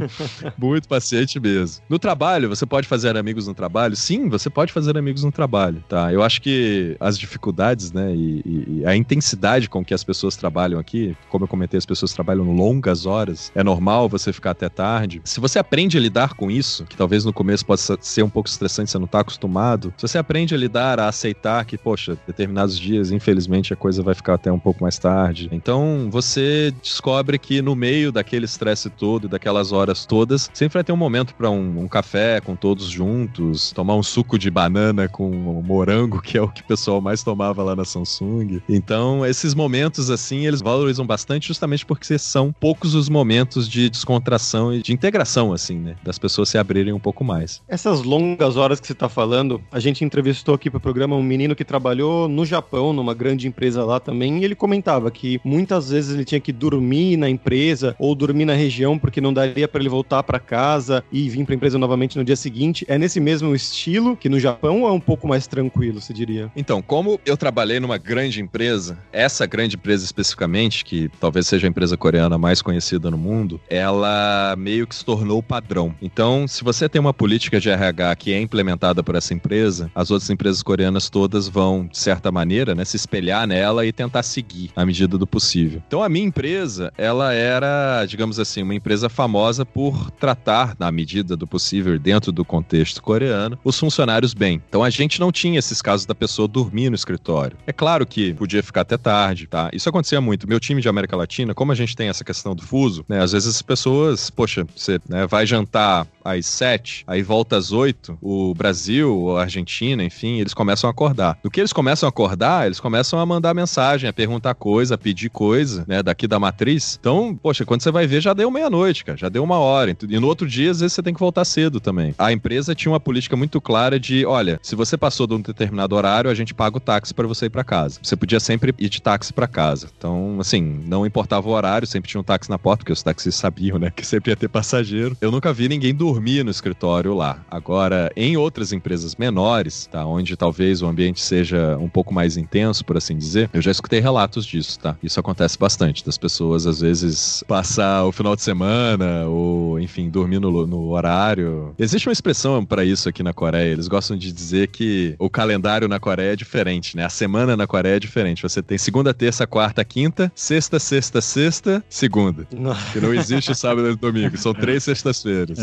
muito 0.58 0.88
paciente 0.88 1.38
mesmo. 1.40 1.82
No 1.88 1.98
trabalho, 1.98 2.48
você 2.48 2.66
pode 2.66 2.86
fazer 2.88 3.16
amigos 3.16 3.46
no 3.46 3.54
trabalho? 3.54 3.96
Sim, 3.96 4.28
você 4.28 4.50
pode 4.50 4.72
fazer 4.72 4.96
amigos 4.96 5.24
no 5.24 5.32
trabalho, 5.32 5.82
tá? 5.88 6.12
Eu 6.12 6.22
acho 6.22 6.40
que 6.40 6.96
as 7.00 7.18
dificuldades, 7.18 7.92
né? 7.92 8.14
E, 8.14 8.42
e, 8.44 8.86
a 8.86 8.96
intensidade 8.96 9.68
com 9.68 9.84
que 9.84 9.94
as 9.94 10.04
pessoas 10.04 10.36
trabalham 10.36 10.78
aqui, 10.78 11.16
como 11.28 11.44
eu 11.44 11.48
comentei, 11.48 11.78
as 11.78 11.86
pessoas 11.86 12.12
trabalham 12.12 12.52
longas 12.52 13.06
horas, 13.06 13.50
é 13.54 13.62
normal 13.62 14.08
você 14.08 14.32
ficar 14.32 14.52
até 14.52 14.68
tarde. 14.68 15.20
Se 15.24 15.40
você 15.40 15.58
aprende 15.58 15.96
a 15.96 16.00
lidar 16.00 16.34
com 16.34 16.50
isso, 16.50 16.84
que 16.84 16.96
talvez 16.96 17.24
no 17.24 17.32
começo 17.32 17.64
possa 17.64 17.96
ser 18.00 18.22
um 18.22 18.30
pouco 18.30 18.48
estressante, 18.48 18.90
você 18.90 18.98
não 18.98 19.06
tá 19.06 19.20
acostumado, 19.20 19.92
se 19.96 20.06
você 20.06 20.18
aprende 20.18 20.54
a 20.54 20.58
lidar, 20.58 20.98
a 20.98 21.08
aceitar 21.08 21.64
que, 21.64 21.78
poxa, 21.78 22.16
determinados 22.26 22.78
dias, 22.78 23.10
infelizmente, 23.10 23.72
a 23.72 23.76
coisa 23.76 24.02
vai 24.02 24.14
ficar 24.14 24.34
até 24.34 24.50
um 24.50 24.58
pouco 24.58 24.82
mais 24.82 24.98
tarde. 24.98 25.41
Então, 25.50 26.08
você 26.10 26.72
descobre 26.82 27.38
que 27.38 27.62
no 27.62 27.74
meio 27.74 28.12
daquele 28.12 28.44
estresse 28.44 28.90
todo, 28.90 29.28
daquelas 29.28 29.72
horas 29.72 30.04
todas, 30.04 30.50
sempre 30.52 30.74
vai 30.74 30.84
ter 30.84 30.92
um 30.92 30.96
momento 30.96 31.34
para 31.34 31.50
um, 31.50 31.80
um, 31.80 31.88
café 31.88 32.40
com 32.40 32.54
todos 32.54 32.86
juntos, 32.86 33.72
tomar 33.72 33.96
um 33.96 34.02
suco 34.02 34.38
de 34.38 34.50
banana 34.50 35.08
com 35.08 35.30
um 35.30 35.62
morango, 35.62 36.20
que 36.20 36.36
é 36.38 36.42
o 36.42 36.48
que 36.48 36.62
o 36.62 36.64
pessoal 36.64 37.00
mais 37.00 37.22
tomava 37.22 37.62
lá 37.62 37.74
na 37.74 37.84
Samsung. 37.84 38.60
Então, 38.68 39.24
esses 39.24 39.54
momentos, 39.54 40.10
assim, 40.10 40.46
eles 40.46 40.60
valorizam 40.60 41.06
bastante 41.06 41.48
justamente 41.48 41.84
porque 41.84 42.18
são 42.18 42.52
poucos 42.52 42.94
os 42.94 43.08
momentos 43.08 43.68
de 43.68 43.88
descontração 43.88 44.72
e 44.74 44.82
de 44.82 44.92
integração, 44.92 45.52
assim, 45.52 45.78
né? 45.78 45.96
Das 46.02 46.18
pessoas 46.18 46.48
se 46.48 46.58
abrirem 46.58 46.92
um 46.92 46.98
pouco 46.98 47.24
mais. 47.24 47.62
Essas 47.68 48.02
longas 48.02 48.56
horas 48.56 48.80
que 48.80 48.86
você 48.86 48.94
tá 48.94 49.08
falando, 49.08 49.60
a 49.70 49.80
gente 49.80 50.04
entrevistou 50.04 50.54
aqui 50.54 50.70
pro 50.70 50.80
programa 50.80 51.16
um 51.16 51.22
menino 51.22 51.54
que 51.54 51.64
trabalhou 51.64 52.28
no 52.28 52.44
Japão, 52.44 52.92
numa 52.92 53.14
grande 53.14 53.46
empresa 53.48 53.84
lá 53.84 53.98
também, 54.00 54.38
e 54.38 54.44
ele 54.44 54.54
comentava 54.54 55.10
que 55.10 55.31
muitas 55.44 55.90
vezes 55.90 56.14
ele 56.14 56.24
tinha 56.24 56.40
que 56.40 56.52
dormir 56.52 57.16
na 57.16 57.28
empresa 57.28 57.94
ou 57.98 58.14
dormir 58.14 58.44
na 58.44 58.54
região 58.54 58.98
porque 58.98 59.20
não 59.20 59.32
daria 59.32 59.68
para 59.68 59.80
ele 59.80 59.88
voltar 59.88 60.22
para 60.22 60.38
casa 60.38 61.04
e 61.12 61.28
vir 61.28 61.44
pra 61.44 61.54
empresa 61.54 61.78
novamente 61.78 62.16
no 62.16 62.24
dia 62.24 62.36
seguinte. 62.36 62.84
É 62.88 62.98
nesse 62.98 63.20
mesmo 63.20 63.54
estilo 63.54 64.16
que 64.16 64.28
no 64.28 64.38
Japão 64.38 64.86
é 64.86 64.92
um 64.92 65.00
pouco 65.00 65.26
mais 65.26 65.46
tranquilo, 65.46 66.00
você 66.00 66.12
diria? 66.12 66.50
Então, 66.56 66.82
como 66.82 67.20
eu 67.24 67.36
trabalhei 67.36 67.80
numa 67.80 67.98
grande 67.98 68.40
empresa, 68.40 68.98
essa 69.12 69.46
grande 69.46 69.76
empresa 69.76 70.04
especificamente, 70.04 70.84
que 70.84 71.10
talvez 71.20 71.46
seja 71.46 71.66
a 71.66 71.70
empresa 71.70 71.96
coreana 71.96 72.38
mais 72.38 72.62
conhecida 72.62 73.10
no 73.10 73.18
mundo, 73.18 73.60
ela 73.68 74.54
meio 74.56 74.86
que 74.86 74.94
se 74.94 75.04
tornou 75.04 75.42
padrão. 75.42 75.94
Então, 76.00 76.46
se 76.46 76.64
você 76.64 76.88
tem 76.88 77.00
uma 77.00 77.14
política 77.14 77.60
de 77.60 77.70
RH 77.70 78.16
que 78.16 78.32
é 78.32 78.40
implementada 78.40 79.02
por 79.02 79.14
essa 79.14 79.34
empresa, 79.34 79.90
as 79.94 80.10
outras 80.10 80.30
empresas 80.30 80.62
coreanas 80.62 81.08
todas 81.10 81.48
vão, 81.48 81.86
de 81.86 81.98
certa 81.98 82.30
maneira, 82.30 82.74
né, 82.74 82.84
se 82.84 82.96
espelhar 82.96 83.46
nela 83.46 83.86
e 83.86 83.92
tentar 83.92 84.22
seguir 84.22 84.70
à 84.74 84.84
medida 84.84 85.16
do 85.18 85.21
possível. 85.26 85.82
Então, 85.86 86.02
a 86.02 86.08
minha 86.08 86.26
empresa, 86.26 86.92
ela 86.96 87.32
era, 87.32 88.04
digamos 88.06 88.38
assim, 88.38 88.62
uma 88.62 88.74
empresa 88.74 89.08
famosa 89.08 89.64
por 89.64 90.10
tratar, 90.12 90.76
na 90.78 90.90
medida 90.90 91.36
do 91.36 91.46
possível, 91.46 91.98
dentro 91.98 92.32
do 92.32 92.44
contexto 92.44 93.02
coreano, 93.02 93.58
os 93.64 93.78
funcionários 93.78 94.34
bem. 94.34 94.62
Então, 94.68 94.82
a 94.82 94.90
gente 94.90 95.20
não 95.20 95.32
tinha 95.32 95.58
esses 95.58 95.80
casos 95.82 96.06
da 96.06 96.14
pessoa 96.14 96.48
dormir 96.48 96.90
no 96.90 96.96
escritório. 96.96 97.56
É 97.66 97.72
claro 97.72 98.06
que 98.06 98.34
podia 98.34 98.62
ficar 98.62 98.82
até 98.82 98.96
tarde, 98.96 99.46
tá? 99.46 99.70
Isso 99.72 99.88
acontecia 99.88 100.20
muito. 100.20 100.48
Meu 100.48 100.60
time 100.60 100.80
de 100.80 100.88
América 100.88 101.16
Latina, 101.16 101.54
como 101.54 101.72
a 101.72 101.74
gente 101.74 101.96
tem 101.96 102.08
essa 102.08 102.24
questão 102.24 102.54
do 102.54 102.62
fuso, 102.62 103.04
né? 103.08 103.22
Às 103.22 103.32
vezes 103.32 103.56
as 103.56 103.62
pessoas, 103.62 104.30
poxa, 104.30 104.66
você 104.74 105.00
né, 105.08 105.26
vai 105.26 105.46
jantar 105.46 106.06
às 106.24 106.46
sete, 106.46 107.04
aí 107.06 107.22
volta 107.22 107.56
às 107.56 107.72
oito, 107.72 108.16
o 108.20 108.54
Brasil, 108.54 109.36
a 109.36 109.42
Argentina, 109.42 110.04
enfim, 110.04 110.38
eles 110.38 110.54
começam 110.54 110.88
a 110.88 110.90
acordar. 110.90 111.38
Do 111.42 111.50
que 111.50 111.60
eles 111.60 111.72
começam 111.72 112.06
a 112.06 112.10
acordar, 112.10 112.66
eles 112.66 112.80
começam 112.80 113.18
a 113.18 113.26
mandar 113.26 113.54
mensagem, 113.54 114.08
a 114.08 114.12
perguntar 114.12 114.54
coisa, 114.54 114.94
a 114.94 114.98
pedir 114.98 115.11
coisa, 115.28 115.84
né, 115.86 116.02
daqui 116.02 116.26
da 116.26 116.38
matriz. 116.38 116.96
Então, 117.00 117.38
poxa, 117.40 117.64
quando 117.64 117.82
você 117.82 117.90
vai 117.90 118.06
ver, 118.06 118.20
já 118.20 118.32
deu 118.32 118.50
meia-noite, 118.50 119.04
cara, 119.04 119.18
já 119.18 119.28
deu 119.28 119.42
uma 119.42 119.58
hora. 119.58 119.96
E 120.08 120.18
no 120.18 120.26
outro 120.26 120.48
dia, 120.48 120.70
às 120.70 120.80
vezes, 120.80 120.94
você 120.94 121.02
tem 121.02 121.14
que 121.14 121.20
voltar 121.20 121.44
cedo 121.44 121.80
também. 121.80 122.14
A 122.18 122.32
empresa 122.32 122.74
tinha 122.74 122.92
uma 122.92 123.00
política 123.00 123.36
muito 123.36 123.60
clara 123.60 123.98
de, 123.98 124.24
olha, 124.24 124.58
se 124.62 124.74
você 124.74 124.96
passou 124.96 125.26
de 125.26 125.34
um 125.34 125.40
determinado 125.40 125.94
horário, 125.94 126.30
a 126.30 126.34
gente 126.34 126.54
paga 126.54 126.76
o 126.76 126.80
táxi 126.80 127.12
para 127.14 127.26
você 127.26 127.46
ir 127.46 127.50
para 127.50 127.64
casa. 127.64 127.98
Você 128.02 128.16
podia 128.16 128.40
sempre 128.40 128.74
ir 128.78 128.88
de 128.88 129.00
táxi 129.00 129.32
para 129.32 129.46
casa. 129.46 129.88
Então, 129.96 130.36
assim, 130.40 130.82
não 130.86 131.06
importava 131.06 131.48
o 131.48 131.52
horário, 131.52 131.86
sempre 131.86 132.10
tinha 132.10 132.20
um 132.20 132.24
táxi 132.24 132.50
na 132.50 132.58
porta, 132.58 132.78
porque 132.78 132.92
os 132.92 133.02
táxis 133.02 133.34
sabiam, 133.34 133.78
né, 133.78 133.90
que 133.90 134.06
sempre 134.06 134.30
ia 134.30 134.36
ter 134.36 134.48
passageiro. 134.48 135.16
Eu 135.20 135.30
nunca 135.30 135.52
vi 135.52 135.68
ninguém 135.68 135.94
dormir 135.94 136.44
no 136.44 136.50
escritório 136.50 137.14
lá. 137.14 137.38
Agora, 137.50 138.10
em 138.16 138.36
outras 138.36 138.72
empresas 138.72 139.16
menores, 139.16 139.86
tá, 139.86 140.04
onde 140.04 140.36
talvez 140.36 140.82
o 140.82 140.86
ambiente 140.86 141.20
seja 141.20 141.76
um 141.78 141.88
pouco 141.88 142.12
mais 142.12 142.36
intenso, 142.36 142.84
por 142.84 142.96
assim 142.96 143.16
dizer, 143.16 143.50
eu 143.52 143.62
já 143.62 143.70
escutei 143.70 144.00
relatos 144.00 144.44
disso, 144.44 144.78
tá? 144.78 144.96
Isso 145.02 145.18
acontece 145.18 145.58
bastante, 145.58 146.04
das 146.04 146.16
pessoas 146.16 146.66
às 146.66 146.80
vezes 146.80 147.42
passar 147.46 148.04
o 148.04 148.12
final 148.12 148.36
de 148.36 148.42
semana 148.42 149.26
ou, 149.26 149.80
enfim, 149.80 150.08
dormir 150.08 150.38
no, 150.38 150.66
no 150.66 150.90
horário. 150.90 151.74
Existe 151.78 152.08
uma 152.08 152.12
expressão 152.12 152.64
para 152.64 152.84
isso 152.84 153.08
aqui 153.08 153.22
na 153.22 153.32
Coreia. 153.32 153.72
Eles 153.72 153.88
gostam 153.88 154.16
de 154.16 154.30
dizer 154.30 154.68
que 154.68 155.14
o 155.18 155.28
calendário 155.28 155.88
na 155.88 155.98
Coreia 155.98 156.32
é 156.32 156.36
diferente, 156.36 156.96
né? 156.96 157.04
A 157.04 157.08
semana 157.10 157.56
na 157.56 157.66
Coreia 157.66 157.96
é 157.96 158.00
diferente. 158.00 158.42
Você 158.42 158.62
tem 158.62 158.78
segunda, 158.78 159.12
terça, 159.12 159.46
quarta, 159.46 159.84
quinta, 159.84 160.30
sexta, 160.34 160.78
sexta, 160.78 161.20
sexta, 161.20 161.84
segunda. 161.88 162.46
Não. 162.52 162.76
Que 162.92 163.00
não 163.00 163.12
existe 163.14 163.54
sábado 163.54 163.90
e 163.90 163.96
domingo. 163.96 164.36
São 164.36 164.54
três 164.54 164.84
sextas-feiras. 164.84 165.58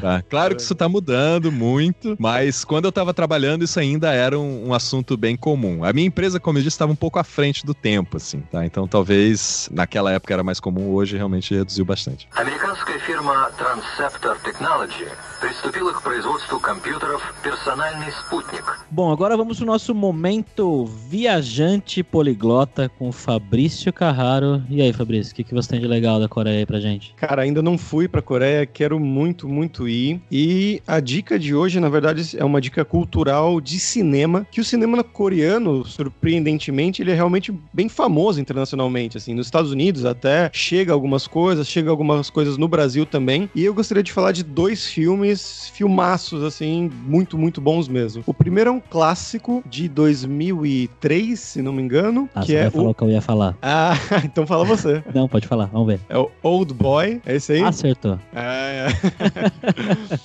Tá? 0.00 0.22
Claro 0.28 0.54
que 0.54 0.62
isso 0.62 0.74
tá 0.74 0.88
mudando 0.88 1.50
muito, 1.50 2.16
mas 2.18 2.64
quando 2.64 2.84
eu 2.84 2.92
tava 2.92 3.12
trabalhando, 3.12 3.64
isso 3.64 3.80
ainda 3.80 4.12
era 4.12 4.38
um, 4.38 4.68
um 4.68 4.74
assunto 4.74 5.16
bem 5.16 5.36
comum. 5.36 5.84
A 5.84 5.92
minha 5.92 6.06
empresa, 6.06 6.38
como 6.38 6.58
eu 6.58 6.62
disse, 6.62 6.74
estava 6.74 6.92
um 6.92 6.96
pouco 6.96 7.18
à 7.18 7.24
frente 7.24 7.64
do 7.64 7.74
tempo, 7.74 8.16
assim, 8.16 8.40
tá? 8.50 8.64
Então 8.64 8.75
Então 8.75 8.87
talvez 8.87 9.69
naquela 9.71 10.11
época 10.11 10.33
era 10.33 10.43
mais 10.43 10.59
comum, 10.59 10.93
hoje 10.93 11.15
realmente 11.15 11.53
reduziu 11.53 11.85
bastante. 11.85 12.27
Американская 12.35 12.99
фирма 12.99 13.49
Transceptor 13.57 14.37
Technology 14.39 15.07
приступила 15.39 15.93
к 15.93 16.01
производству 16.01 16.59
компьютеров 16.59 17.21
«Персональный 17.41 18.11
спутник». 18.11 18.63
Bom, 18.91 19.11
agora 19.11 19.37
vamos 19.37 19.57
pro 19.57 19.65
nosso 19.65 19.95
momento 19.95 20.85
viajante 20.85 22.03
poliglota 22.03 22.89
com 22.89 23.09
o 23.09 23.11
Fabrício 23.11 23.91
Carraro. 23.93 24.61
E 24.69 24.81
aí, 24.81 24.91
Fabrício, 24.91 25.31
o 25.31 25.35
que, 25.35 25.43
que 25.43 25.53
você 25.53 25.69
tem 25.69 25.79
de 25.79 25.87
legal 25.87 26.19
da 26.19 26.27
Coreia 26.27 26.59
aí 26.59 26.65
pra 26.65 26.79
gente? 26.79 27.13
Cara, 27.15 27.43
ainda 27.43 27.61
não 27.61 27.77
fui 27.77 28.07
pra 28.07 28.21
Coreia, 28.21 28.65
quero 28.65 28.99
muito, 28.99 29.47
muito 29.47 29.87
ir. 29.87 30.21
E 30.31 30.81
a 30.85 30.99
dica 30.99 31.39
de 31.39 31.55
hoje, 31.55 31.79
na 31.79 31.89
verdade, 31.89 32.37
é 32.37 32.43
uma 32.43 32.59
dica 32.59 32.83
cultural 32.83 33.61
de 33.61 33.79
cinema, 33.79 34.45
que 34.51 34.59
o 34.59 34.65
cinema 34.65 35.03
coreano, 35.03 35.85
surpreendentemente, 35.85 37.01
ele 37.01 37.11
é 37.11 37.15
realmente 37.15 37.53
bem 37.73 37.87
famoso 37.87 38.39
internacionalmente, 38.56 39.18
assim, 39.18 39.34
nos 39.34 39.46
Estados 39.46 39.70
Unidos 39.70 40.04
até 40.04 40.50
chega 40.52 40.92
algumas 40.92 41.26
coisas, 41.26 41.68
chega 41.68 41.90
algumas 41.90 42.30
coisas 42.30 42.56
no 42.56 42.66
Brasil 42.66 43.04
também. 43.04 43.50
E 43.54 43.64
eu 43.64 43.74
gostaria 43.74 44.02
de 44.02 44.12
falar 44.12 44.32
de 44.32 44.42
dois 44.42 44.86
filmes, 44.86 45.70
filmaços 45.74 46.42
assim, 46.42 46.90
muito, 47.04 47.36
muito 47.36 47.60
bons 47.60 47.86
mesmo. 47.86 48.22
O 48.26 48.32
primeiro 48.32 48.70
é 48.70 48.72
um 48.72 48.80
clássico 48.80 49.62
de 49.68 49.88
2003, 49.88 51.38
se 51.38 51.62
não 51.62 51.72
me 51.72 51.82
engano, 51.82 52.28
Ah, 52.34 52.40
que 52.40 52.46
você 52.46 52.54
é 52.54 52.62
vai 52.62 52.70
falar 52.70 52.88
o 52.88 52.90
o 52.90 52.94
que 52.94 53.02
eu 53.02 53.10
ia 53.10 53.20
falar. 53.20 53.56
Ah, 53.60 53.92
então 54.24 54.46
fala 54.46 54.64
você. 54.64 55.02
Não, 55.14 55.28
pode 55.28 55.46
falar, 55.46 55.66
vamos 55.66 55.86
ver. 55.88 56.00
É 56.08 56.16
o 56.16 56.30
Old 56.42 56.72
Boy, 56.72 57.20
é 57.26 57.36
esse 57.36 57.52
aí? 57.52 57.62
Acertou. 57.62 58.18
É, 58.34 58.88
é. 58.88 58.88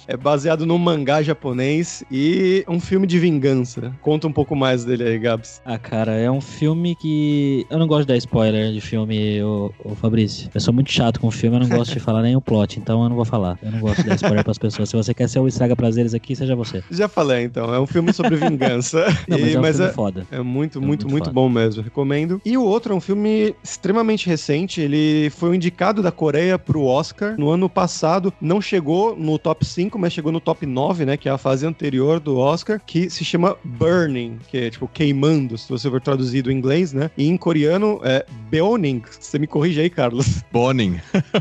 é 0.14 0.18
baseado 0.18 0.66
num 0.66 0.78
mangá 0.78 1.22
japonês 1.22 2.04
e 2.10 2.64
um 2.68 2.80
filme 2.80 3.06
de 3.06 3.20
vingança. 3.20 3.94
Conta 4.02 4.28
um 4.28 4.32
pouco 4.32 4.56
mais 4.56 4.86
dele 4.86 5.04
aí, 5.04 5.20
Gabs. 5.20 5.62
Ah, 5.66 5.78
cara, 5.78 6.14
é 6.14 6.32
um 6.32 6.40
filme 6.42 6.96
que. 6.96 7.66
Eu 7.70 7.78
não 7.78 7.88
gosto 7.88 8.08
spoiler 8.22 8.72
de 8.72 8.82
filme, 8.82 9.42
ô, 9.44 9.72
ô 9.84 9.96
Fabrício. 9.96 10.50
Eu 10.54 10.62
sou 10.62 10.74
muito 10.74 10.92
chato 10.92 11.20
com 11.20 11.30
filme, 11.32 11.58
eu 11.58 11.62
não 11.62 11.70
gosto 11.78 11.94
de 11.94 12.00
falar 12.00 12.22
nem 12.22 12.36
o 12.36 12.42
plot, 12.42 12.80
então 12.80 13.04
eu 13.04 13.10
não 13.10 13.16
vou 13.16 13.26
falar. 13.26 13.58
Eu 13.64 13.72
não 13.72 13.80
gosto 13.80 14.02
de 14.04 14.10
dar 14.10 14.16
spoiler 14.16 14.44
pras 14.44 14.58
pessoas. 14.58 14.90
Se 14.90 14.96
você 14.96 15.14
quer 15.14 15.28
ser 15.30 15.40
o 15.40 15.48
estraga 15.48 15.76
prazeres 15.76 16.14
aqui, 16.14 16.36
seja 16.36 16.56
você. 16.56 16.84
Já 16.92 17.08
falei, 17.08 17.44
então. 17.44 17.74
É 17.74 17.80
um 17.80 17.88
filme 17.88 18.14
sobre 18.14 18.36
vingança. 18.36 19.06
Não, 19.28 19.38
mas 19.40 19.50
E- 19.50 19.56
é 19.56 19.60
um 19.60 19.62
mas 19.62 19.76
filme 19.78 19.92
é, 19.92 19.94
foda. 19.94 20.28
É 20.32 20.40
muito, 20.42 20.80
É 20.80 20.82
muito, 20.82 21.08
muito 21.10 21.32
bom 21.32 21.48
mesmo. 21.50 21.82
Recomendo. 21.84 22.42
E 22.46 22.58
o 22.58 22.64
outro 22.64 22.94
é 22.94 22.96
um 22.96 23.02
filme 23.02 23.56
extremamente 23.64 24.28
recente. 24.28 24.82
Ele 24.82 25.30
foi 25.32 25.50
um 25.50 25.54
indicado 25.54 26.02
da 26.02 26.12
Coreia 26.12 26.58
pro 26.60 26.84
Oscar 26.84 27.36
no 27.38 27.50
ano 27.50 27.70
passado. 27.70 28.34
Não 28.42 28.62
chegou 28.62 29.16
no 29.16 29.38
top 29.40 29.66
5, 29.66 29.98
mas 30.00 30.14
chegou 30.14 30.32
no 30.32 30.40
top 30.40 30.66
9, 30.66 31.06
né? 31.06 31.18
Que 31.18 31.30
é 31.30 31.32
a 31.32 31.38
fase 31.38 31.66
anterior 31.66 32.20
do 32.20 32.38
Oscar, 32.38 32.80
que 32.86 33.10
se 33.10 33.24
chama 33.24 33.56
Burning, 33.64 34.38
que 34.50 34.58
é 34.58 34.70
tipo 34.70 34.88
queimando, 34.88 35.58
se 35.58 35.68
você 35.70 35.90
for 35.90 36.02
traduzir 36.02 36.42
do 36.42 36.52
inglês, 36.52 36.94
né? 36.94 37.10
E 37.18 37.28
em 37.28 37.38
coreano 37.38 38.00
é 38.04 38.11
Beoning. 38.50 39.02
Você 39.20 39.40
me 39.40 39.48
corrige 39.48 39.82
aí, 39.82 39.90
Carlos. 39.90 40.44
Boning. 40.52 41.00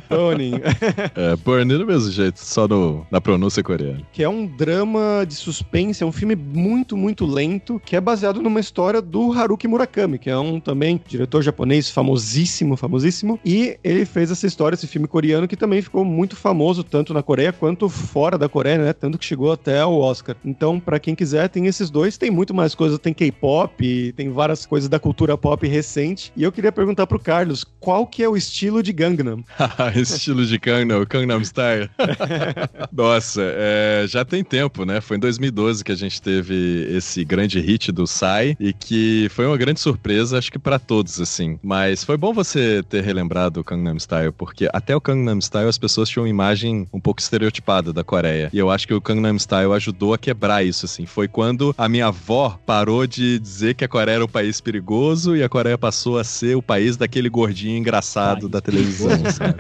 Beoning. 0.08 0.60
É, 1.14 1.36
Burn 1.36 1.76
do 1.76 1.86
mesmo 1.86 2.10
jeito, 2.10 2.38
só 2.38 2.66
no, 2.68 3.06
na 3.10 3.20
pronúncia 3.20 3.62
coreana. 3.62 4.02
que 4.12 4.22
é 4.22 4.28
um 4.28 4.46
drama 4.46 5.24
de 5.26 5.34
suspense, 5.34 6.02
é 6.02 6.06
um 6.06 6.12
filme 6.12 6.34
muito, 6.36 6.96
muito 6.96 7.26
lento, 7.26 7.80
que 7.84 7.96
é 7.96 8.00
baseado 8.00 8.40
numa 8.40 8.60
história 8.60 9.00
do 9.00 9.32
Haruki 9.32 9.66
Murakami, 9.66 10.18
que 10.18 10.30
é 10.30 10.38
um 10.38 10.60
também 10.60 11.00
diretor 11.06 11.42
japonês 11.42 11.90
famosíssimo, 11.90 12.76
famosíssimo, 12.76 13.38
e 13.44 13.78
ele 13.82 14.04
fez 14.04 14.30
essa 14.30 14.46
história, 14.46 14.74
esse 14.74 14.86
filme 14.86 15.08
coreano, 15.08 15.48
que 15.48 15.56
também 15.56 15.82
ficou 15.82 16.04
muito 16.04 16.36
famoso, 16.36 16.84
tanto 16.84 17.12
na 17.12 17.22
Coreia 17.22 17.52
quanto 17.52 17.88
fora 17.88 18.38
da 18.38 18.48
Coreia, 18.48 18.78
né? 18.78 18.92
Tanto 18.92 19.18
que 19.18 19.24
chegou 19.24 19.52
até 19.52 19.84
o 19.84 19.98
Oscar. 19.98 20.36
Então, 20.44 20.78
pra 20.78 20.98
quem 20.98 21.14
quiser, 21.14 21.48
tem 21.48 21.66
esses 21.66 21.90
dois, 21.90 22.16
tem 22.16 22.30
muito 22.30 22.54
mais 22.54 22.74
coisa, 22.74 22.98
tem 22.98 23.12
K-pop, 23.12 24.12
tem 24.16 24.30
várias 24.30 24.64
coisas 24.64 24.88
da 24.88 24.98
cultura 24.98 25.36
pop 25.36 25.66
recente, 25.66 26.32
e 26.36 26.42
eu 26.42 26.52
queria 26.60 26.72
perguntar 26.72 27.06
pro 27.06 27.18
Carlos, 27.18 27.64
qual 27.80 28.06
que 28.06 28.22
é 28.22 28.28
o 28.28 28.36
estilo 28.36 28.82
de 28.82 28.92
Gangnam? 28.92 29.42
Estilo 29.96 30.44
de 30.44 30.58
Gangnam, 30.58 31.06
Gangnam 31.08 31.42
Style. 31.42 31.88
Nossa, 32.92 33.40
é, 33.42 34.04
já 34.06 34.26
tem 34.26 34.44
tempo, 34.44 34.84
né? 34.84 35.00
Foi 35.00 35.16
em 35.16 35.20
2012 35.20 35.82
que 35.82 35.90
a 35.90 35.96
gente 35.96 36.20
teve 36.20 36.86
esse 36.90 37.24
grande 37.24 37.58
hit 37.60 37.90
do 37.90 38.04
Psy 38.04 38.56
e 38.60 38.74
que 38.74 39.28
foi 39.30 39.46
uma 39.46 39.56
grande 39.56 39.80
surpresa, 39.80 40.36
acho 40.36 40.52
que 40.52 40.58
pra 40.58 40.78
todos, 40.78 41.18
assim. 41.18 41.58
Mas 41.62 42.04
foi 42.04 42.18
bom 42.18 42.34
você 42.34 42.82
ter 42.82 43.02
relembrado 43.02 43.60
o 43.60 43.64
Gangnam 43.64 43.98
Style, 43.98 44.32
porque 44.32 44.68
até 44.72 44.94
o 44.94 45.00
Gangnam 45.00 45.40
Style 45.40 45.68
as 45.68 45.78
pessoas 45.78 46.10
tinham 46.10 46.24
uma 46.24 46.30
imagem 46.30 46.86
um 46.92 47.00
pouco 47.00 47.20
estereotipada 47.20 47.90
da 47.90 48.04
Coreia. 48.04 48.50
E 48.52 48.58
eu 48.58 48.70
acho 48.70 48.86
que 48.86 48.92
o 48.92 49.00
Gangnam 49.00 49.38
Style 49.38 49.72
ajudou 49.72 50.12
a 50.12 50.18
quebrar 50.18 50.62
isso, 50.62 50.84
assim. 50.84 51.06
Foi 51.06 51.26
quando 51.26 51.74
a 51.78 51.88
minha 51.88 52.08
avó 52.08 52.60
parou 52.66 53.06
de 53.06 53.38
dizer 53.38 53.74
que 53.74 53.84
a 53.84 53.88
Coreia 53.88 54.16
era 54.16 54.24
um 54.24 54.28
país 54.28 54.60
perigoso 54.60 55.34
e 55.34 55.42
a 55.42 55.48
Coreia 55.48 55.78
passou 55.78 56.18
a 56.18 56.24
ser 56.24 56.49
o 56.54 56.62
país 56.62 56.96
daquele 56.96 57.28
gordinho 57.28 57.78
engraçado 57.78 58.40
País 58.40 58.50
da 58.50 58.60
televisão, 58.60 59.10
sabe? 59.30 59.54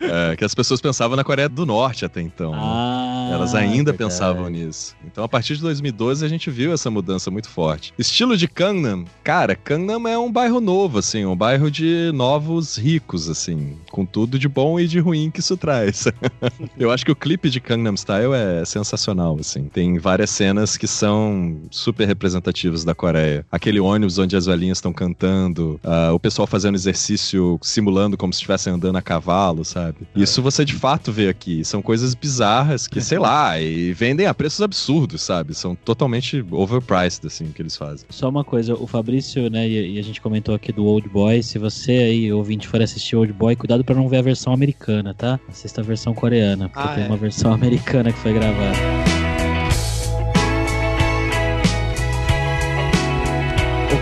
É, 0.00 0.36
que 0.36 0.44
as 0.44 0.54
pessoas 0.54 0.80
pensavam 0.80 1.16
na 1.16 1.24
Coreia 1.24 1.48
do 1.48 1.64
Norte 1.66 2.04
até 2.04 2.20
então. 2.20 2.52
né? 2.52 2.58
Ah, 3.30 3.34
Elas 3.34 3.54
ainda 3.54 3.76
verdade. 3.92 3.98
pensavam 3.98 4.48
nisso. 4.48 4.94
Então, 5.04 5.24
a 5.24 5.28
partir 5.28 5.56
de 5.56 5.62
2012, 5.62 6.24
a 6.24 6.28
gente 6.28 6.50
viu 6.50 6.72
essa 6.72 6.90
mudança 6.90 7.30
muito 7.30 7.48
forte. 7.48 7.92
Estilo 7.98 8.36
de 8.36 8.46
Gangnam, 8.46 9.04
cara, 9.22 9.58
Gangnam 9.64 10.06
é 10.08 10.18
um 10.18 10.30
bairro 10.30 10.60
novo, 10.60 10.98
assim, 10.98 11.24
um 11.24 11.36
bairro 11.36 11.70
de 11.70 12.10
novos 12.14 12.76
ricos, 12.76 13.28
assim, 13.28 13.76
com 13.90 14.04
tudo 14.04 14.38
de 14.38 14.48
bom 14.48 14.78
e 14.78 14.86
de 14.86 14.98
ruim 14.98 15.30
que 15.30 15.40
isso 15.40 15.56
traz. 15.56 16.06
Eu 16.78 16.90
acho 16.90 17.04
que 17.04 17.12
o 17.12 17.16
clipe 17.16 17.48
de 17.50 17.60
Gangnam 17.60 17.96
Style 17.96 18.32
é 18.34 18.64
sensacional, 18.64 19.36
assim. 19.40 19.64
Tem 19.64 19.98
várias 19.98 20.30
cenas 20.30 20.76
que 20.76 20.86
são 20.86 21.56
super 21.70 22.06
representativas 22.06 22.84
da 22.84 22.94
Coreia. 22.94 23.44
Aquele 23.50 23.80
ônibus 23.80 24.18
onde 24.18 24.36
as 24.36 24.46
velhinhas 24.46 24.78
estão 24.78 24.92
cantando, 24.92 25.78
ah, 25.82 26.12
o 26.12 26.18
pessoal 26.20 26.46
fazendo 26.46 26.74
exercício 26.74 27.58
simulando 27.62 28.16
como 28.16 28.32
se 28.32 28.38
estivessem 28.38 28.72
andando 28.72 28.96
a 28.96 29.02
cavalo, 29.02 29.64
sabe? 29.64 29.98
Isso 30.14 30.42
você 30.42 30.64
de 30.64 30.74
fato 30.74 31.12
vê 31.12 31.28
aqui. 31.28 31.64
São 31.64 31.80
coisas 31.82 32.14
bizarras 32.14 32.86
que, 32.86 33.00
sei 33.14 33.18
lá, 33.20 33.60
e 33.60 33.92
vendem 33.92 34.26
a 34.26 34.34
preços 34.34 34.60
absurdos, 34.60 35.22
sabe? 35.22 35.54
São 35.54 35.76
totalmente 35.76 36.44
overpriced, 36.50 37.24
assim, 37.24 37.44
o 37.44 37.52
que 37.52 37.62
eles 37.62 37.76
fazem. 37.76 38.04
Só 38.10 38.28
uma 38.28 38.42
coisa, 38.42 38.74
o 38.74 38.88
Fabrício, 38.88 39.48
né, 39.48 39.68
e, 39.68 40.00
a 40.00 40.02
gente 40.02 40.20
comentou 40.20 40.52
aqui 40.52 40.72
do 40.72 40.84
Old 40.84 41.08
Boy, 41.08 41.40
se 41.40 41.56
você 41.56 41.92
aí, 41.92 42.32
ouvinte, 42.32 42.66
for 42.66 42.82
assistir 42.82 43.14
Old 43.14 43.32
Boy, 43.32 43.54
cuidado 43.54 43.84
pra 43.84 43.94
não 43.94 44.08
ver 44.08 44.16
a 44.16 44.22
versão 44.22 44.52
americana, 44.52 45.14
tá? 45.14 45.38
Assista 45.48 45.80
a 45.80 45.84
versão 45.84 46.12
coreana, 46.12 46.68
porque 46.68 46.88
Ah, 46.88 46.94
tem 46.94 47.04
é. 47.04 47.06
uma 47.06 47.16
versão 47.16 47.52
americana 47.54 48.12
que 48.12 48.18
foi 48.18 48.32
gravada. 48.32 49.13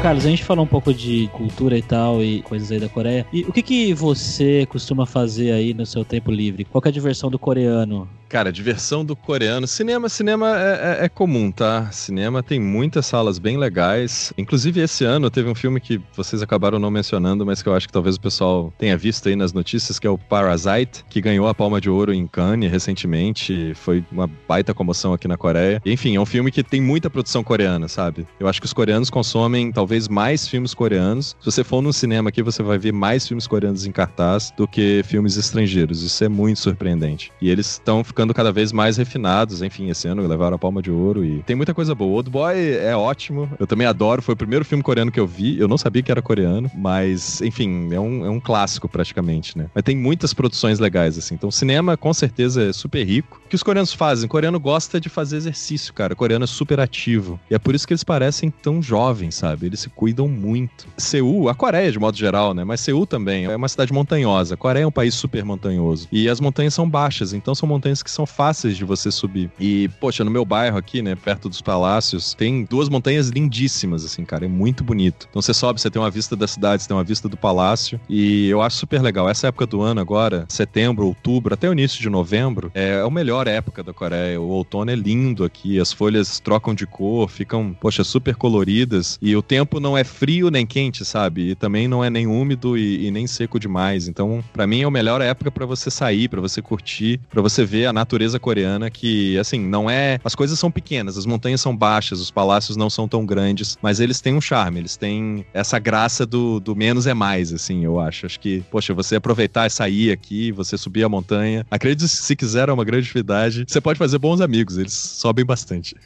Carlos, 0.03 0.27
a 0.27 0.31
gente 0.31 0.43
falou 0.43 0.65
um 0.65 0.69
pouco 0.69 0.93
de 0.93 1.29
cultura 1.33 1.79
e 1.79 1.83
tal, 1.83 2.25
e 2.25 2.43
coisas 2.43 2.73
aí 2.73 2.81
da 2.81 2.89
Coreia. 2.89 3.25
E 3.33 3.43
o 3.43 3.53
que 3.53 3.63
que 3.63 3.95
você 3.95 4.67
costuma 4.69 5.07
fazer 5.07 5.53
aí 5.53 5.73
no 5.73 5.87
seu 5.87 6.05
tempo 6.05 6.33
livre? 6.33 6.65
Qual 6.65 6.83
é 6.85 6.89
a 6.89 6.93
diversão 6.93 7.31
do 7.31 7.39
coreano? 7.39 8.09
Cara, 8.29 8.51
diversão 8.51 9.05
do 9.05 9.15
coreano. 9.15 9.67
Cinema, 9.67 10.09
cinema 10.09 10.59
é, 10.59 11.03
é- 11.03 11.05
é 11.05 11.09
comum, 11.09 11.53
tá? 11.53 11.91
Cinema 11.93 12.43
tem 12.43 12.59
muitas 12.59 13.05
salas 13.05 13.39
bem 13.39 13.59
legais. 13.59 14.33
Inclusive, 14.39 14.81
esse 14.81 15.05
ano 15.05 15.31
teve 15.31 15.51
um 15.51 15.55
filme 15.55 15.79
que 15.79 16.01
vocês 16.17 16.41
acabaram 16.43 16.79
não 16.79 16.91
mencionando, 16.91 17.45
mas 17.45 17.63
que 17.63 17.69
eu 17.69 17.75
acho 17.75 17.87
que 17.87 17.93
talvez 17.93 18.17
o 18.17 18.21
pessoal 18.21 18.73
tenha 18.79 18.97
visto 18.97 19.29
aí 19.29 19.37
nas 19.37 19.53
notícias, 19.53 19.99
que 19.99 20.07
é 20.07 20.11
o 20.11 20.17
Parasite, 20.17 21.05
que 21.11 21.21
ganhou 21.21 21.47
a 21.47 21.55
Palma 21.55 21.79
de 21.79 21.91
Ouro 21.91 22.11
em 22.15 22.27
Cannes 22.27 22.73
recentemente. 22.73 23.75
Foi 23.75 24.03
uma 24.11 24.27
baita 24.49 24.73
comoção 24.73 25.13
aqui 25.13 25.29
na 25.29 25.37
Coreia. 25.37 25.83
Enfim, 25.85 26.17
é 26.17 26.21
um 26.21 26.25
filme 26.27 26.51
que 26.51 26.63
tem 26.63 26.81
muita 26.81 27.11
produção 27.11 27.45
coreana, 27.45 27.87
sabe? 27.87 28.27
Eu 28.41 28.49
acho 28.49 28.61
que 28.63 28.67
os 28.67 28.73
coreanos 28.73 29.11
consomem 29.11 29.71
talvez 29.71 29.92
mais 30.09 30.47
filmes 30.49 30.75
coreanos. 30.75 31.37
Se 31.41 31.47
você 31.47 31.65
for 31.65 31.83
num 31.83 31.93
cinema 31.93 32.29
aqui, 32.29 32.43
você 32.43 32.63
vai 32.63 32.79
ver 32.79 32.93
mais 32.93 33.27
filmes 33.27 33.47
coreanos 33.47 33.87
em 33.87 33.93
cartaz 33.93 34.53
do 34.57 34.67
que 34.67 35.03
filmes 35.05 35.37
estrangeiros. 35.37 36.03
Isso 36.03 36.25
é 36.25 36.29
muito 36.29 36.61
surpreendente. 36.61 37.33
E 37.41 37.51
eles 37.51 37.73
estão 37.73 38.03
ficando 38.03 38.35
cada 38.35 38.53
vez 38.53 38.73
mais 38.73 38.97
refinados. 38.97 39.63
Enfim, 39.63 39.91
esse 39.91 40.09
ano 40.09 40.27
levaram 40.27 40.57
a 40.57 40.59
Palma 40.59 40.83
de 40.83 40.91
Ouro 40.91 41.25
e 41.25 41.43
tem 41.43 41.57
muita 41.57 41.75
coisa 41.75 41.95
boa. 41.95 42.13
Old 42.13 42.31
Boy 42.31 42.75
é 42.77 42.97
ótimo. 42.97 43.51
Eu 43.59 43.67
também 43.67 43.87
adoro. 43.87 44.23
Foi 44.23 44.35
o 44.35 44.37
primeiro 44.37 44.65
filme 44.65 44.83
coreano 44.83 45.11
que 45.11 45.21
eu 45.21 45.27
vi. 45.27 45.59
Eu 45.59 45.69
não 45.69 45.79
sabia 45.79 46.03
que 46.03 46.11
era 46.11 46.23
coreano, 46.23 46.71
mas, 46.75 47.41
enfim, 47.43 47.89
é 47.93 48.01
um, 48.01 48.27
é 48.27 48.31
um 48.31 48.41
clássico 48.41 48.89
praticamente, 48.89 49.57
né? 49.57 49.67
Mas 49.75 49.85
tem 49.85 49.97
muitas 49.97 50.33
produções 50.33 50.79
legais, 50.79 51.19
assim. 51.19 51.35
Então, 51.35 51.49
o 51.49 51.53
cinema, 51.53 51.97
com 51.97 52.13
certeza, 52.13 52.63
é 52.63 52.73
super 52.73 53.05
rico. 53.05 53.41
O 53.45 53.49
que 53.49 53.57
os 53.57 53.63
coreanos 53.63 53.93
fazem? 53.93 54.27
O 54.27 54.29
coreano 54.29 54.59
gosta 54.59 55.01
de 55.01 55.09
fazer 55.09 55.37
exercício, 55.37 55.93
cara. 55.93 56.13
O 56.15 56.17
coreano 56.17 56.45
é 56.45 56.47
super 56.47 56.81
ativo. 56.81 57.39
E 57.51 57.55
é 57.55 57.59
por 57.59 57.75
isso 57.75 57.87
que 57.87 57.93
eles 57.93 58.05
parecem 58.05 58.51
tão 58.51 58.83
jovens, 58.83 59.35
sabe? 59.35 59.67
Eles 59.67 59.82
se 59.83 59.91
cuidam 59.91 60.29
muito. 60.29 60.87
Seul, 60.97 61.49
a 61.49 61.55
Coreia 61.55 61.91
de 61.91 61.99
modo 61.99 62.17
geral, 62.17 62.55
né? 62.55 62.65
Mas 62.65 62.81
Seul 62.81 63.07
também 63.07 63.45
é 63.45 63.57
uma 63.57 63.69
cidade 63.69 63.93
montanhosa. 63.93 64.55
A 64.55 64.57
Coreia 64.57 64.85
é 64.85 64.87
um 64.87 64.93
país 64.93 65.15
super 65.15 65.45
montanhoso. 65.45 66.09
E 66.11 66.29
as 66.29 66.41
montanhas 66.41 66.75
são 66.75 66.89
baixas, 66.89 67.33
então 67.33 67.55
são 67.55 67.69
montanhas 67.69 68.03
que 68.03 68.11
são 68.11 68.27
fáceis 68.27 68.77
de 68.77 68.85
você 68.85 69.11
subir. 69.11 69.51
E, 69.59 69.89
poxa, 70.01 70.25
no 70.25 70.31
meu 70.31 70.45
bairro 70.45 70.77
aqui, 70.77 71.03
né, 71.03 71.15
perto 71.15 71.49
dos 71.49 71.61
palácios, 71.61 72.35
tem 72.35 72.65
duas 72.65 72.89
montanhas 72.89 73.29
lindíssimas, 73.29 74.05
assim, 74.05 74.25
cara. 74.25 74.45
É 74.45 74.49
muito 74.49 74.85
bonito. 74.85 75.27
Então 75.31 75.43
você 75.43 75.55
sobe, 75.55 75.81
você 75.81 75.91
tem 75.91 76.01
uma 76.01 76.11
vista 76.11 76.37
da 76.37 76.47
cidade, 76.47 76.83
você 76.83 76.89
tem 76.89 76.97
uma 76.97 77.05
vista 77.05 77.29
do 77.29 77.37
palácio. 77.37 78.01
E 78.09 78.49
eu 78.49 78.63
acho 78.63 78.77
super 78.77 79.03
legal. 79.03 79.29
Essa 79.29 79.49
época 79.49 79.67
do 79.67 79.83
ano 79.83 80.01
agora, 80.01 80.47
setembro, 80.49 81.07
outubro, 81.07 81.55
até 81.55 81.69
o 81.69 81.73
início 81.73 82.01
de 82.01 82.09
novembro, 82.09 82.71
é 82.75 83.01
a 83.01 83.11
melhor 83.11 83.47
época 83.47 83.83
da 83.83 83.93
Coreia. 83.93 84.41
O 84.41 84.49
outono 84.49 84.91
é 84.91 84.95
lindo 84.95 85.45
aqui, 85.45 85.79
as 85.79 85.93
folhas 85.93 86.41
trocam 86.41 86.75
de 86.75 86.87
cor, 86.87 87.29
ficam, 87.29 87.75
poxa, 87.79 88.05
super 88.05 88.35
coloridas. 88.37 89.19
E 89.21 89.35
o 89.37 89.43
tempo 89.43 89.72
tempo 89.73 89.81
não 89.81 89.97
é 89.97 90.05
frio 90.05 90.51
nem 90.51 90.67
quente, 90.67 91.05
sabe? 91.05 91.51
E 91.51 91.55
também 91.55 91.89
não 91.89 92.05
é 92.05 92.11
nem 92.11 92.27
úmido 92.27 92.77
e, 92.77 93.07
e 93.07 93.11
nem 93.11 93.27
seco 93.27 93.59
demais. 93.59 94.07
Então, 94.07 94.45
para 94.53 94.67
mim 94.67 94.83
é 94.83 94.85
a 94.85 94.91
melhor 94.91 95.21
época 95.21 95.51
para 95.51 95.65
você 95.65 95.91
sair, 95.91 96.29
para 96.29 96.41
você 96.41 96.61
curtir, 96.61 97.19
para 97.31 97.41
você 97.41 97.65
ver 97.65 97.87
a 97.87 97.93
natureza 97.93 98.39
coreana 98.39 98.91
que, 98.91 99.39
assim, 99.39 99.61
não 99.61 99.89
é. 99.89 100.21
As 100.25 100.35
coisas 100.35 100.59
são 100.59 100.71
pequenas, 100.71 101.17
as 101.17 101.25
montanhas 101.25 101.61
são 101.61 101.75
baixas, 101.75 102.21
os 102.21 102.31
palácios 102.31 102.77
não 102.77 102.91
são 102.91 103.09
tão 103.09 103.25
grandes, 103.25 103.79
mas 103.81 104.01
eles 104.01 104.21
têm 104.21 104.35
um 104.35 104.41
charme, 104.41 104.81
eles 104.81 104.97
têm 104.97 105.45
essa 105.55 105.79
graça 105.79 106.27
do, 106.27 106.61
do 106.61 106.77
menos 106.77 107.07
é 107.07 107.15
mais, 107.15 107.53
assim, 107.53 107.85
eu 107.85 107.99
acho. 107.99 108.27
Acho 108.27 108.39
que, 108.39 108.63
poxa, 108.71 108.93
você 108.93 109.17
aproveitar 109.17 109.67
e 109.67 109.71
sair 109.71 110.13
aqui, 110.13 110.53
você 110.53 110.77
subir 110.77 111.05
a 111.05 111.09
montanha. 111.09 111.67
Acredite 111.71 112.09
se 112.09 112.37
quiser, 112.37 112.69
é 112.69 112.73
uma 112.73 112.85
grande 112.85 113.05
atividade. 113.05 113.65
Você 113.67 113.81
pode 113.81 113.99
fazer 113.99 114.19
bons 114.19 114.41
amigos, 114.41 114.77
eles 114.77 114.93
sobem 114.93 115.45
bastante. 115.45 115.97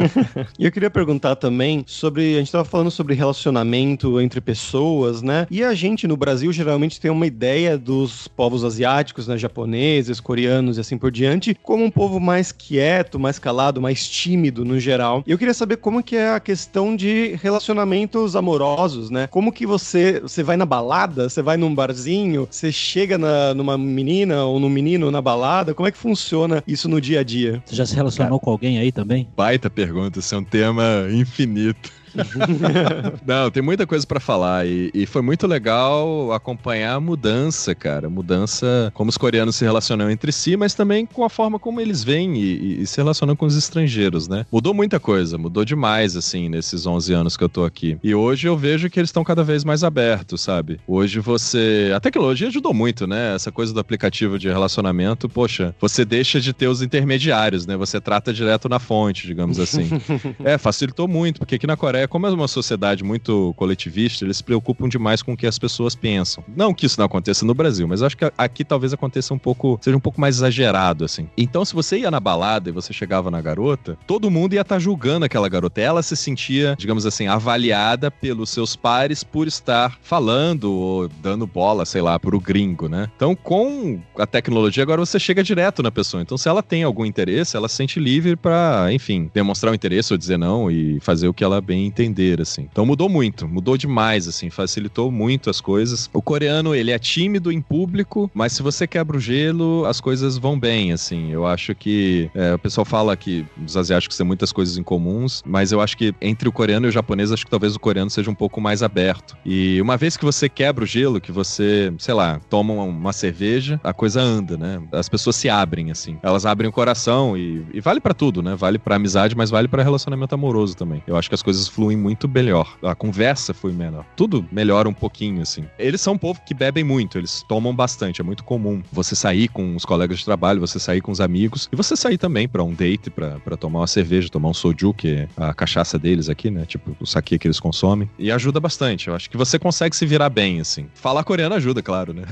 e 0.58 0.64
eu 0.64 0.72
queria 0.72 0.90
perguntar 0.90 1.36
também 1.36 1.84
sobre. 1.86 2.34
A 2.34 2.38
gente 2.38 2.46
estava 2.46 2.64
falando 2.64 2.90
sobre 2.90 3.09
relacionamento 3.14 4.20
entre 4.20 4.40
pessoas, 4.40 5.22
né? 5.22 5.46
E 5.50 5.62
a 5.62 5.74
gente 5.74 6.06
no 6.06 6.16
Brasil 6.16 6.52
geralmente 6.52 7.00
tem 7.00 7.10
uma 7.10 7.26
ideia 7.26 7.76
dos 7.78 8.28
povos 8.28 8.64
asiáticos, 8.64 9.26
né? 9.26 9.36
Japoneses, 9.36 10.20
coreanos 10.20 10.76
e 10.76 10.80
assim 10.80 10.98
por 10.98 11.10
diante, 11.10 11.56
como 11.62 11.84
um 11.84 11.90
povo 11.90 12.20
mais 12.20 12.52
quieto, 12.52 13.18
mais 13.18 13.38
calado, 13.38 13.80
mais 13.80 14.08
tímido 14.08 14.64
no 14.64 14.78
geral. 14.78 15.22
E 15.26 15.30
eu 15.30 15.38
queria 15.38 15.54
saber 15.54 15.76
como 15.76 16.02
que 16.02 16.16
é 16.16 16.30
a 16.30 16.40
questão 16.40 16.94
de 16.94 17.38
relacionamentos 17.42 18.36
amorosos, 18.36 19.10
né? 19.10 19.26
Como 19.26 19.52
que 19.52 19.66
você, 19.66 20.20
você 20.20 20.42
vai 20.42 20.56
na 20.56 20.66
balada, 20.66 21.28
você 21.28 21.42
vai 21.42 21.56
num 21.56 21.74
barzinho, 21.74 22.46
você 22.50 22.72
chega 22.72 23.16
na, 23.18 23.54
numa 23.54 23.76
menina 23.76 24.44
ou 24.44 24.58
num 24.60 24.68
menino 24.68 25.10
na 25.10 25.20
balada, 25.20 25.74
como 25.74 25.88
é 25.88 25.92
que 25.92 25.98
funciona 25.98 26.62
isso 26.66 26.88
no 26.88 27.00
dia 27.00 27.20
a 27.20 27.22
dia? 27.22 27.62
Você 27.64 27.74
já 27.74 27.86
se 27.86 27.94
relacionou 27.94 28.38
Cara, 28.38 28.44
com 28.44 28.50
alguém 28.50 28.78
aí 28.78 28.92
também? 28.92 29.28
Baita 29.36 29.70
pergunta, 29.70 30.18
isso 30.18 30.34
é 30.34 30.38
um 30.38 30.44
tema 30.44 31.06
infinito. 31.10 31.99
Não, 33.26 33.50
tem 33.50 33.62
muita 33.62 33.86
coisa 33.86 34.06
para 34.06 34.20
falar 34.20 34.66
e, 34.66 34.90
e, 34.94 35.06
foi 35.06 35.22
muito 35.22 35.46
legal 35.46 36.32
acompanhar 36.32 36.94
a 36.94 37.00
mudança, 37.00 37.74
cara. 37.74 38.08
Mudança 38.08 38.90
como 38.94 39.10
os 39.10 39.18
coreanos 39.18 39.56
se 39.56 39.64
relacionam 39.64 40.10
entre 40.10 40.32
si, 40.32 40.56
mas 40.56 40.74
também 40.74 41.06
com 41.06 41.24
a 41.24 41.30
forma 41.30 41.58
como 41.58 41.80
eles 41.80 42.02
vêm 42.02 42.36
e, 42.36 42.82
e, 42.82 42.86
se 42.86 42.96
relacionam 42.96 43.36
com 43.36 43.46
os 43.46 43.56
estrangeiros, 43.56 44.28
né? 44.28 44.46
Mudou 44.50 44.74
muita 44.74 44.98
coisa, 44.98 45.38
mudou 45.38 45.64
demais, 45.64 46.16
assim, 46.16 46.48
nesses 46.48 46.86
11 46.86 47.12
anos 47.12 47.36
que 47.36 47.44
eu 47.44 47.48
tô 47.48 47.64
aqui. 47.64 47.98
E 48.02 48.14
hoje 48.14 48.46
eu 48.48 48.56
vejo 48.56 48.88
que 48.90 48.98
eles 48.98 49.08
estão 49.08 49.24
cada 49.24 49.42
vez 49.42 49.64
mais 49.64 49.84
abertos, 49.84 50.40
sabe? 50.40 50.80
Hoje 50.86 51.20
você. 51.20 51.92
A 51.94 52.00
tecnologia 52.00 52.48
ajudou 52.48 52.74
muito, 52.74 53.06
né? 53.06 53.34
Essa 53.34 53.52
coisa 53.52 53.72
do 53.72 53.80
aplicativo 53.80 54.38
de 54.38 54.48
relacionamento, 54.48 55.28
poxa, 55.28 55.74
você 55.80 56.04
deixa 56.04 56.40
de 56.40 56.52
ter 56.52 56.68
os 56.68 56.82
intermediários, 56.82 57.66
né? 57.66 57.76
Você 57.76 58.00
trata 58.00 58.32
direto 58.32 58.68
na 58.68 58.78
fonte, 58.78 59.26
digamos 59.26 59.58
assim. 59.58 59.88
é, 60.44 60.58
facilitou 60.58 61.06
muito, 61.06 61.38
porque 61.38 61.56
aqui 61.56 61.66
na 61.66 61.76
Coreia 61.76 61.99
Coreia, 62.00 62.08
como 62.08 62.26
é 62.26 62.30
uma 62.30 62.48
sociedade 62.48 63.04
muito 63.04 63.52
coletivista, 63.56 64.24
eles 64.24 64.38
se 64.38 64.44
preocupam 64.44 64.88
demais 64.88 65.22
com 65.22 65.32
o 65.32 65.36
que 65.36 65.46
as 65.46 65.58
pessoas 65.58 65.94
pensam. 65.94 66.42
Não 66.56 66.72
que 66.72 66.86
isso 66.86 66.98
não 66.98 67.06
aconteça 67.06 67.44
no 67.44 67.54
Brasil, 67.54 67.86
mas 67.86 68.02
acho 68.02 68.16
que 68.16 68.30
aqui 68.38 68.64
talvez 68.64 68.92
aconteça 68.92 69.34
um 69.34 69.38
pouco, 69.38 69.78
seja 69.82 69.96
um 69.96 70.00
pouco 70.00 70.20
mais 70.20 70.36
exagerado, 70.36 71.04
assim. 71.04 71.28
Então, 71.36 71.64
se 71.64 71.74
você 71.74 71.98
ia 71.98 72.10
na 72.10 72.20
balada 72.20 72.70
e 72.70 72.72
você 72.72 72.92
chegava 72.92 73.30
na 73.30 73.40
garota, 73.40 73.98
todo 74.06 74.30
mundo 74.30 74.54
ia 74.54 74.62
estar 74.62 74.76
tá 74.76 74.78
julgando 74.78 75.24
aquela 75.24 75.48
garota. 75.48 75.80
Ela 75.80 76.02
se 76.02 76.16
sentia, 76.16 76.74
digamos 76.78 77.04
assim, 77.04 77.26
avaliada 77.26 78.10
pelos 78.10 78.50
seus 78.50 78.76
pares 78.76 79.22
por 79.22 79.46
estar 79.46 79.98
falando 80.02 80.72
ou 80.72 81.08
dando 81.08 81.46
bola, 81.46 81.84
sei 81.84 82.00
lá, 82.00 82.18
pro 82.18 82.40
gringo, 82.40 82.88
né? 82.88 83.10
Então, 83.16 83.34
com 83.34 84.00
a 84.16 84.26
tecnologia, 84.26 84.82
agora 84.82 85.04
você 85.04 85.18
chega 85.18 85.42
direto 85.42 85.82
na 85.82 85.90
pessoa. 85.90 86.22
Então, 86.22 86.38
se 86.38 86.48
ela 86.48 86.62
tem 86.62 86.82
algum 86.82 87.04
interesse, 87.04 87.56
ela 87.56 87.68
se 87.68 87.76
sente 87.76 88.00
livre 88.00 88.36
para, 88.36 88.88
enfim, 88.92 89.30
demonstrar 89.34 89.72
o 89.72 89.74
interesse 89.74 90.12
ou 90.12 90.18
dizer 90.18 90.38
não 90.38 90.70
e 90.70 90.98
fazer 91.00 91.28
o 91.28 91.34
que 91.34 91.44
ela 91.44 91.60
bem 91.60 91.89
entender, 91.90 92.40
assim. 92.40 92.68
Então 92.70 92.86
mudou 92.86 93.08
muito, 93.08 93.46
mudou 93.48 93.76
demais, 93.76 94.26
assim, 94.26 94.50
facilitou 94.50 95.10
muito 95.10 95.50
as 95.50 95.60
coisas. 95.60 96.08
O 96.12 96.22
coreano, 96.22 96.74
ele 96.74 96.90
é 96.90 96.98
tímido 96.98 97.52
em 97.52 97.60
público, 97.60 98.30
mas 98.34 98.52
se 98.52 98.62
você 98.62 98.86
quebra 98.86 99.16
o 99.16 99.20
gelo, 99.20 99.84
as 99.86 100.00
coisas 100.00 100.38
vão 100.38 100.58
bem, 100.58 100.92
assim. 100.92 101.30
Eu 101.30 101.46
acho 101.46 101.74
que 101.74 102.30
é, 102.34 102.54
o 102.54 102.58
pessoal 102.58 102.84
fala 102.84 103.16
que 103.16 103.44
os 103.64 103.76
asiáticos 103.76 104.16
têm 104.16 104.26
muitas 104.26 104.52
coisas 104.52 104.78
em 104.78 104.82
comuns, 104.82 105.42
mas 105.46 105.72
eu 105.72 105.80
acho 105.80 105.96
que 105.96 106.14
entre 106.20 106.48
o 106.48 106.52
coreano 106.52 106.86
e 106.86 106.88
o 106.88 106.92
japonês, 106.92 107.32
acho 107.32 107.44
que 107.44 107.50
talvez 107.50 107.74
o 107.74 107.80
coreano 107.80 108.10
seja 108.10 108.30
um 108.30 108.34
pouco 108.34 108.60
mais 108.60 108.82
aberto. 108.82 109.36
E 109.44 109.80
uma 109.80 109.96
vez 109.96 110.16
que 110.16 110.24
você 110.24 110.48
quebra 110.48 110.84
o 110.84 110.86
gelo, 110.86 111.20
que 111.20 111.32
você, 111.32 111.92
sei 111.98 112.14
lá, 112.14 112.40
toma 112.48 112.72
uma 112.72 113.12
cerveja, 113.12 113.80
a 113.82 113.92
coisa 113.92 114.20
anda, 114.20 114.56
né? 114.56 114.82
As 114.92 115.08
pessoas 115.08 115.36
se 115.36 115.48
abrem, 115.48 115.90
assim. 115.90 116.18
Elas 116.22 116.46
abrem 116.46 116.68
o 116.68 116.72
coração 116.72 117.36
e, 117.36 117.64
e 117.72 117.80
vale 117.80 118.00
para 118.00 118.14
tudo, 118.14 118.42
né? 118.42 118.54
Vale 118.54 118.78
para 118.78 118.96
amizade, 118.96 119.36
mas 119.36 119.50
vale 119.50 119.68
para 119.68 119.82
relacionamento 119.82 120.34
amoroso 120.34 120.76
também. 120.76 121.02
Eu 121.06 121.16
acho 121.16 121.28
que 121.28 121.34
as 121.34 121.42
coisas 121.42 121.68
fluem 121.80 121.96
muito 121.96 122.28
melhor. 122.28 122.76
A 122.82 122.94
conversa 122.94 123.54
foi 123.54 123.72
melhor. 123.72 124.04
Tudo 124.14 124.44
melhora 124.52 124.86
um 124.86 124.92
pouquinho, 124.92 125.40
assim. 125.40 125.64
Eles 125.78 126.02
são 126.02 126.12
um 126.12 126.18
povo 126.18 126.38
que 126.44 126.52
bebem 126.52 126.84
muito, 126.84 127.16
eles 127.16 127.42
tomam 127.48 127.74
bastante. 127.74 128.20
É 128.20 128.24
muito 128.24 128.44
comum 128.44 128.82
você 128.92 129.16
sair 129.16 129.48
com 129.48 129.74
os 129.74 129.86
colegas 129.86 130.18
de 130.18 130.24
trabalho, 130.26 130.60
você 130.60 130.78
sair 130.78 131.00
com 131.00 131.10
os 131.10 131.22
amigos 131.22 131.70
e 131.72 131.76
você 131.76 131.96
sair 131.96 132.18
também 132.18 132.46
para 132.46 132.62
um 132.62 132.74
date, 132.74 133.08
para 133.08 133.56
tomar 133.56 133.80
uma 133.80 133.86
cerveja, 133.86 134.28
tomar 134.28 134.50
um 134.50 134.54
soju, 134.54 134.92
que 134.92 135.08
é 135.08 135.28
a 135.38 135.54
cachaça 135.54 135.98
deles 135.98 136.28
aqui, 136.28 136.50
né? 136.50 136.66
Tipo, 136.66 136.94
o 137.00 137.06
saque 137.06 137.38
que 137.38 137.46
eles 137.46 137.58
consomem. 137.58 138.10
E 138.18 138.30
ajuda 138.30 138.60
bastante. 138.60 139.08
Eu 139.08 139.14
acho 139.14 139.30
que 139.30 139.38
você 139.38 139.58
consegue 139.58 139.96
se 139.96 140.04
virar 140.04 140.28
bem, 140.28 140.60
assim. 140.60 140.86
Falar 140.92 141.24
coreano 141.24 141.54
ajuda, 141.54 141.82
claro, 141.82 142.12
né? 142.12 142.24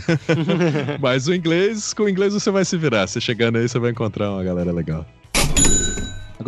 Mas 1.01 1.27
o 1.27 1.35
inglês, 1.35 1.95
com 1.95 2.03
o 2.03 2.09
inglês 2.09 2.35
você 2.35 2.51
vai 2.51 2.67
se 2.67 2.77
virar. 2.77 3.07
Você 3.07 3.19
chegando 3.19 3.57
aí, 3.57 3.67
você 3.67 3.79
vai 3.79 3.93
encontrar 3.93 4.31
uma 4.31 4.45
galera 4.45 4.73
legal. 4.73 5.07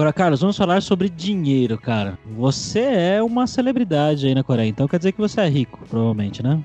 Agora, 0.00 0.14
Carlos, 0.14 0.40
vamos 0.40 0.56
falar 0.56 0.80
sobre 0.80 1.10
dinheiro, 1.10 1.76
cara. 1.76 2.18
Você 2.24 2.80
é 2.80 3.22
uma 3.22 3.46
celebridade 3.46 4.26
aí 4.26 4.34
na 4.34 4.42
Coreia, 4.42 4.66
então 4.66 4.88
quer 4.88 4.96
dizer 4.96 5.12
que 5.12 5.20
você 5.20 5.42
é 5.42 5.46
rico, 5.46 5.78
provavelmente, 5.90 6.42
né? 6.42 6.58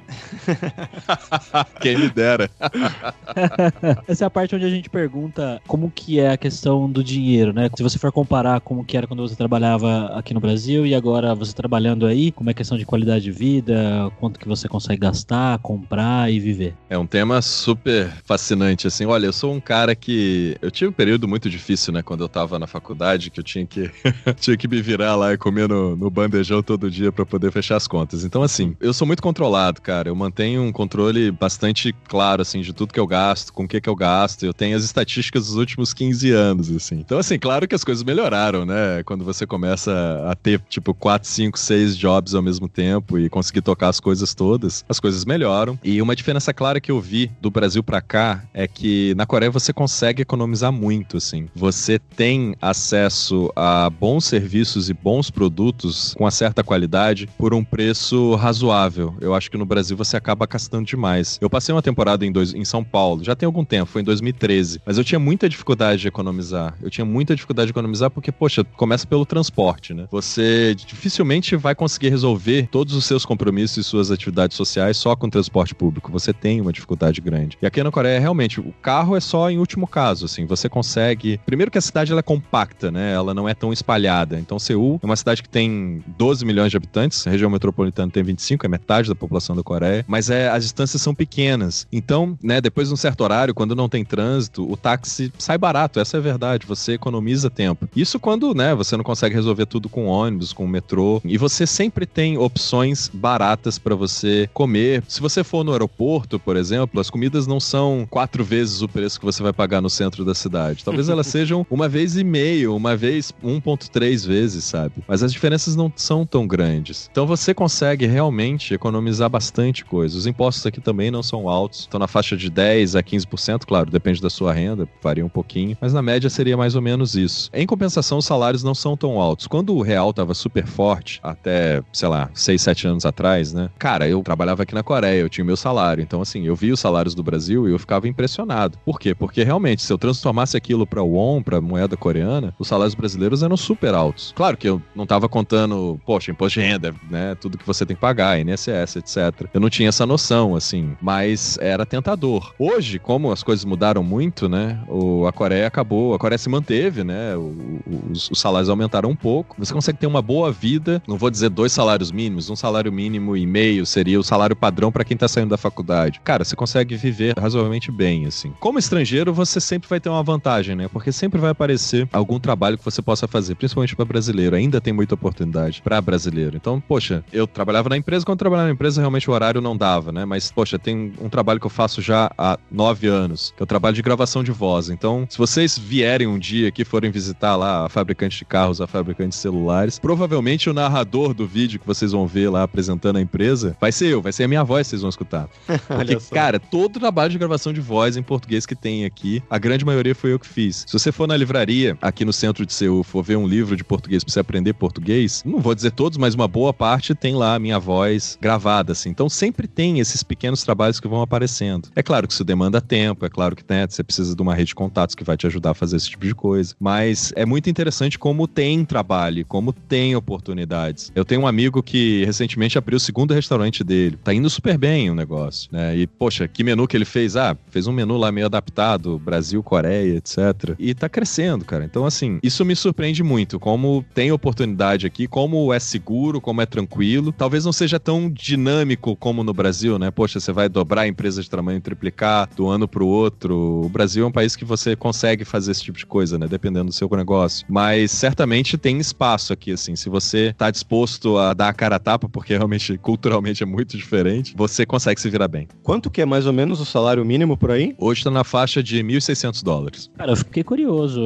Quem 1.81 1.97
me 1.97 2.07
dera. 2.07 2.49
Essa 4.07 4.23
é 4.23 4.27
a 4.27 4.29
parte 4.29 4.55
onde 4.55 4.63
a 4.63 4.69
gente 4.69 4.89
pergunta 4.89 5.61
como 5.67 5.91
que 5.91 6.17
é 6.17 6.31
a 6.31 6.37
questão 6.37 6.89
do 6.89 7.03
dinheiro, 7.03 7.51
né? 7.51 7.69
Se 7.75 7.83
você 7.83 7.99
for 7.99 8.09
comparar 8.09 8.61
como 8.61 8.85
que 8.85 8.95
era 8.95 9.05
quando 9.05 9.27
você 9.27 9.35
trabalhava 9.35 10.17
aqui 10.17 10.33
no 10.33 10.39
Brasil 10.39 10.85
e 10.85 10.95
agora 10.95 11.35
você 11.35 11.51
trabalhando 11.51 12.05
aí, 12.05 12.31
como 12.31 12.49
é 12.49 12.51
a 12.51 12.55
questão 12.55 12.77
de 12.77 12.85
qualidade 12.85 13.25
de 13.25 13.31
vida, 13.31 14.09
quanto 14.17 14.39
que 14.39 14.47
você 14.47 14.69
consegue 14.69 15.01
gastar, 15.01 15.59
comprar 15.59 16.31
e 16.31 16.39
viver. 16.39 16.73
É 16.89 16.97
um 16.97 17.05
tema 17.05 17.41
super 17.41 18.13
fascinante, 18.23 18.87
assim. 18.87 19.05
Olha, 19.05 19.25
eu 19.25 19.33
sou 19.33 19.53
um 19.53 19.59
cara 19.59 19.93
que... 19.93 20.55
Eu 20.61 20.71
tive 20.71 20.87
um 20.87 20.93
período 20.93 21.27
muito 21.27 21.49
difícil, 21.49 21.91
né? 21.91 22.01
Quando 22.01 22.23
eu 22.23 22.29
tava 22.29 22.57
na 22.57 22.65
faculdade 22.65 23.24
faculdade 23.25 23.31
que 23.31 23.39
eu 23.39 23.43
tinha 23.43 23.65
que, 23.65 23.91
tinha 24.39 24.57
que 24.57 24.67
me 24.67 24.81
virar 24.81 25.15
lá 25.15 25.33
e 25.33 25.37
comer 25.37 25.67
no, 25.67 25.95
no 25.95 26.09
bandejão 26.09 26.61
todo 26.61 26.89
dia 26.89 27.11
para 27.11 27.25
poder 27.25 27.51
fechar 27.51 27.75
as 27.75 27.87
contas. 27.87 28.23
Então, 28.23 28.43
assim, 28.43 28.75
eu 28.79 28.93
sou 28.93 29.07
muito 29.07 29.21
controlado, 29.21 29.81
cara. 29.81 30.09
Eu 30.09 30.15
mantenho 30.15 30.61
um 30.63 30.71
controle 30.71 31.31
bastante 31.31 31.93
claro, 32.07 32.41
assim, 32.41 32.61
de 32.61 32.73
tudo 32.73 32.93
que 32.93 32.99
eu 32.99 33.07
gasto, 33.07 33.51
com 33.53 33.63
o 33.63 33.67
que 33.67 33.81
que 33.81 33.89
eu 33.89 33.95
gasto. 33.95 34.45
Eu 34.45 34.53
tenho 34.53 34.75
as 34.77 34.83
estatísticas 34.83 35.47
dos 35.47 35.55
últimos 35.55 35.93
15 35.93 36.31
anos, 36.31 36.71
assim. 36.71 36.95
Então, 36.95 37.17
assim, 37.17 37.39
claro 37.39 37.67
que 37.67 37.75
as 37.75 37.83
coisas 37.83 38.03
melhoraram, 38.03 38.65
né? 38.65 39.03
Quando 39.03 39.23
você 39.23 39.45
começa 39.45 39.91
a 40.29 40.35
ter, 40.35 40.59
tipo, 40.69 40.93
4, 40.93 41.27
5, 41.27 41.57
6 41.57 41.97
jobs 41.97 42.35
ao 42.35 42.41
mesmo 42.41 42.67
tempo 42.67 43.17
e 43.17 43.29
conseguir 43.29 43.61
tocar 43.61 43.89
as 43.89 43.99
coisas 43.99 44.33
todas, 44.33 44.83
as 44.87 44.99
coisas 44.99 45.25
melhoram. 45.25 45.77
E 45.83 46.01
uma 46.01 46.15
diferença 46.15 46.53
clara 46.53 46.79
que 46.79 46.91
eu 46.91 46.99
vi 46.99 47.31
do 47.41 47.49
Brasil 47.49 47.83
para 47.83 48.01
cá 48.01 48.43
é 48.53 48.67
que 48.67 49.13
na 49.15 49.25
Coreia 49.25 49.51
você 49.51 49.71
consegue 49.71 50.21
economizar 50.21 50.71
muito, 50.71 51.17
assim. 51.17 51.47
Você 51.55 51.99
tem 51.99 52.55
acesso 52.61 53.14
acesso 53.15 53.51
a 53.55 53.89
bons 53.89 54.25
serviços 54.25 54.89
e 54.89 54.93
bons 54.93 55.31
produtos 55.31 56.13
com 56.15 56.25
uma 56.25 56.31
certa 56.31 56.63
qualidade 56.63 57.27
por 57.37 57.53
um 57.53 57.63
preço 57.63 58.35
razoável. 58.35 59.15
Eu 59.21 59.33
acho 59.33 59.49
que 59.49 59.57
no 59.57 59.65
Brasil 59.65 59.95
você 59.95 60.17
acaba 60.17 60.45
gastando 60.45 60.85
demais. 60.85 61.39
Eu 61.41 61.49
passei 61.49 61.73
uma 61.73 61.81
temporada 61.81 62.25
em, 62.25 62.31
dois, 62.31 62.53
em 62.53 62.65
São 62.65 62.83
Paulo, 62.83 63.23
já 63.23 63.35
tem 63.35 63.47
algum 63.47 63.63
tempo, 63.63 63.85
foi 63.85 64.01
em 64.01 64.05
2013, 64.05 64.81
mas 64.85 64.97
eu 64.97 65.03
tinha 65.03 65.19
muita 65.19 65.47
dificuldade 65.47 66.01
de 66.01 66.07
economizar. 66.07 66.75
Eu 66.81 66.89
tinha 66.89 67.05
muita 67.05 67.33
dificuldade 67.33 67.67
de 67.67 67.71
economizar 67.71 68.11
porque, 68.11 68.31
poxa, 68.31 68.63
começa 68.63 69.07
pelo 69.07 69.25
transporte, 69.25 69.93
né? 69.93 70.07
Você 70.11 70.75
dificilmente 70.75 71.55
vai 71.55 71.73
conseguir 71.73 72.09
resolver 72.09 72.67
todos 72.69 72.93
os 72.93 73.05
seus 73.05 73.25
compromissos 73.25 73.77
e 73.77 73.83
suas 73.83 74.11
atividades 74.11 74.57
sociais 74.57 74.97
só 74.97 75.15
com 75.15 75.29
transporte 75.29 75.73
público. 75.73 76.11
Você 76.11 76.33
tem 76.33 76.59
uma 76.59 76.73
dificuldade 76.73 77.21
grande. 77.21 77.57
E 77.61 77.65
aqui 77.65 77.81
na 77.81 77.91
Coreia, 77.91 78.19
realmente, 78.19 78.59
o 78.59 78.73
carro 78.81 79.15
é 79.15 79.19
só 79.19 79.49
em 79.49 79.57
último 79.57 79.87
caso, 79.87 80.25
assim. 80.25 80.45
Você 80.45 80.67
consegue. 80.67 81.39
Primeiro 81.45 81.71
que 81.71 81.77
a 81.77 81.81
cidade 81.81 82.11
ela 82.11 82.19
é 82.19 82.23
compacta, 82.23 82.91
né? 82.95 83.13
Ela 83.13 83.33
não 83.33 83.47
é 83.47 83.53
tão 83.53 83.71
espalhada. 83.71 84.39
Então, 84.39 84.57
Seul 84.57 84.99
é 85.03 85.05
uma 85.05 85.15
cidade 85.15 85.43
que 85.43 85.49
tem 85.49 86.03
12 86.17 86.45
milhões 86.45 86.71
de 86.71 86.77
habitantes, 86.77 87.27
a 87.27 87.29
região 87.29 87.49
metropolitana 87.49 88.11
tem 88.11 88.23
25, 88.23 88.65
é 88.65 88.69
metade 88.69 89.09
da 89.09 89.15
população 89.15 89.55
da 89.55 89.61
Coreia, 89.61 90.05
mas 90.07 90.29
é, 90.29 90.49
as 90.49 90.63
distâncias 90.63 91.01
são 91.01 91.13
pequenas. 91.13 91.85
Então, 91.91 92.37
né, 92.41 92.61
depois 92.61 92.87
de 92.87 92.93
um 92.93 92.97
certo 92.97 93.21
horário, 93.21 93.53
quando 93.53 93.75
não 93.75 93.89
tem 93.89 94.03
trânsito, 94.03 94.69
o 94.69 94.77
táxi 94.77 95.31
sai 95.37 95.57
barato, 95.57 95.99
essa 95.99 96.17
é 96.17 96.19
a 96.19 96.23
verdade, 96.23 96.65
você 96.65 96.93
economiza 96.93 97.49
tempo. 97.49 97.87
Isso 97.95 98.19
quando, 98.19 98.53
né, 98.53 98.73
você 98.73 98.95
não 98.95 99.03
consegue 99.03 99.35
resolver 99.35 99.65
tudo 99.65 99.89
com 99.89 100.05
ônibus, 100.05 100.53
com 100.53 100.65
metrô, 100.65 101.21
e 101.25 101.37
você 101.37 101.67
sempre 101.67 102.05
tem 102.05 102.37
opções 102.37 103.09
baratas 103.13 103.77
para 103.77 103.95
você 103.95 104.49
comer. 104.53 105.03
Se 105.07 105.19
você 105.19 105.43
for 105.43 105.63
no 105.63 105.73
aeroporto, 105.73 106.39
por 106.39 106.55
exemplo, 106.55 107.01
as 107.01 107.09
comidas 107.09 107.45
não 107.45 107.59
são 107.59 108.07
quatro 108.09 108.43
vezes 108.43 108.81
o 108.81 108.87
preço 108.87 109.19
que 109.19 109.25
você 109.25 109.43
vai 109.43 109.51
pagar 109.51 109.81
no 109.81 109.89
centro 109.89 110.23
da 110.23 110.33
cidade. 110.33 110.85
Talvez 110.85 111.09
elas 111.09 111.27
sejam 111.27 111.65
uma 111.69 111.89
vez 111.89 112.15
e 112.15 112.23
meio, 112.23 112.75
uma 112.75 112.84
uma 112.85 112.95
vez, 112.95 113.33
1.3 113.43 114.27
vezes, 114.27 114.63
sabe? 114.63 115.03
Mas 115.07 115.23
as 115.23 115.33
diferenças 115.33 115.75
não 115.75 115.91
são 115.95 116.25
tão 116.25 116.47
grandes. 116.47 117.09
Então 117.11 117.25
você 117.25 117.53
consegue 117.53 118.05
realmente 118.05 118.73
economizar 118.73 119.29
bastante 119.29 119.83
coisa. 119.83 120.17
Os 120.17 120.27
impostos 120.27 120.65
aqui 120.65 120.79
também 120.79 121.09
não 121.09 121.23
são 121.23 121.49
altos, 121.49 121.81
estão 121.81 121.99
na 121.99 122.07
faixa 122.07 122.37
de 122.37 122.49
10 122.49 122.95
a 122.95 123.03
15%, 123.03 123.65
claro, 123.65 123.89
depende 123.89 124.21
da 124.21 124.29
sua 124.29 124.53
renda, 124.53 124.87
varia 125.01 125.25
um 125.25 125.29
pouquinho, 125.29 125.75
mas 125.81 125.93
na 125.93 126.01
média 126.01 126.29
seria 126.29 126.55
mais 126.55 126.75
ou 126.75 126.81
menos 126.81 127.15
isso. 127.15 127.49
Em 127.53 127.65
compensação, 127.65 128.19
os 128.19 128.25
salários 128.25 128.63
não 128.63 128.75
são 128.75 128.95
tão 128.95 129.19
altos. 129.19 129.47
Quando 129.47 129.75
o 129.75 129.81
real 129.81 130.13
tava 130.13 130.33
super 130.33 130.67
forte, 130.67 131.19
até, 131.23 131.81
sei 131.91 132.07
lá, 132.07 132.29
6, 132.33 132.61
7 132.61 132.87
anos 132.87 133.05
atrás, 133.05 133.51
né? 133.51 133.69
Cara, 133.79 134.07
eu 134.07 134.21
trabalhava 134.21 134.63
aqui 134.63 134.75
na 134.75 134.83
Coreia, 134.83 135.21
eu 135.21 135.29
tinha 135.29 135.43
meu 135.43 135.57
salário. 135.57 136.01
Então, 136.01 136.21
assim, 136.21 136.45
eu 136.45 136.55
vi 136.55 136.71
os 136.71 136.79
salários 136.79 137.15
do 137.15 137.23
Brasil 137.23 137.67
e 137.67 137.71
eu 137.71 137.79
ficava 137.79 138.07
impressionado. 138.07 138.77
Por 138.85 138.99
quê? 138.99 139.15
Porque 139.15 139.43
realmente, 139.43 139.81
se 139.81 139.91
eu 139.91 139.97
transformasse 139.97 140.55
aquilo 140.55 140.85
para 140.85 141.01
won, 141.01 141.41
para 141.41 141.59
moeda 141.59 141.97
coreana, 141.97 142.53
os 142.59 142.67
salários 142.75 142.95
brasileiros 142.95 143.41
eram 143.41 143.55
super 143.55 143.93
altos. 143.93 144.33
Claro 144.35 144.57
que 144.57 144.67
eu 144.67 144.81
não 144.93 145.05
tava 145.05 145.29
contando, 145.29 145.99
poxa, 146.05 146.31
imposto 146.31 146.59
de 146.59 146.65
renda, 146.65 146.93
né? 147.09 147.35
Tudo 147.35 147.57
que 147.57 147.65
você 147.65 147.85
tem 147.85 147.95
que 147.95 148.01
pagar, 148.01 148.39
INSS, 148.39 148.97
etc. 148.97 149.47
Eu 149.53 149.61
não 149.61 149.69
tinha 149.69 149.89
essa 149.89 150.05
noção, 150.05 150.55
assim, 150.55 150.95
mas 151.01 151.57
era 151.59 151.85
tentador. 151.85 152.53
Hoje, 152.59 152.99
como 152.99 153.31
as 153.31 153.43
coisas 153.43 153.63
mudaram 153.63 154.03
muito, 154.03 154.49
né? 154.49 154.79
O, 154.87 155.25
a 155.25 155.31
Coreia 155.31 155.67
acabou, 155.67 156.13
a 156.13 156.19
Coreia 156.19 156.37
se 156.37 156.49
manteve, 156.49 157.03
né? 157.03 157.35
O, 157.35 157.81
os, 158.11 158.29
os 158.29 158.39
salários 158.39 158.69
aumentaram 158.69 159.09
um 159.09 159.15
pouco. 159.15 159.55
Você 159.57 159.73
consegue 159.73 159.99
ter 159.99 160.07
uma 160.07 160.21
boa 160.21 160.51
vida, 160.51 161.01
não 161.07 161.17
vou 161.17 161.29
dizer 161.29 161.49
dois 161.49 161.71
salários 161.71 162.11
mínimos, 162.11 162.49
um 162.49 162.55
salário 162.55 162.91
mínimo 162.91 163.37
e 163.37 163.45
meio 163.45 163.85
seria 163.85 164.19
o 164.19 164.23
salário 164.23 164.55
padrão 164.55 164.91
para 164.91 165.05
quem 165.05 165.15
tá 165.15 165.27
saindo 165.27 165.49
da 165.49 165.57
faculdade. 165.57 166.19
Cara, 166.23 166.43
você 166.43 166.55
consegue 166.55 166.95
viver 166.95 167.37
razoavelmente 167.37 167.91
bem, 167.91 168.25
assim. 168.25 168.53
Como 168.59 168.77
estrangeiro, 168.77 169.33
você 169.33 169.61
sempre 169.61 169.87
vai 169.87 169.99
ter 169.99 170.09
uma 170.09 170.23
vantagem, 170.23 170.75
né? 170.75 170.87
Porque 170.87 171.11
sempre 171.11 171.39
vai 171.39 171.51
aparecer 171.51 172.07
algum 172.11 172.39
trabalho 172.39 172.64
que 172.73 172.83
você 172.83 173.01
possa 173.01 173.27
fazer, 173.27 173.55
principalmente 173.55 173.95
para 173.95 174.05
brasileiro. 174.05 174.55
Ainda 174.55 174.81
tem 174.81 174.93
muita 174.93 175.15
oportunidade 175.15 175.81
para 175.81 176.01
brasileiro. 176.01 176.57
Então, 176.57 176.81
poxa, 176.81 177.23
eu 177.31 177.47
trabalhava 177.47 177.89
na 177.89 177.97
empresa, 177.97 178.25
quando 178.25 178.35
eu 178.35 178.39
trabalhava 178.39 178.67
na 178.67 178.73
empresa, 178.73 179.01
realmente 179.01 179.29
o 179.29 179.33
horário 179.33 179.61
não 179.61 179.77
dava, 179.77 180.11
né? 180.11 180.25
Mas, 180.25 180.51
poxa, 180.51 180.77
tem 180.79 181.13
um 181.21 181.29
trabalho 181.29 181.59
que 181.59 181.65
eu 181.65 181.69
faço 181.69 182.01
já 182.01 182.31
há 182.37 182.57
nove 182.71 183.07
anos, 183.07 183.53
que 183.55 183.61
é 183.61 183.63
o 183.63 183.67
trabalho 183.67 183.95
de 183.95 184.01
gravação 184.01 184.43
de 184.43 184.51
voz. 184.51 184.89
Então, 184.89 185.25
se 185.29 185.37
vocês 185.37 185.77
vierem 185.77 186.27
um 186.27 186.39
dia 186.39 186.67
aqui, 186.67 186.83
forem 186.83 187.11
visitar 187.11 187.55
lá 187.55 187.85
a 187.85 187.89
fabricante 187.89 188.37
de 188.37 188.45
carros, 188.45 188.81
a 188.81 188.87
fabricante 188.87 189.29
de 189.29 189.35
celulares, 189.35 189.99
provavelmente 189.99 190.69
o 190.69 190.73
narrador 190.73 191.33
do 191.33 191.45
vídeo 191.45 191.79
que 191.79 191.87
vocês 191.87 192.11
vão 192.11 192.27
ver 192.27 192.49
lá 192.49 192.63
apresentando 192.63 193.17
a 193.17 193.21
empresa 193.21 193.75
vai 193.79 193.91
ser 193.91 194.07
eu, 194.07 194.21
vai 194.21 194.31
ser 194.31 194.43
a 194.43 194.47
minha 194.47 194.63
voz 194.63 194.87
que 194.87 194.91
vocês 194.91 195.01
vão 195.01 195.09
escutar. 195.09 195.49
Porque, 195.87 196.15
cara, 196.31 196.59
todo 196.59 196.99
trabalho 196.99 197.31
de 197.31 197.37
gravação 197.37 197.73
de 197.73 197.81
voz 197.81 198.17
em 198.17 198.23
português 198.23 198.65
que 198.65 198.75
tem 198.75 199.05
aqui, 199.05 199.41
a 199.49 199.57
grande 199.57 199.85
maioria 199.85 200.15
foi 200.15 200.33
eu 200.33 200.39
que 200.39 200.47
fiz. 200.47 200.85
Se 200.87 200.93
você 200.93 201.11
for 201.11 201.27
na 201.27 201.35
livraria 201.35 201.97
aqui 202.01 202.25
no 202.25 202.33
centro 202.33 202.54
de 202.63 202.71
Seul, 202.71 203.03
for 203.03 203.23
ver 203.23 203.37
um 203.37 203.47
livro 203.47 203.75
de 203.75 203.83
português 203.83 204.23
pra 204.23 204.31
você 204.31 204.39
aprender 204.39 204.73
português, 204.73 205.41
não 205.43 205.59
vou 205.59 205.73
dizer 205.73 205.91
todos, 205.91 206.19
mas 206.19 206.35
uma 206.35 206.47
boa 206.47 206.71
parte 206.71 207.15
tem 207.15 207.33
lá 207.33 207.55
a 207.55 207.59
minha 207.59 207.79
voz 207.79 208.37
gravada, 208.39 208.91
assim. 208.91 209.09
Então 209.09 209.27
sempre 209.27 209.67
tem 209.67 209.99
esses 209.99 210.21
pequenos 210.21 210.61
trabalhos 210.63 210.99
que 210.99 211.07
vão 211.07 211.23
aparecendo. 211.23 211.89
É 211.95 212.03
claro 212.03 212.27
que 212.27 212.33
isso 212.33 212.43
demanda 212.43 212.79
tempo, 212.79 213.25
é 213.25 213.29
claro 213.29 213.55
que 213.55 213.63
né, 213.67 213.87
você 213.89 214.03
precisa 214.03 214.35
de 214.35 214.41
uma 214.41 214.53
rede 214.53 214.67
de 214.67 214.75
contatos 214.75 215.15
que 215.15 215.23
vai 215.23 215.35
te 215.35 215.47
ajudar 215.47 215.71
a 215.71 215.73
fazer 215.73 215.95
esse 215.97 216.09
tipo 216.09 216.25
de 216.25 216.35
coisa. 216.35 216.75
Mas 216.79 217.33
é 217.35 217.45
muito 217.45 217.69
interessante 217.69 218.19
como 218.19 218.47
tem 218.47 218.85
trabalho, 218.85 219.45
como 219.45 219.73
tem 219.73 220.15
oportunidades. 220.15 221.11
Eu 221.15 221.25
tenho 221.25 221.41
um 221.41 221.47
amigo 221.47 221.81
que 221.81 222.25
recentemente 222.25 222.77
abriu 222.77 222.97
o 222.97 222.99
segundo 222.99 223.33
restaurante 223.33 223.83
dele. 223.83 224.17
Tá 224.23 224.33
indo 224.33 224.49
super 224.49 224.77
bem 224.77 225.09
o 225.09 225.15
negócio, 225.15 225.69
né? 225.71 225.95
E, 225.95 226.05
poxa, 226.05 226.47
que 226.47 226.63
menu 226.63 226.87
que 226.87 226.97
ele 226.97 227.05
fez? 227.05 227.35
Ah, 227.35 227.57
fez 227.69 227.87
um 227.87 227.91
menu 227.93 228.17
lá 228.17 228.31
meio 228.31 228.45
adaptado, 228.45 229.17
Brasil, 229.17 229.63
Coreia, 229.63 230.17
etc. 230.17 230.75
E 230.77 230.93
tá 230.93 231.07
crescendo, 231.07 231.63
cara. 231.65 231.85
Então, 231.85 232.05
assim, 232.05 232.39
isso 232.45 232.63
me 232.63 232.75
surpreende 232.75 233.23
muito, 233.23 233.59
como 233.59 234.05
tem 234.13 234.31
oportunidade 234.31 235.07
aqui, 235.07 235.27
como 235.27 235.73
é 235.73 235.79
seguro, 235.79 236.39
como 236.39 236.61
é 236.61 236.65
tranquilo. 236.65 237.31
Talvez 237.31 237.65
não 237.65 237.73
seja 237.73 237.99
tão 237.99 238.29
dinâmico 238.29 239.15
como 239.15 239.43
no 239.43 239.53
Brasil, 239.53 239.97
né? 239.97 240.11
Poxa, 240.11 240.39
você 240.39 240.51
vai 240.51 240.69
dobrar 240.69 241.01
a 241.01 241.07
empresa 241.07 241.41
de 241.41 241.49
tamanho 241.49 241.81
triplicar 241.81 242.49
do 242.55 242.67
ano 242.67 242.87
pro 242.87 243.07
outro. 243.07 243.81
O 243.83 243.89
Brasil 243.89 244.25
é 244.25 244.27
um 244.27 244.31
país 244.31 244.55
que 244.55 244.63
você 244.63 244.95
consegue 244.95 245.43
fazer 245.43 245.71
esse 245.71 245.83
tipo 245.83 245.97
de 245.97 246.05
coisa, 246.05 246.37
né? 246.37 246.47
Dependendo 246.47 246.85
do 246.85 246.93
seu 246.93 247.09
negócio. 247.15 247.65
Mas 247.69 248.11
certamente 248.11 248.77
tem 248.77 248.99
espaço 248.99 249.53
aqui, 249.53 249.71
assim. 249.71 249.95
Se 249.95 250.09
você 250.09 250.53
tá 250.57 250.69
disposto 250.69 251.37
a 251.37 251.53
dar 251.53 251.69
a 251.69 251.73
cara 251.73 251.95
a 251.95 251.99
tapa, 251.99 252.27
porque 252.29 252.55
realmente, 252.55 252.97
culturalmente 252.97 253.63
é 253.63 253.65
muito 253.65 253.97
diferente, 253.97 254.53
você 254.55 254.85
consegue 254.85 255.19
se 255.19 255.29
virar 255.29 255.47
bem. 255.47 255.67
Quanto 255.81 256.09
que 256.09 256.21
é 256.21 256.25
mais 256.25 256.45
ou 256.45 256.53
menos 256.53 256.79
o 256.79 256.85
salário 256.85 257.23
mínimo 257.25 257.57
por 257.57 257.71
aí? 257.71 257.95
Hoje 257.97 258.23
tá 258.23 258.29
na 258.29 258.43
faixa 258.43 258.83
de 258.83 259.01
1.600 259.01 259.63
dólares. 259.63 260.11
Cara, 260.17 260.31
eu 260.31 260.37
fiquei 260.37 260.63
curioso 260.63 261.21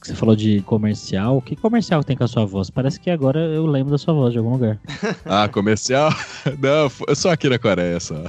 que 0.00 0.08
você 0.08 0.14
falou 0.14 0.34
de 0.34 0.63
comercial. 0.64 1.40
Que 1.40 1.54
comercial 1.54 2.02
tem 2.02 2.16
com 2.16 2.24
a 2.24 2.28
sua 2.28 2.44
voz? 2.44 2.70
Parece 2.70 2.98
que 2.98 3.10
agora 3.10 3.38
eu 3.38 3.66
lembro 3.66 3.90
da 3.90 3.98
sua 3.98 4.14
voz 4.14 4.32
de 4.32 4.38
algum 4.38 4.52
lugar. 4.52 4.78
ah, 5.24 5.48
comercial? 5.48 6.12
Não, 6.60 6.90
eu 7.06 7.14
sou 7.14 7.30
aqui 7.30 7.48
na 7.48 7.58
Coreia 7.58 8.00
só. 8.00 8.22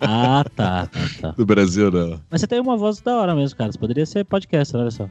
ah, 0.00 0.44
tá, 0.56 0.86
tá, 0.92 1.00
tá. 1.20 1.30
Do 1.30 1.44
Brasil, 1.44 1.90
não. 1.90 2.20
Mas 2.30 2.40
você 2.40 2.46
tem 2.46 2.60
uma 2.60 2.76
voz 2.76 3.00
da 3.00 3.16
hora 3.16 3.34
mesmo, 3.34 3.56
cara. 3.56 3.70
Você 3.70 3.78
poderia 3.78 4.06
ser 4.06 4.24
podcaster, 4.24 4.80
olha 4.80 4.90
só. 4.90 5.08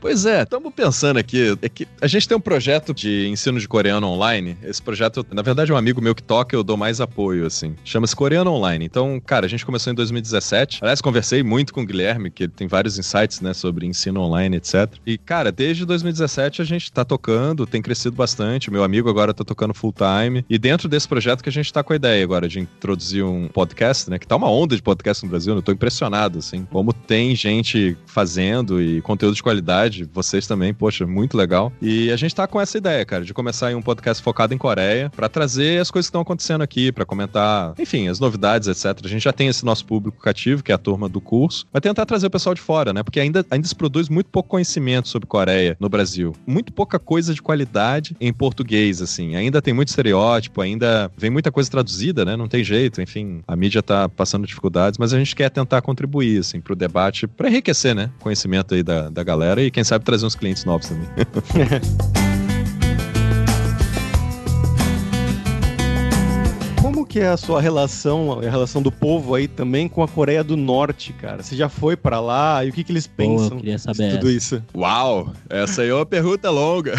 pois 0.00 0.26
é, 0.26 0.42
estamos 0.42 0.72
pensando 0.74 1.18
aqui. 1.18 1.56
É 1.62 1.68
que 1.68 1.86
a 2.00 2.06
gente 2.06 2.28
tem 2.28 2.36
um 2.36 2.40
projeto 2.40 2.94
de 2.94 3.28
ensino 3.28 3.58
de 3.58 3.68
coreano 3.68 4.06
online. 4.06 4.56
Esse 4.62 4.82
projeto, 4.82 5.26
na 5.32 5.42
verdade, 5.42 5.70
é 5.70 5.74
um 5.74 5.78
amigo 5.78 6.00
meu 6.00 6.14
que 6.14 6.22
toca, 6.22 6.54
eu 6.54 6.62
dou 6.62 6.76
mais 6.76 7.00
apoio, 7.00 7.46
assim. 7.46 7.74
Chama-se 7.84 8.14
Coreano 8.14 8.50
Online. 8.52 8.84
Então, 8.84 9.20
cara, 9.24 9.46
a 9.46 9.48
gente 9.48 9.64
começou 9.64 9.92
em 9.92 9.96
2017. 9.96 10.78
Aliás, 10.82 11.00
conversei 11.00 11.42
muito 11.42 11.72
com 11.72 11.82
o 11.82 11.86
Guilherme, 11.86 12.30
que 12.30 12.44
ele 12.44 12.52
tem 12.52 12.66
vários 12.66 12.98
insights, 12.98 13.40
né, 13.40 13.52
sobre 13.52 13.86
ensino 13.86 14.20
online, 14.20 14.56
etc. 14.56 14.92
E, 15.06 15.18
cara, 15.18 15.50
desde 15.64 15.86
2017 15.86 16.60
a 16.60 16.64
gente 16.64 16.92
tá 16.92 17.06
tocando, 17.06 17.66
tem 17.66 17.80
crescido 17.80 18.14
bastante. 18.14 18.70
Meu 18.70 18.84
amigo 18.84 19.08
agora 19.08 19.32
tá 19.32 19.42
tocando 19.42 19.72
full 19.72 19.94
time. 19.94 20.44
E 20.50 20.58
dentro 20.58 20.90
desse 20.90 21.08
projeto 21.08 21.42
que 21.42 21.48
a 21.48 21.52
gente 21.52 21.72
tá 21.72 21.82
com 21.82 21.94
a 21.94 21.96
ideia 21.96 22.22
agora 22.22 22.46
de 22.46 22.60
introduzir 22.60 23.24
um 23.24 23.48
podcast, 23.48 24.10
né, 24.10 24.18
que 24.18 24.26
tá 24.26 24.36
uma 24.36 24.50
onda 24.50 24.76
de 24.76 24.82
podcast 24.82 25.24
no 25.24 25.30
Brasil, 25.30 25.54
né? 25.54 25.60
eu 25.60 25.62
tô 25.62 25.72
impressionado, 25.72 26.40
assim, 26.40 26.66
como 26.70 26.92
tem 26.92 27.34
gente 27.34 27.96
fazendo 28.04 28.82
e 28.82 29.00
conteúdo 29.00 29.34
de 29.34 29.42
qualidade, 29.42 30.06
vocês 30.12 30.46
também, 30.46 30.74
poxa, 30.74 31.06
muito 31.06 31.34
legal. 31.34 31.72
E 31.80 32.12
a 32.12 32.16
gente 32.16 32.34
tá 32.34 32.46
com 32.46 32.60
essa 32.60 32.76
ideia, 32.76 33.02
cara, 33.06 33.24
de 33.24 33.32
começar 33.32 33.74
um 33.74 33.80
podcast 33.80 34.22
focado 34.22 34.52
em 34.52 34.58
Coreia, 34.58 35.10
para 35.16 35.30
trazer 35.30 35.80
as 35.80 35.90
coisas 35.90 36.08
que 36.08 36.10
estão 36.10 36.20
acontecendo 36.20 36.60
aqui, 36.60 36.92
para 36.92 37.06
comentar, 37.06 37.72
enfim, 37.78 38.08
as 38.08 38.20
novidades, 38.20 38.68
etc. 38.68 39.00
A 39.02 39.08
gente 39.08 39.22
já 39.22 39.32
tem 39.32 39.48
esse 39.48 39.64
nosso 39.64 39.86
público 39.86 40.20
cativo, 40.20 40.62
que 40.62 40.72
é 40.72 40.74
a 40.74 40.78
turma 40.78 41.08
do 41.08 41.22
curso, 41.22 41.66
vai 41.72 41.80
tentar 41.80 42.04
trazer 42.04 42.26
o 42.26 42.30
pessoal 42.30 42.54
de 42.54 42.60
fora, 42.60 42.92
né? 42.92 43.02
Porque 43.02 43.18
ainda, 43.18 43.46
ainda 43.50 43.66
se 43.66 43.74
produz 43.74 44.10
muito 44.10 44.26
pouco 44.26 44.50
conhecimento 44.50 45.08
sobre 45.08 45.26
Coreia 45.26 45.43
no 45.78 45.88
Brasil. 45.88 46.34
Muito 46.46 46.72
pouca 46.72 46.98
coisa 46.98 47.34
de 47.34 47.42
qualidade 47.42 48.16
em 48.20 48.32
português, 48.32 49.00
assim. 49.00 49.36
Ainda 49.36 49.60
tem 49.60 49.74
muito 49.74 49.88
estereótipo, 49.88 50.60
ainda 50.60 51.10
vem 51.16 51.30
muita 51.30 51.50
coisa 51.50 51.70
traduzida, 51.70 52.24
né? 52.24 52.36
Não 52.36 52.48
tem 52.48 52.64
jeito, 52.64 53.00
enfim, 53.00 53.42
a 53.46 53.56
mídia 53.56 53.82
tá 53.82 54.08
passando 54.08 54.46
dificuldades, 54.46 54.98
mas 54.98 55.12
a 55.12 55.18
gente 55.18 55.34
quer 55.34 55.50
tentar 55.50 55.82
contribuir, 55.82 56.40
assim, 56.40 56.60
pro 56.60 56.74
debate, 56.74 57.26
para 57.26 57.48
enriquecer, 57.48 57.94
né? 57.94 58.10
Conhecimento 58.20 58.74
aí 58.74 58.82
da, 58.82 59.08
da 59.10 59.22
galera 59.22 59.62
e 59.62 59.70
quem 59.70 59.84
sabe 59.84 60.04
trazer 60.04 60.26
uns 60.26 60.34
clientes 60.34 60.64
novos 60.64 60.88
também. 60.88 61.08
Como 67.04 67.12
que 67.12 67.20
é 67.20 67.28
a 67.28 67.36
sua 67.36 67.60
relação, 67.60 68.40
a 68.40 68.50
relação 68.50 68.80
do 68.80 68.90
povo 68.90 69.34
aí 69.34 69.46
também 69.46 69.88
com 69.88 70.02
a 70.02 70.08
Coreia 70.08 70.42
do 70.42 70.56
Norte, 70.56 71.12
cara? 71.12 71.42
Você 71.42 71.54
já 71.54 71.68
foi 71.68 71.96
para 71.96 72.18
lá 72.18 72.64
e 72.64 72.70
o 72.70 72.72
que, 72.72 72.82
que 72.82 72.90
eles 72.90 73.06
pensam 73.06 73.50
Pô, 73.50 73.54
eu 73.56 73.60
queria 73.60 73.78
saber 73.78 74.12
de 74.12 74.18
tudo 74.18 74.28
essa. 74.28 74.36
isso? 74.36 74.62
Uau! 74.74 75.34
Essa 75.50 75.82
aí 75.82 75.90
é 75.90 75.94
uma 75.94 76.06
pergunta 76.06 76.48
longa. 76.48 76.94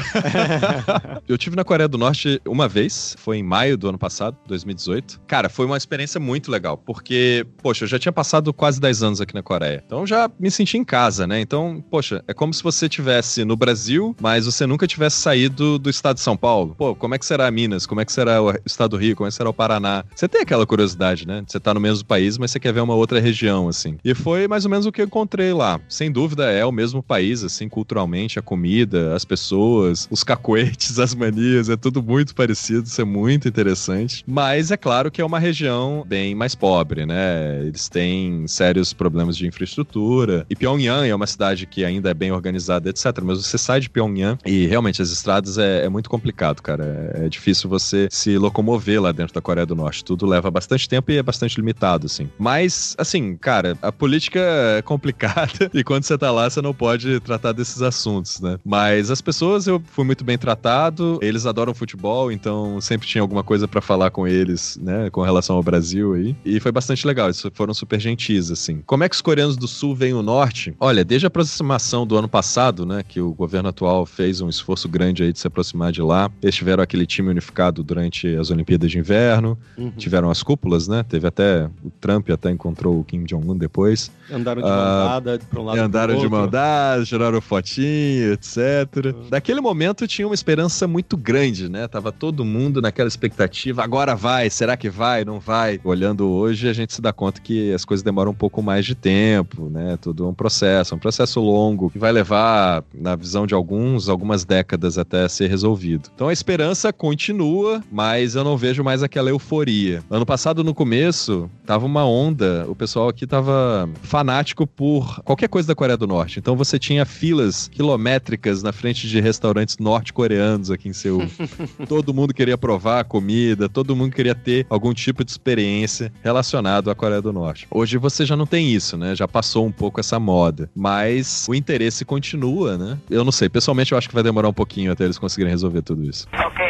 eu 1.28 1.36
tive 1.39 1.56
na 1.56 1.64
Coreia 1.64 1.88
do 1.88 1.97
Norte 1.97 2.39
uma 2.45 2.68
vez, 2.68 3.16
foi 3.18 3.38
em 3.38 3.43
maio 3.43 3.76
do 3.76 3.89
ano 3.89 3.97
passado, 3.97 4.38
2018. 4.47 5.22
Cara, 5.26 5.49
foi 5.49 5.66
uma 5.66 5.76
experiência 5.76 6.20
muito 6.20 6.51
legal, 6.51 6.78
porque, 6.78 7.43
poxa, 7.64 7.86
eu 7.86 7.88
já 7.88 7.97
tinha 7.97 8.12
passado 8.12 8.53
quase 8.53 8.80
10 8.80 9.01
anos 9.01 9.22
aqui 9.22 9.34
na 9.34 9.41
Coreia. 9.41 9.82
Então 9.84 10.06
já 10.06 10.30
me 10.39 10.51
senti 10.51 10.78
em 10.78 10.84
casa, 10.84 11.26
né? 11.26 11.41
Então, 11.41 11.84
poxa, 11.89 12.24
é 12.28 12.34
como 12.34 12.53
se 12.53 12.62
você 12.62 12.88
tivesse 12.88 13.43
no 13.43 13.56
Brasil, 13.56 14.16
mas 14.22 14.45
você 14.45 14.68
nunca 14.68 14.86
tivesse 14.86 15.18
saído 15.18 15.80
do 15.80 15.89
estado 15.89 16.18
de 16.18 16.22
São 16.22 16.38
Paulo. 16.38 16.76
Pô, 16.78 16.93
como 16.93 17.16
é 17.16 17.18
que 17.18 17.26
será 17.26 17.49
Minas? 17.49 17.88
Como 17.88 18.01
é 18.01 18.06
que 18.06 18.12
será 18.12 18.39
o 18.39 18.53
estado 18.64 18.91
do 18.91 18.97
Rio? 18.97 19.16
Como 19.16 19.28
é 19.28 19.32
que 19.32 19.36
será 19.36 19.49
o 19.49 19.53
Paraná? 19.53 19.95
Você 20.16 20.28
tem 20.28 20.41
aquela 20.41 20.66
curiosidade, 20.66 21.28
né? 21.28 21.43
Você 21.48 21.60
tá 21.60 21.74
no 21.74 21.80
mesmo 21.80 22.06
país, 22.06 22.38
mas 22.38 22.52
você 22.52 22.60
quer 22.60 22.74
ver 22.74 22.82
uma 22.82 22.96
outra 22.96 23.20
região, 23.20 23.68
assim. 23.68 23.98
E 24.04 24.14
foi 24.14 24.48
mais 24.48 24.66
ou 24.66 24.72
menos 24.72 24.86
o 24.86 24.91
que 24.91 25.02
eu 25.02 25.06
encontrei 25.06 25.54
lá. 25.54 25.80
Sem 25.88 26.12
dúvida 26.12 26.52
é 26.52 26.66
o 26.66 26.72
mesmo 26.72 27.02
país, 27.04 27.43
assim, 27.43 27.70
culturalmente, 27.70 28.39
a 28.39 28.41
comida, 28.41 29.16
as 29.16 29.24
pessoas, 29.24 30.08
os 30.10 30.24
cacuetes, 30.24 30.98
as 31.00 31.14
manias, 31.14 31.70
é 31.70 31.78
tudo 31.78 32.02
muito 32.02 32.34
parecido, 32.34 32.88
isso 32.88 33.02
é 33.02 33.06
muito 33.06 33.48
interessante. 33.48 34.24
Mas 34.28 34.72
é 34.72 34.78
claro 34.78 35.12
que 35.12 35.22
é 35.22 35.26
uma 35.26 35.39
região 35.39 36.04
bem 36.08 36.36
mais 36.36 36.56
pobre, 36.56 37.06
né? 37.06 37.62
Eles 37.66 37.89
têm 37.89 38.48
sérios 38.48 38.93
problemas 38.93 39.38
de 39.38 39.48
infraestrutura. 39.48 40.46
E 40.50 40.56
Pyongyang 40.56 41.08
é 41.08 41.16
uma 41.16 41.28
cidade 41.28 41.66
que 41.66 41.84
ainda 41.84 42.10
é 42.10 42.14
bem 42.14 42.32
organizada, 42.32 42.89
etc. 42.89 43.06
Mas 43.24 43.46
você 43.46 43.58
sai 43.58 43.80
de 43.80 43.89
Pyongyang 43.89 44.39
e 44.46 44.66
realmente 44.68 45.02
as 45.02 45.12
estradas 45.12 45.58
é, 45.58 45.86
é 45.86 45.89
muito 45.89 46.10
complicado, 46.10 46.62
cara. 46.62 47.14
É, 47.16 47.26
é 47.26 47.30
difícil 47.30 47.70
você 47.70 48.08
se 48.10 48.38
locomover 48.38 49.02
lá 49.02 49.12
dentro 49.12 49.34
da 49.34 49.41
Coreia 49.41 49.66
do 49.66 49.76
Norte. 49.76 49.85
Norte. 49.86 50.04
Tudo 50.04 50.26
leva 50.26 50.50
bastante 50.50 50.90
tempo 50.90 51.12
e 51.12 51.18
é 51.18 51.24
bastante 51.24 51.56
limitado, 51.58 52.08
assim. 52.08 52.30
Mas, 52.38 52.96
assim, 52.98 53.38
cara, 53.38 53.78
a 53.82 53.92
política 53.92 54.40
é 54.40 54.82
complicada 54.82 55.70
e 55.74 55.84
quando 55.84 56.04
você 56.04 56.18
tá 56.18 56.32
lá, 56.32 56.50
você 56.50 56.62
não 56.62 56.74
pode 56.74 57.20
tratar 57.20 57.52
desses 57.52 57.82
assuntos, 57.82 58.40
né? 58.40 58.58
Mas 58.66 59.12
as 59.12 59.22
pessoas, 59.22 59.68
eu 59.68 59.82
fui 59.92 60.04
muito 60.04 60.24
bem 60.24 60.38
tratado, 60.38 61.20
eles 61.22 61.46
adoram 61.46 61.74
futebol, 61.74 62.32
então 62.32 62.82
sempre 62.82 63.08
tinha 63.08 63.22
alguma 63.22 63.44
coisa 63.44 63.68
para 63.68 63.82
falar 63.82 64.10
com 64.10 64.28
eles, 64.28 64.78
né, 64.82 65.10
com 65.10 65.22
relação 65.22 65.56
ao 65.56 65.64
Brasil 65.64 66.14
aí. 66.14 66.36
E 66.44 66.60
foi 66.60 66.72
bastante 66.72 67.06
legal, 67.06 67.28
eles 67.28 67.44
foram 67.54 67.74
super 67.74 68.00
gentis, 68.00 68.50
assim. 68.50 68.82
Como 68.86 69.04
é 69.04 69.10
que 69.10 69.16
os 69.16 69.22
coreanos 69.22 69.56
do 69.56 69.68
Sul 69.68 69.96
veem 69.96 70.14
o 70.14 70.22
Norte? 70.22 70.76
Olha, 70.80 71.04
desde 71.04 71.26
a 71.26 71.28
aproximação 71.28 72.08
do 72.08 72.18
ano 72.18 72.28
passado, 72.28 72.86
né, 72.86 73.04
que 73.08 73.22
o 73.22 73.34
governo 73.34 73.70
atual 73.70 74.06
fez 74.06 74.42
um 74.42 74.50
esforço 74.50 74.90
grande 74.90 75.24
aí 75.24 75.32
de 75.32 75.40
se 75.40 75.48
aproximar 75.48 75.92
de 75.92 76.02
lá, 76.02 76.32
eles 76.42 76.56
tiveram 76.56 76.82
aquele 76.82 77.06
time 77.06 77.30
unificado 77.30 77.84
durante 77.84 78.36
as 78.36 78.50
Olimpíadas 78.50 78.90
de 78.90 78.98
Inverno, 78.98 79.58
uhum. 79.78 79.92
tiveram 79.92 80.30
as 80.30 80.42
cúpulas, 80.44 80.88
né, 80.88 81.04
teve 81.04 81.28
até, 81.28 81.70
o 81.84 81.90
Trump 82.02 82.30
até 82.30 82.50
encontrou 82.52 83.00
o 83.00 83.04
Kim 83.04 83.24
Jong-un 83.24 83.58
depois. 83.58 84.12
Andaram 84.32 84.62
de 84.62 84.68
mão 84.68 84.78
dada 84.78 85.40
pra 85.50 85.60
um 85.60 85.66
lado 85.66 85.80
Andaram 85.80 86.20
de 86.20 86.28
mão 86.28 86.48
dada, 86.48 87.04
tiraram 87.06 87.42
fotinho, 87.42 88.34
etc. 88.34 88.58
Uhum. 89.06 89.28
Naquele 89.32 89.62
momento 89.62 90.08
tinha 90.08 90.28
uma 90.28 90.36
esperança 90.36 90.88
muito 90.88 91.18
grande, 91.18 91.70
né, 91.70 91.88
tava 91.88 92.12
todo 92.12 92.46
mundo 92.46 92.82
naquela 92.82 93.08
expectativa, 93.08 93.84
agora 93.84 94.16
vai, 94.16 94.50
será 94.50 94.78
que 94.78 94.90
vai, 94.90 95.26
não 95.26 95.40
vai? 95.40 95.80
Olhando 95.84 96.28
hoje, 96.28 96.68
a 96.68 96.74
gente 96.74 96.94
se 96.94 97.02
dá 97.02 97.12
conta 97.12 97.42
que 97.42 97.74
as 97.74 97.86
coisas 97.86 98.04
demoram 98.04 98.32
um 98.32 98.36
pouco 98.36 98.62
mais 98.62 98.86
de 98.86 98.96
tempo, 98.96 99.70
né, 99.70 99.98
tudo 100.02 100.26
é 100.26 100.28
um 100.28 100.34
processo, 100.34 100.96
um 100.96 101.00
processo 101.00 101.40
longo, 101.40 101.90
que 101.90 102.00
vai 102.00 102.12
levar, 102.12 102.84
na 102.94 103.16
visão 103.16 103.46
de 103.46 103.54
alguns, 103.54 104.10
algumas 104.10 104.46
décadas 104.46 104.98
até 104.98 105.28
ser 105.28 105.50
resolvido. 105.50 106.10
Então 106.14 106.28
a 106.28 106.34
esperança 106.34 106.92
continua, 106.94 107.82
mas 107.92 108.36
eu 108.36 108.44
não 108.44 108.58
vejo 108.58 108.84
mais 108.84 109.04
aquela 109.04 109.30
euforia. 109.30 109.64
Ano 110.11 110.26
passado, 110.26 110.63
no 110.63 110.76
começo, 110.76 111.49
tava 111.66 111.88
uma 111.88 112.05
onda, 112.05 112.66
o 112.68 112.76
pessoal 112.76 113.09
aqui 113.09 113.26
tava 113.26 113.89
fanático 114.03 114.68
por 114.68 115.22
qualquer 115.24 115.49
coisa 115.49 115.68
da 115.68 115.74
Coreia 115.74 115.97
do 115.97 116.05
Norte. 116.05 116.38
Então 116.38 116.55
você 116.55 116.78
tinha 116.78 117.03
filas 117.03 117.68
quilométricas 117.70 118.61
na 118.61 118.72
frente 118.72 119.07
de 119.07 119.20
restaurantes 119.20 119.78
norte-coreanos 119.80 120.70
aqui 120.70 120.88
em 120.88 120.93
Seul. 120.93 121.26
todo 121.89 122.13
mundo 122.13 122.32
queria 122.32 122.57
provar 122.57 122.99
a 122.99 123.03
comida, 123.03 123.68
todo 123.68 123.95
mundo 123.95 124.13
queria 124.13 124.36
ter 124.36 124.68
algum 124.70 124.93
tipo 124.93 125.24
de 125.26 125.32
experiência 125.32 126.13
relacionado 126.24 126.91
à 126.91 126.95
Coreia 126.95 127.22
do 127.22 127.34
Norte. 127.34 127.66
Hoje 127.72 127.97
você 127.97 128.24
já 128.24 128.36
não 128.36 128.45
tem 128.45 128.72
isso, 128.72 128.95
né? 128.95 129.16
Já 129.16 129.28
passou 129.28 129.66
um 129.66 129.72
pouco 129.72 129.99
essa 129.99 130.20
moda. 130.20 130.70
Mas 130.76 131.47
o 131.49 131.55
interesse 131.55 132.05
continua, 132.05 132.78
né? 132.78 132.99
Eu 133.09 133.24
não 133.24 133.32
sei, 133.32 133.49
pessoalmente 133.49 133.93
eu 133.93 133.97
acho 133.97 134.07
que 134.07 134.13
vai 134.13 134.24
demorar 134.24 134.47
um 134.47 134.53
pouquinho 134.53 134.91
até 134.91 135.05
eles 135.05 135.18
conseguirem 135.18 135.51
resolver 135.51 135.82
tudo 135.82 136.03
isso. 136.03 136.28
Ok, 136.34 136.63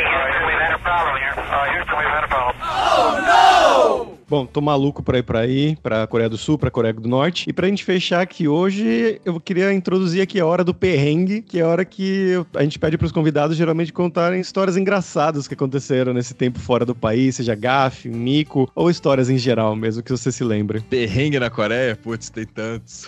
Bom, 4.28 4.44
tô 4.44 4.60
maluco 4.60 5.04
pra 5.04 5.20
ir 5.20 5.24
pra 5.24 5.40
aí, 5.42 5.76
pra 5.84 6.08
Coreia 6.08 6.28
do 6.28 6.38
Sul, 6.38 6.58
pra 6.58 6.72
Coreia 6.72 6.94
do 6.94 7.08
Norte. 7.08 7.48
E 7.48 7.54
pra 7.54 7.68
gente 7.68 7.84
fechar 7.84 8.22
aqui 8.22 8.48
hoje, 8.48 9.22
eu 9.24 9.40
queria 9.40 9.72
introduzir 9.72 10.20
aqui 10.20 10.40
a 10.40 10.46
hora 10.46 10.64
do 10.64 10.74
perrengue, 10.74 11.44
que 11.44 11.60
é 11.60 11.62
a 11.62 11.68
hora 11.68 11.86
que 11.86 12.34
a 12.56 12.64
gente 12.64 12.80
pede 12.80 12.98
pros 12.98 13.12
convidados 13.12 13.56
geralmente 13.56 13.94
contarem 13.94 14.42
histórias 14.42 14.78
engraçadas 14.78 15.48
que 15.48 15.54
aconteceram 15.54 16.12
nesse 16.12 16.34
tempo 16.34 16.60
fora 16.60 16.84
do 16.84 16.96
país, 16.96 17.36
seja 17.36 17.54
gafe, 17.54 18.10
mico, 18.10 18.70
ou 18.74 18.90
histórias 18.90 19.30
em 19.30 19.38
geral 19.38 19.76
mesmo, 19.76 20.02
que 20.02 20.12
você 20.12 20.32
se 20.32 20.44
lembre. 20.44 20.82
Perrengue 20.82 21.40
na 21.40 21.52
Coreia? 21.52 21.96
Putz, 21.96 22.32
tem 22.32 22.46
tantos. 22.48 23.06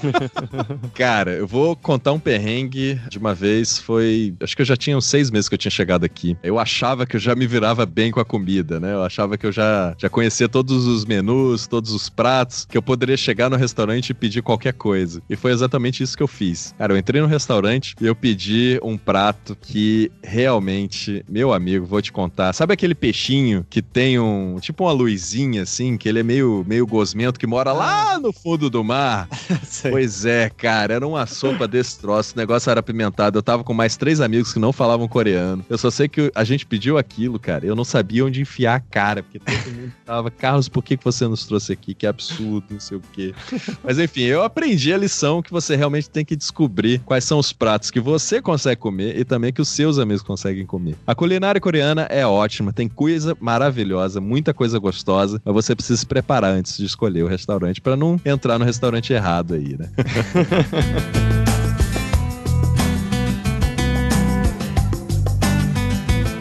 Cara, 0.94 1.30
eu 1.32 1.46
vou 1.46 1.74
contar 1.74 2.12
um 2.12 2.20
perrengue 2.20 3.00
de 3.08 3.16
uma 3.16 3.34
vez, 3.34 3.78
foi... 3.78 4.34
Acho 4.42 4.54
que 4.54 4.60
eu 4.60 4.66
já 4.66 4.76
tinha 4.76 4.98
uns 4.98 5.06
seis 5.06 5.30
meses 5.30 5.48
que 5.48 5.54
eu 5.54 5.58
tinha 5.58 5.70
chegado 5.70 6.04
aqui. 6.04 6.36
Eu 6.42 6.58
achava 6.58 7.06
que 7.06 7.16
eu 7.16 7.20
já 7.20 7.34
me 7.34 7.46
virava 7.46 7.86
bem 7.86 8.10
com 8.10 8.20
a 8.20 8.24
comida, 8.24 8.78
né? 8.78 8.92
Eu 8.92 9.02
achava 9.02 9.38
que 9.38 9.46
eu 9.46 9.52
já, 9.52 9.94
já 9.96 10.10
conhecia 10.10 10.25
conhecer 10.26 10.48
todos 10.48 10.86
os 10.86 11.04
menus, 11.04 11.68
todos 11.68 11.92
os 11.92 12.08
pratos, 12.08 12.66
que 12.68 12.76
eu 12.76 12.82
poderia 12.82 13.16
chegar 13.16 13.48
no 13.48 13.56
restaurante 13.56 14.10
e 14.10 14.14
pedir 14.14 14.42
qualquer 14.42 14.72
coisa. 14.72 15.22
E 15.30 15.36
foi 15.36 15.52
exatamente 15.52 16.02
isso 16.02 16.16
que 16.16 16.22
eu 16.22 16.26
fiz. 16.26 16.74
Cara, 16.76 16.92
eu 16.92 16.96
entrei 16.96 17.20
no 17.20 17.28
restaurante 17.28 17.94
e 18.00 18.06
eu 18.06 18.14
pedi 18.14 18.78
um 18.82 18.98
prato 18.98 19.56
que 19.60 20.10
realmente, 20.22 21.24
meu 21.28 21.52
amigo, 21.52 21.86
vou 21.86 22.02
te 22.02 22.10
contar. 22.10 22.52
Sabe 22.52 22.74
aquele 22.74 22.94
peixinho 22.94 23.64
que 23.70 23.80
tem 23.80 24.18
um, 24.18 24.58
tipo 24.60 24.84
uma 24.84 24.92
luzinha 24.92 25.62
assim, 25.62 25.96
que 25.96 26.08
ele 26.08 26.18
é 26.18 26.22
meio, 26.24 26.64
meio 26.66 26.86
gosmento, 26.86 27.38
que 27.38 27.46
mora 27.46 27.72
lá 27.72 28.14
ah. 28.14 28.18
no 28.18 28.32
fundo 28.32 28.68
do 28.68 28.82
mar? 28.82 29.28
pois 29.88 30.26
é, 30.26 30.50
cara, 30.50 30.94
era 30.94 31.06
uma 31.06 31.24
sopa 31.26 31.68
desse 31.68 32.00
troço, 32.00 32.34
o 32.34 32.38
negócio 32.38 32.68
era 32.68 32.80
apimentado. 32.80 33.38
Eu 33.38 33.42
tava 33.42 33.62
com 33.62 33.72
mais 33.72 33.96
três 33.96 34.20
amigos 34.20 34.52
que 34.52 34.58
não 34.58 34.72
falavam 34.72 35.06
coreano. 35.06 35.64
Eu 35.70 35.78
só 35.78 35.90
sei 35.90 36.08
que 36.08 36.32
a 36.34 36.42
gente 36.42 36.66
pediu 36.66 36.98
aquilo, 36.98 37.38
cara. 37.38 37.64
Eu 37.64 37.76
não 37.76 37.84
sabia 37.84 38.24
onde 38.24 38.40
enfiar 38.40 38.74
a 38.74 38.80
cara, 38.80 39.22
porque 39.22 39.38
todo 39.38 39.72
mundo 39.72 39.92
tava 40.04 40.15
falava, 40.16 40.30
Carlos, 40.30 40.68
por 40.68 40.82
que 40.82 40.98
você 41.02 41.26
nos 41.28 41.46
trouxe 41.46 41.72
aqui? 41.72 41.94
Que 41.94 42.06
absurdo, 42.06 42.64
não 42.70 42.80
sei 42.80 42.96
o 42.96 43.02
quê. 43.12 43.34
Mas 43.82 43.98
enfim, 43.98 44.22
eu 44.22 44.42
aprendi 44.42 44.92
a 44.92 44.96
lição 44.96 45.42
que 45.42 45.50
você 45.50 45.76
realmente 45.76 46.08
tem 46.08 46.24
que 46.24 46.34
descobrir 46.34 47.00
quais 47.04 47.24
são 47.24 47.38
os 47.38 47.52
pratos 47.52 47.90
que 47.90 48.00
você 48.00 48.40
consegue 48.40 48.80
comer 48.80 49.18
e 49.18 49.24
também 49.24 49.52
que 49.52 49.60
os 49.60 49.68
seus 49.68 49.98
amigos 49.98 50.22
conseguem 50.22 50.64
comer. 50.64 50.96
A 51.06 51.14
culinária 51.14 51.60
coreana 51.60 52.02
é 52.10 52.26
ótima, 52.26 52.72
tem 52.72 52.88
coisa 52.88 53.36
maravilhosa, 53.40 54.20
muita 54.20 54.54
coisa 54.54 54.78
gostosa, 54.78 55.40
mas 55.44 55.54
você 55.54 55.74
precisa 55.74 55.98
se 55.98 56.06
preparar 56.06 56.52
antes 56.52 56.76
de 56.76 56.86
escolher 56.86 57.22
o 57.22 57.28
restaurante 57.28 57.80
para 57.80 57.96
não 57.96 58.20
entrar 58.24 58.58
no 58.58 58.64
restaurante 58.64 59.12
errado 59.12 59.54
aí, 59.54 59.76
né? 59.78 59.90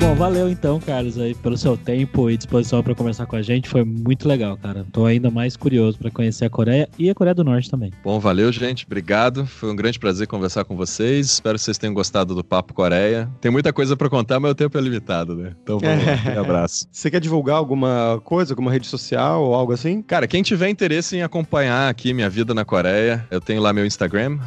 Bom, 0.06 0.14
valeu 0.14 0.47
então, 0.47 0.80
Carlos, 0.80 1.18
aí 1.18 1.34
pelo 1.34 1.58
seu 1.58 1.76
tempo 1.76 2.30
e 2.30 2.38
disposição 2.38 2.84
para 2.84 2.93
conversar 2.93 3.26
com 3.26 3.36
a 3.38 3.41
gente. 3.41 3.68
Foi 3.68 3.84
muito 3.84 4.28
legal, 4.28 4.56
cara. 4.56 4.86
Tô 4.91 5.03
ainda 5.03 5.32
mais 5.32 5.58
curioso 5.58 5.97
para 5.97 6.12
conhecer 6.12 6.45
a 6.45 6.49
Coreia 6.49 6.88
e 6.99 7.10
a 7.10 7.16
Coreia 7.16 7.34
do 7.34 7.43
Norte 7.43 7.72
também. 7.72 7.91
Bom, 8.03 8.20
valeu, 8.20 8.51
gente. 8.51 8.86
Obrigado. 8.86 9.47
Foi 9.47 9.72
um 9.72 9.76
grande 9.76 9.97
prazer 9.97 10.28
conversar 10.28 10.64
com 10.64 10.78
vocês. 10.78 11.26
Espero 11.26 11.58
que 11.58 11.64
vocês 11.64 11.80
tenham 11.80 11.91
gostado 11.91 12.36
do 12.36 12.43
Papo 12.43 12.72
Coreia. 12.72 13.28
Tem 13.41 13.49
muita 13.51 13.74
coisa 13.74 13.97
para 13.97 14.08
contar, 14.08 14.39
mas 14.39 14.51
o 14.51 14.56
tempo 14.56 14.78
é 14.78 14.82
limitado, 14.82 15.36
né? 15.36 15.53
Então, 15.64 15.80
vamos 15.80 16.06
lá. 16.06 16.36
Um 16.36 16.39
abraço. 16.39 16.88
Você 16.93 17.10
quer 17.10 17.20
divulgar 17.20 17.56
alguma 17.56 18.22
coisa, 18.24 18.53
alguma 18.53 18.72
rede 18.72 18.86
social 18.86 19.43
ou 19.43 19.56
algo 19.56 19.74
assim? 19.74 20.03
Cara, 20.03 20.28
quem 20.28 20.43
tiver 20.43 20.70
interesse 20.70 21.18
em 21.18 21.24
acompanhar 21.24 21.89
aqui 21.89 22.14
minha 22.14 22.30
vida 22.30 22.53
na 22.53 22.64
Coreia, 22.64 23.26
eu 23.32 23.41
tenho 23.41 23.60
lá 23.60 23.74
meu 23.74 23.88
Instagram, 23.88 24.38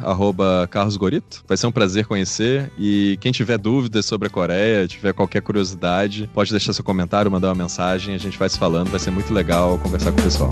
carlosgorito. 0.69 1.43
Vai 1.45 1.57
ser 1.57 1.67
um 1.67 1.71
prazer 1.71 2.05
conhecer. 2.05 2.71
E 2.79 3.17
quem 3.19 3.33
tiver 3.33 3.57
dúvidas 3.57 4.05
sobre 4.05 4.29
a 4.29 4.31
Coreia, 4.31 4.87
tiver 4.87 5.11
qualquer 5.11 5.48
curiosidade, 5.49 6.29
pode 6.31 6.51
deixar 6.51 6.73
seu 6.73 6.83
comentário, 6.83 7.31
mandar 7.31 7.47
uma 7.47 7.55
mensagem, 7.55 8.13
a 8.13 8.19
gente 8.19 8.37
vai 8.37 8.47
se 8.47 8.59
falando, 8.59 8.91
vai 8.91 8.99
ser 8.99 9.09
muito 9.09 9.33
legal 9.33 9.79
conversar 9.79 10.11
com 10.11 10.19
o 10.19 10.23
pessoal. 10.23 10.49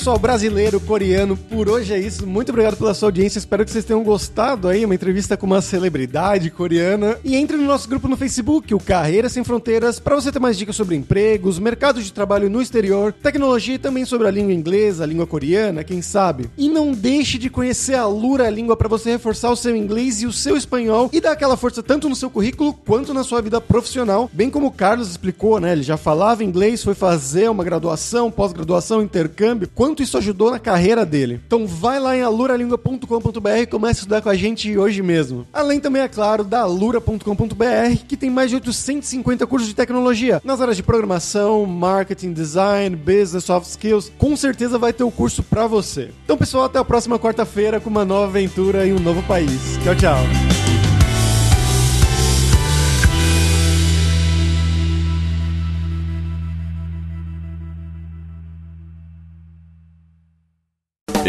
Pessoal 0.00 0.18
brasileiro, 0.18 0.80
coreano, 0.80 1.36
por 1.36 1.68
hoje 1.68 1.92
é 1.92 1.98
isso. 1.98 2.26
Muito 2.26 2.48
obrigado 2.48 2.74
pela 2.74 2.94
sua 2.94 3.08
audiência. 3.08 3.38
Espero 3.38 3.66
que 3.66 3.70
vocês 3.70 3.84
tenham 3.84 4.02
gostado 4.02 4.66
aí, 4.66 4.82
uma 4.82 4.94
entrevista 4.94 5.36
com 5.36 5.44
uma 5.44 5.60
celebridade 5.60 6.50
coreana. 6.50 7.18
E 7.22 7.36
entre 7.36 7.58
no 7.58 7.64
nosso 7.64 7.86
grupo 7.86 8.08
no 8.08 8.16
Facebook, 8.16 8.74
o 8.74 8.80
Carreira 8.80 9.28
Sem 9.28 9.44
Fronteiras, 9.44 10.00
para 10.00 10.16
você 10.16 10.32
ter 10.32 10.38
mais 10.38 10.56
dicas 10.56 10.74
sobre 10.74 10.96
empregos, 10.96 11.58
mercados 11.58 12.02
de 12.02 12.14
trabalho 12.14 12.48
no 12.48 12.62
exterior, 12.62 13.12
tecnologia 13.12 13.74
e 13.74 13.78
também 13.78 14.06
sobre 14.06 14.26
a 14.26 14.30
língua 14.30 14.54
inglesa, 14.54 15.04
a 15.04 15.06
língua 15.06 15.26
coreana, 15.26 15.84
quem 15.84 16.00
sabe. 16.00 16.48
E 16.56 16.70
não 16.70 16.92
deixe 16.92 17.36
de 17.36 17.50
conhecer 17.50 17.96
a 17.96 18.06
Lura 18.06 18.48
Língua 18.48 18.78
para 18.78 18.88
você 18.88 19.10
reforçar 19.10 19.50
o 19.50 19.56
seu 19.56 19.76
inglês 19.76 20.22
e 20.22 20.26
o 20.26 20.32
seu 20.32 20.56
espanhol 20.56 21.10
e 21.12 21.20
dar 21.20 21.32
aquela 21.32 21.58
força 21.58 21.82
tanto 21.82 22.08
no 22.08 22.16
seu 22.16 22.30
currículo 22.30 22.72
quanto 22.72 23.12
na 23.12 23.22
sua 23.22 23.42
vida 23.42 23.60
profissional, 23.60 24.30
bem 24.32 24.48
como 24.48 24.68
o 24.68 24.72
Carlos 24.72 25.10
explicou, 25.10 25.60
né? 25.60 25.72
Ele 25.72 25.82
já 25.82 25.98
falava 25.98 26.42
inglês, 26.42 26.82
foi 26.82 26.94
fazer 26.94 27.50
uma 27.50 27.62
graduação, 27.62 28.30
pós-graduação, 28.30 29.02
intercâmbio. 29.02 29.68
Quando 29.74 29.89
quanto 29.90 30.04
isso 30.04 30.16
ajudou 30.18 30.52
na 30.52 30.58
carreira 30.60 31.04
dele. 31.04 31.40
Então 31.44 31.66
vai 31.66 31.98
lá 31.98 32.16
em 32.16 32.22
aluralingua.com.br 32.22 33.48
e 33.60 33.66
comece 33.66 33.98
a 33.98 34.02
estudar 34.02 34.22
com 34.22 34.28
a 34.28 34.36
gente 34.36 34.78
hoje 34.78 35.02
mesmo. 35.02 35.44
Além 35.52 35.80
também, 35.80 36.02
é 36.02 36.08
claro, 36.08 36.44
da 36.44 36.60
alura.com.br, 36.60 38.04
que 38.06 38.16
tem 38.16 38.30
mais 38.30 38.50
de 38.50 38.56
850 38.56 39.46
cursos 39.48 39.68
de 39.68 39.74
tecnologia 39.74 40.40
nas 40.44 40.60
áreas 40.60 40.76
de 40.76 40.84
programação, 40.84 41.66
marketing, 41.66 42.32
design, 42.32 42.94
business, 42.94 43.44
soft 43.44 43.68
skills. 43.68 44.12
Com 44.16 44.36
certeza 44.36 44.78
vai 44.78 44.92
ter 44.92 45.02
o 45.02 45.10
curso 45.10 45.42
para 45.42 45.66
você. 45.66 46.10
Então, 46.24 46.36
pessoal, 46.36 46.64
até 46.64 46.78
a 46.78 46.84
próxima 46.84 47.18
quarta-feira 47.18 47.80
com 47.80 47.90
uma 47.90 48.04
nova 48.04 48.26
aventura 48.26 48.86
em 48.86 48.92
um 48.92 49.00
novo 49.00 49.22
país. 49.24 49.76
Tchau, 49.82 49.96
tchau. 49.96 50.69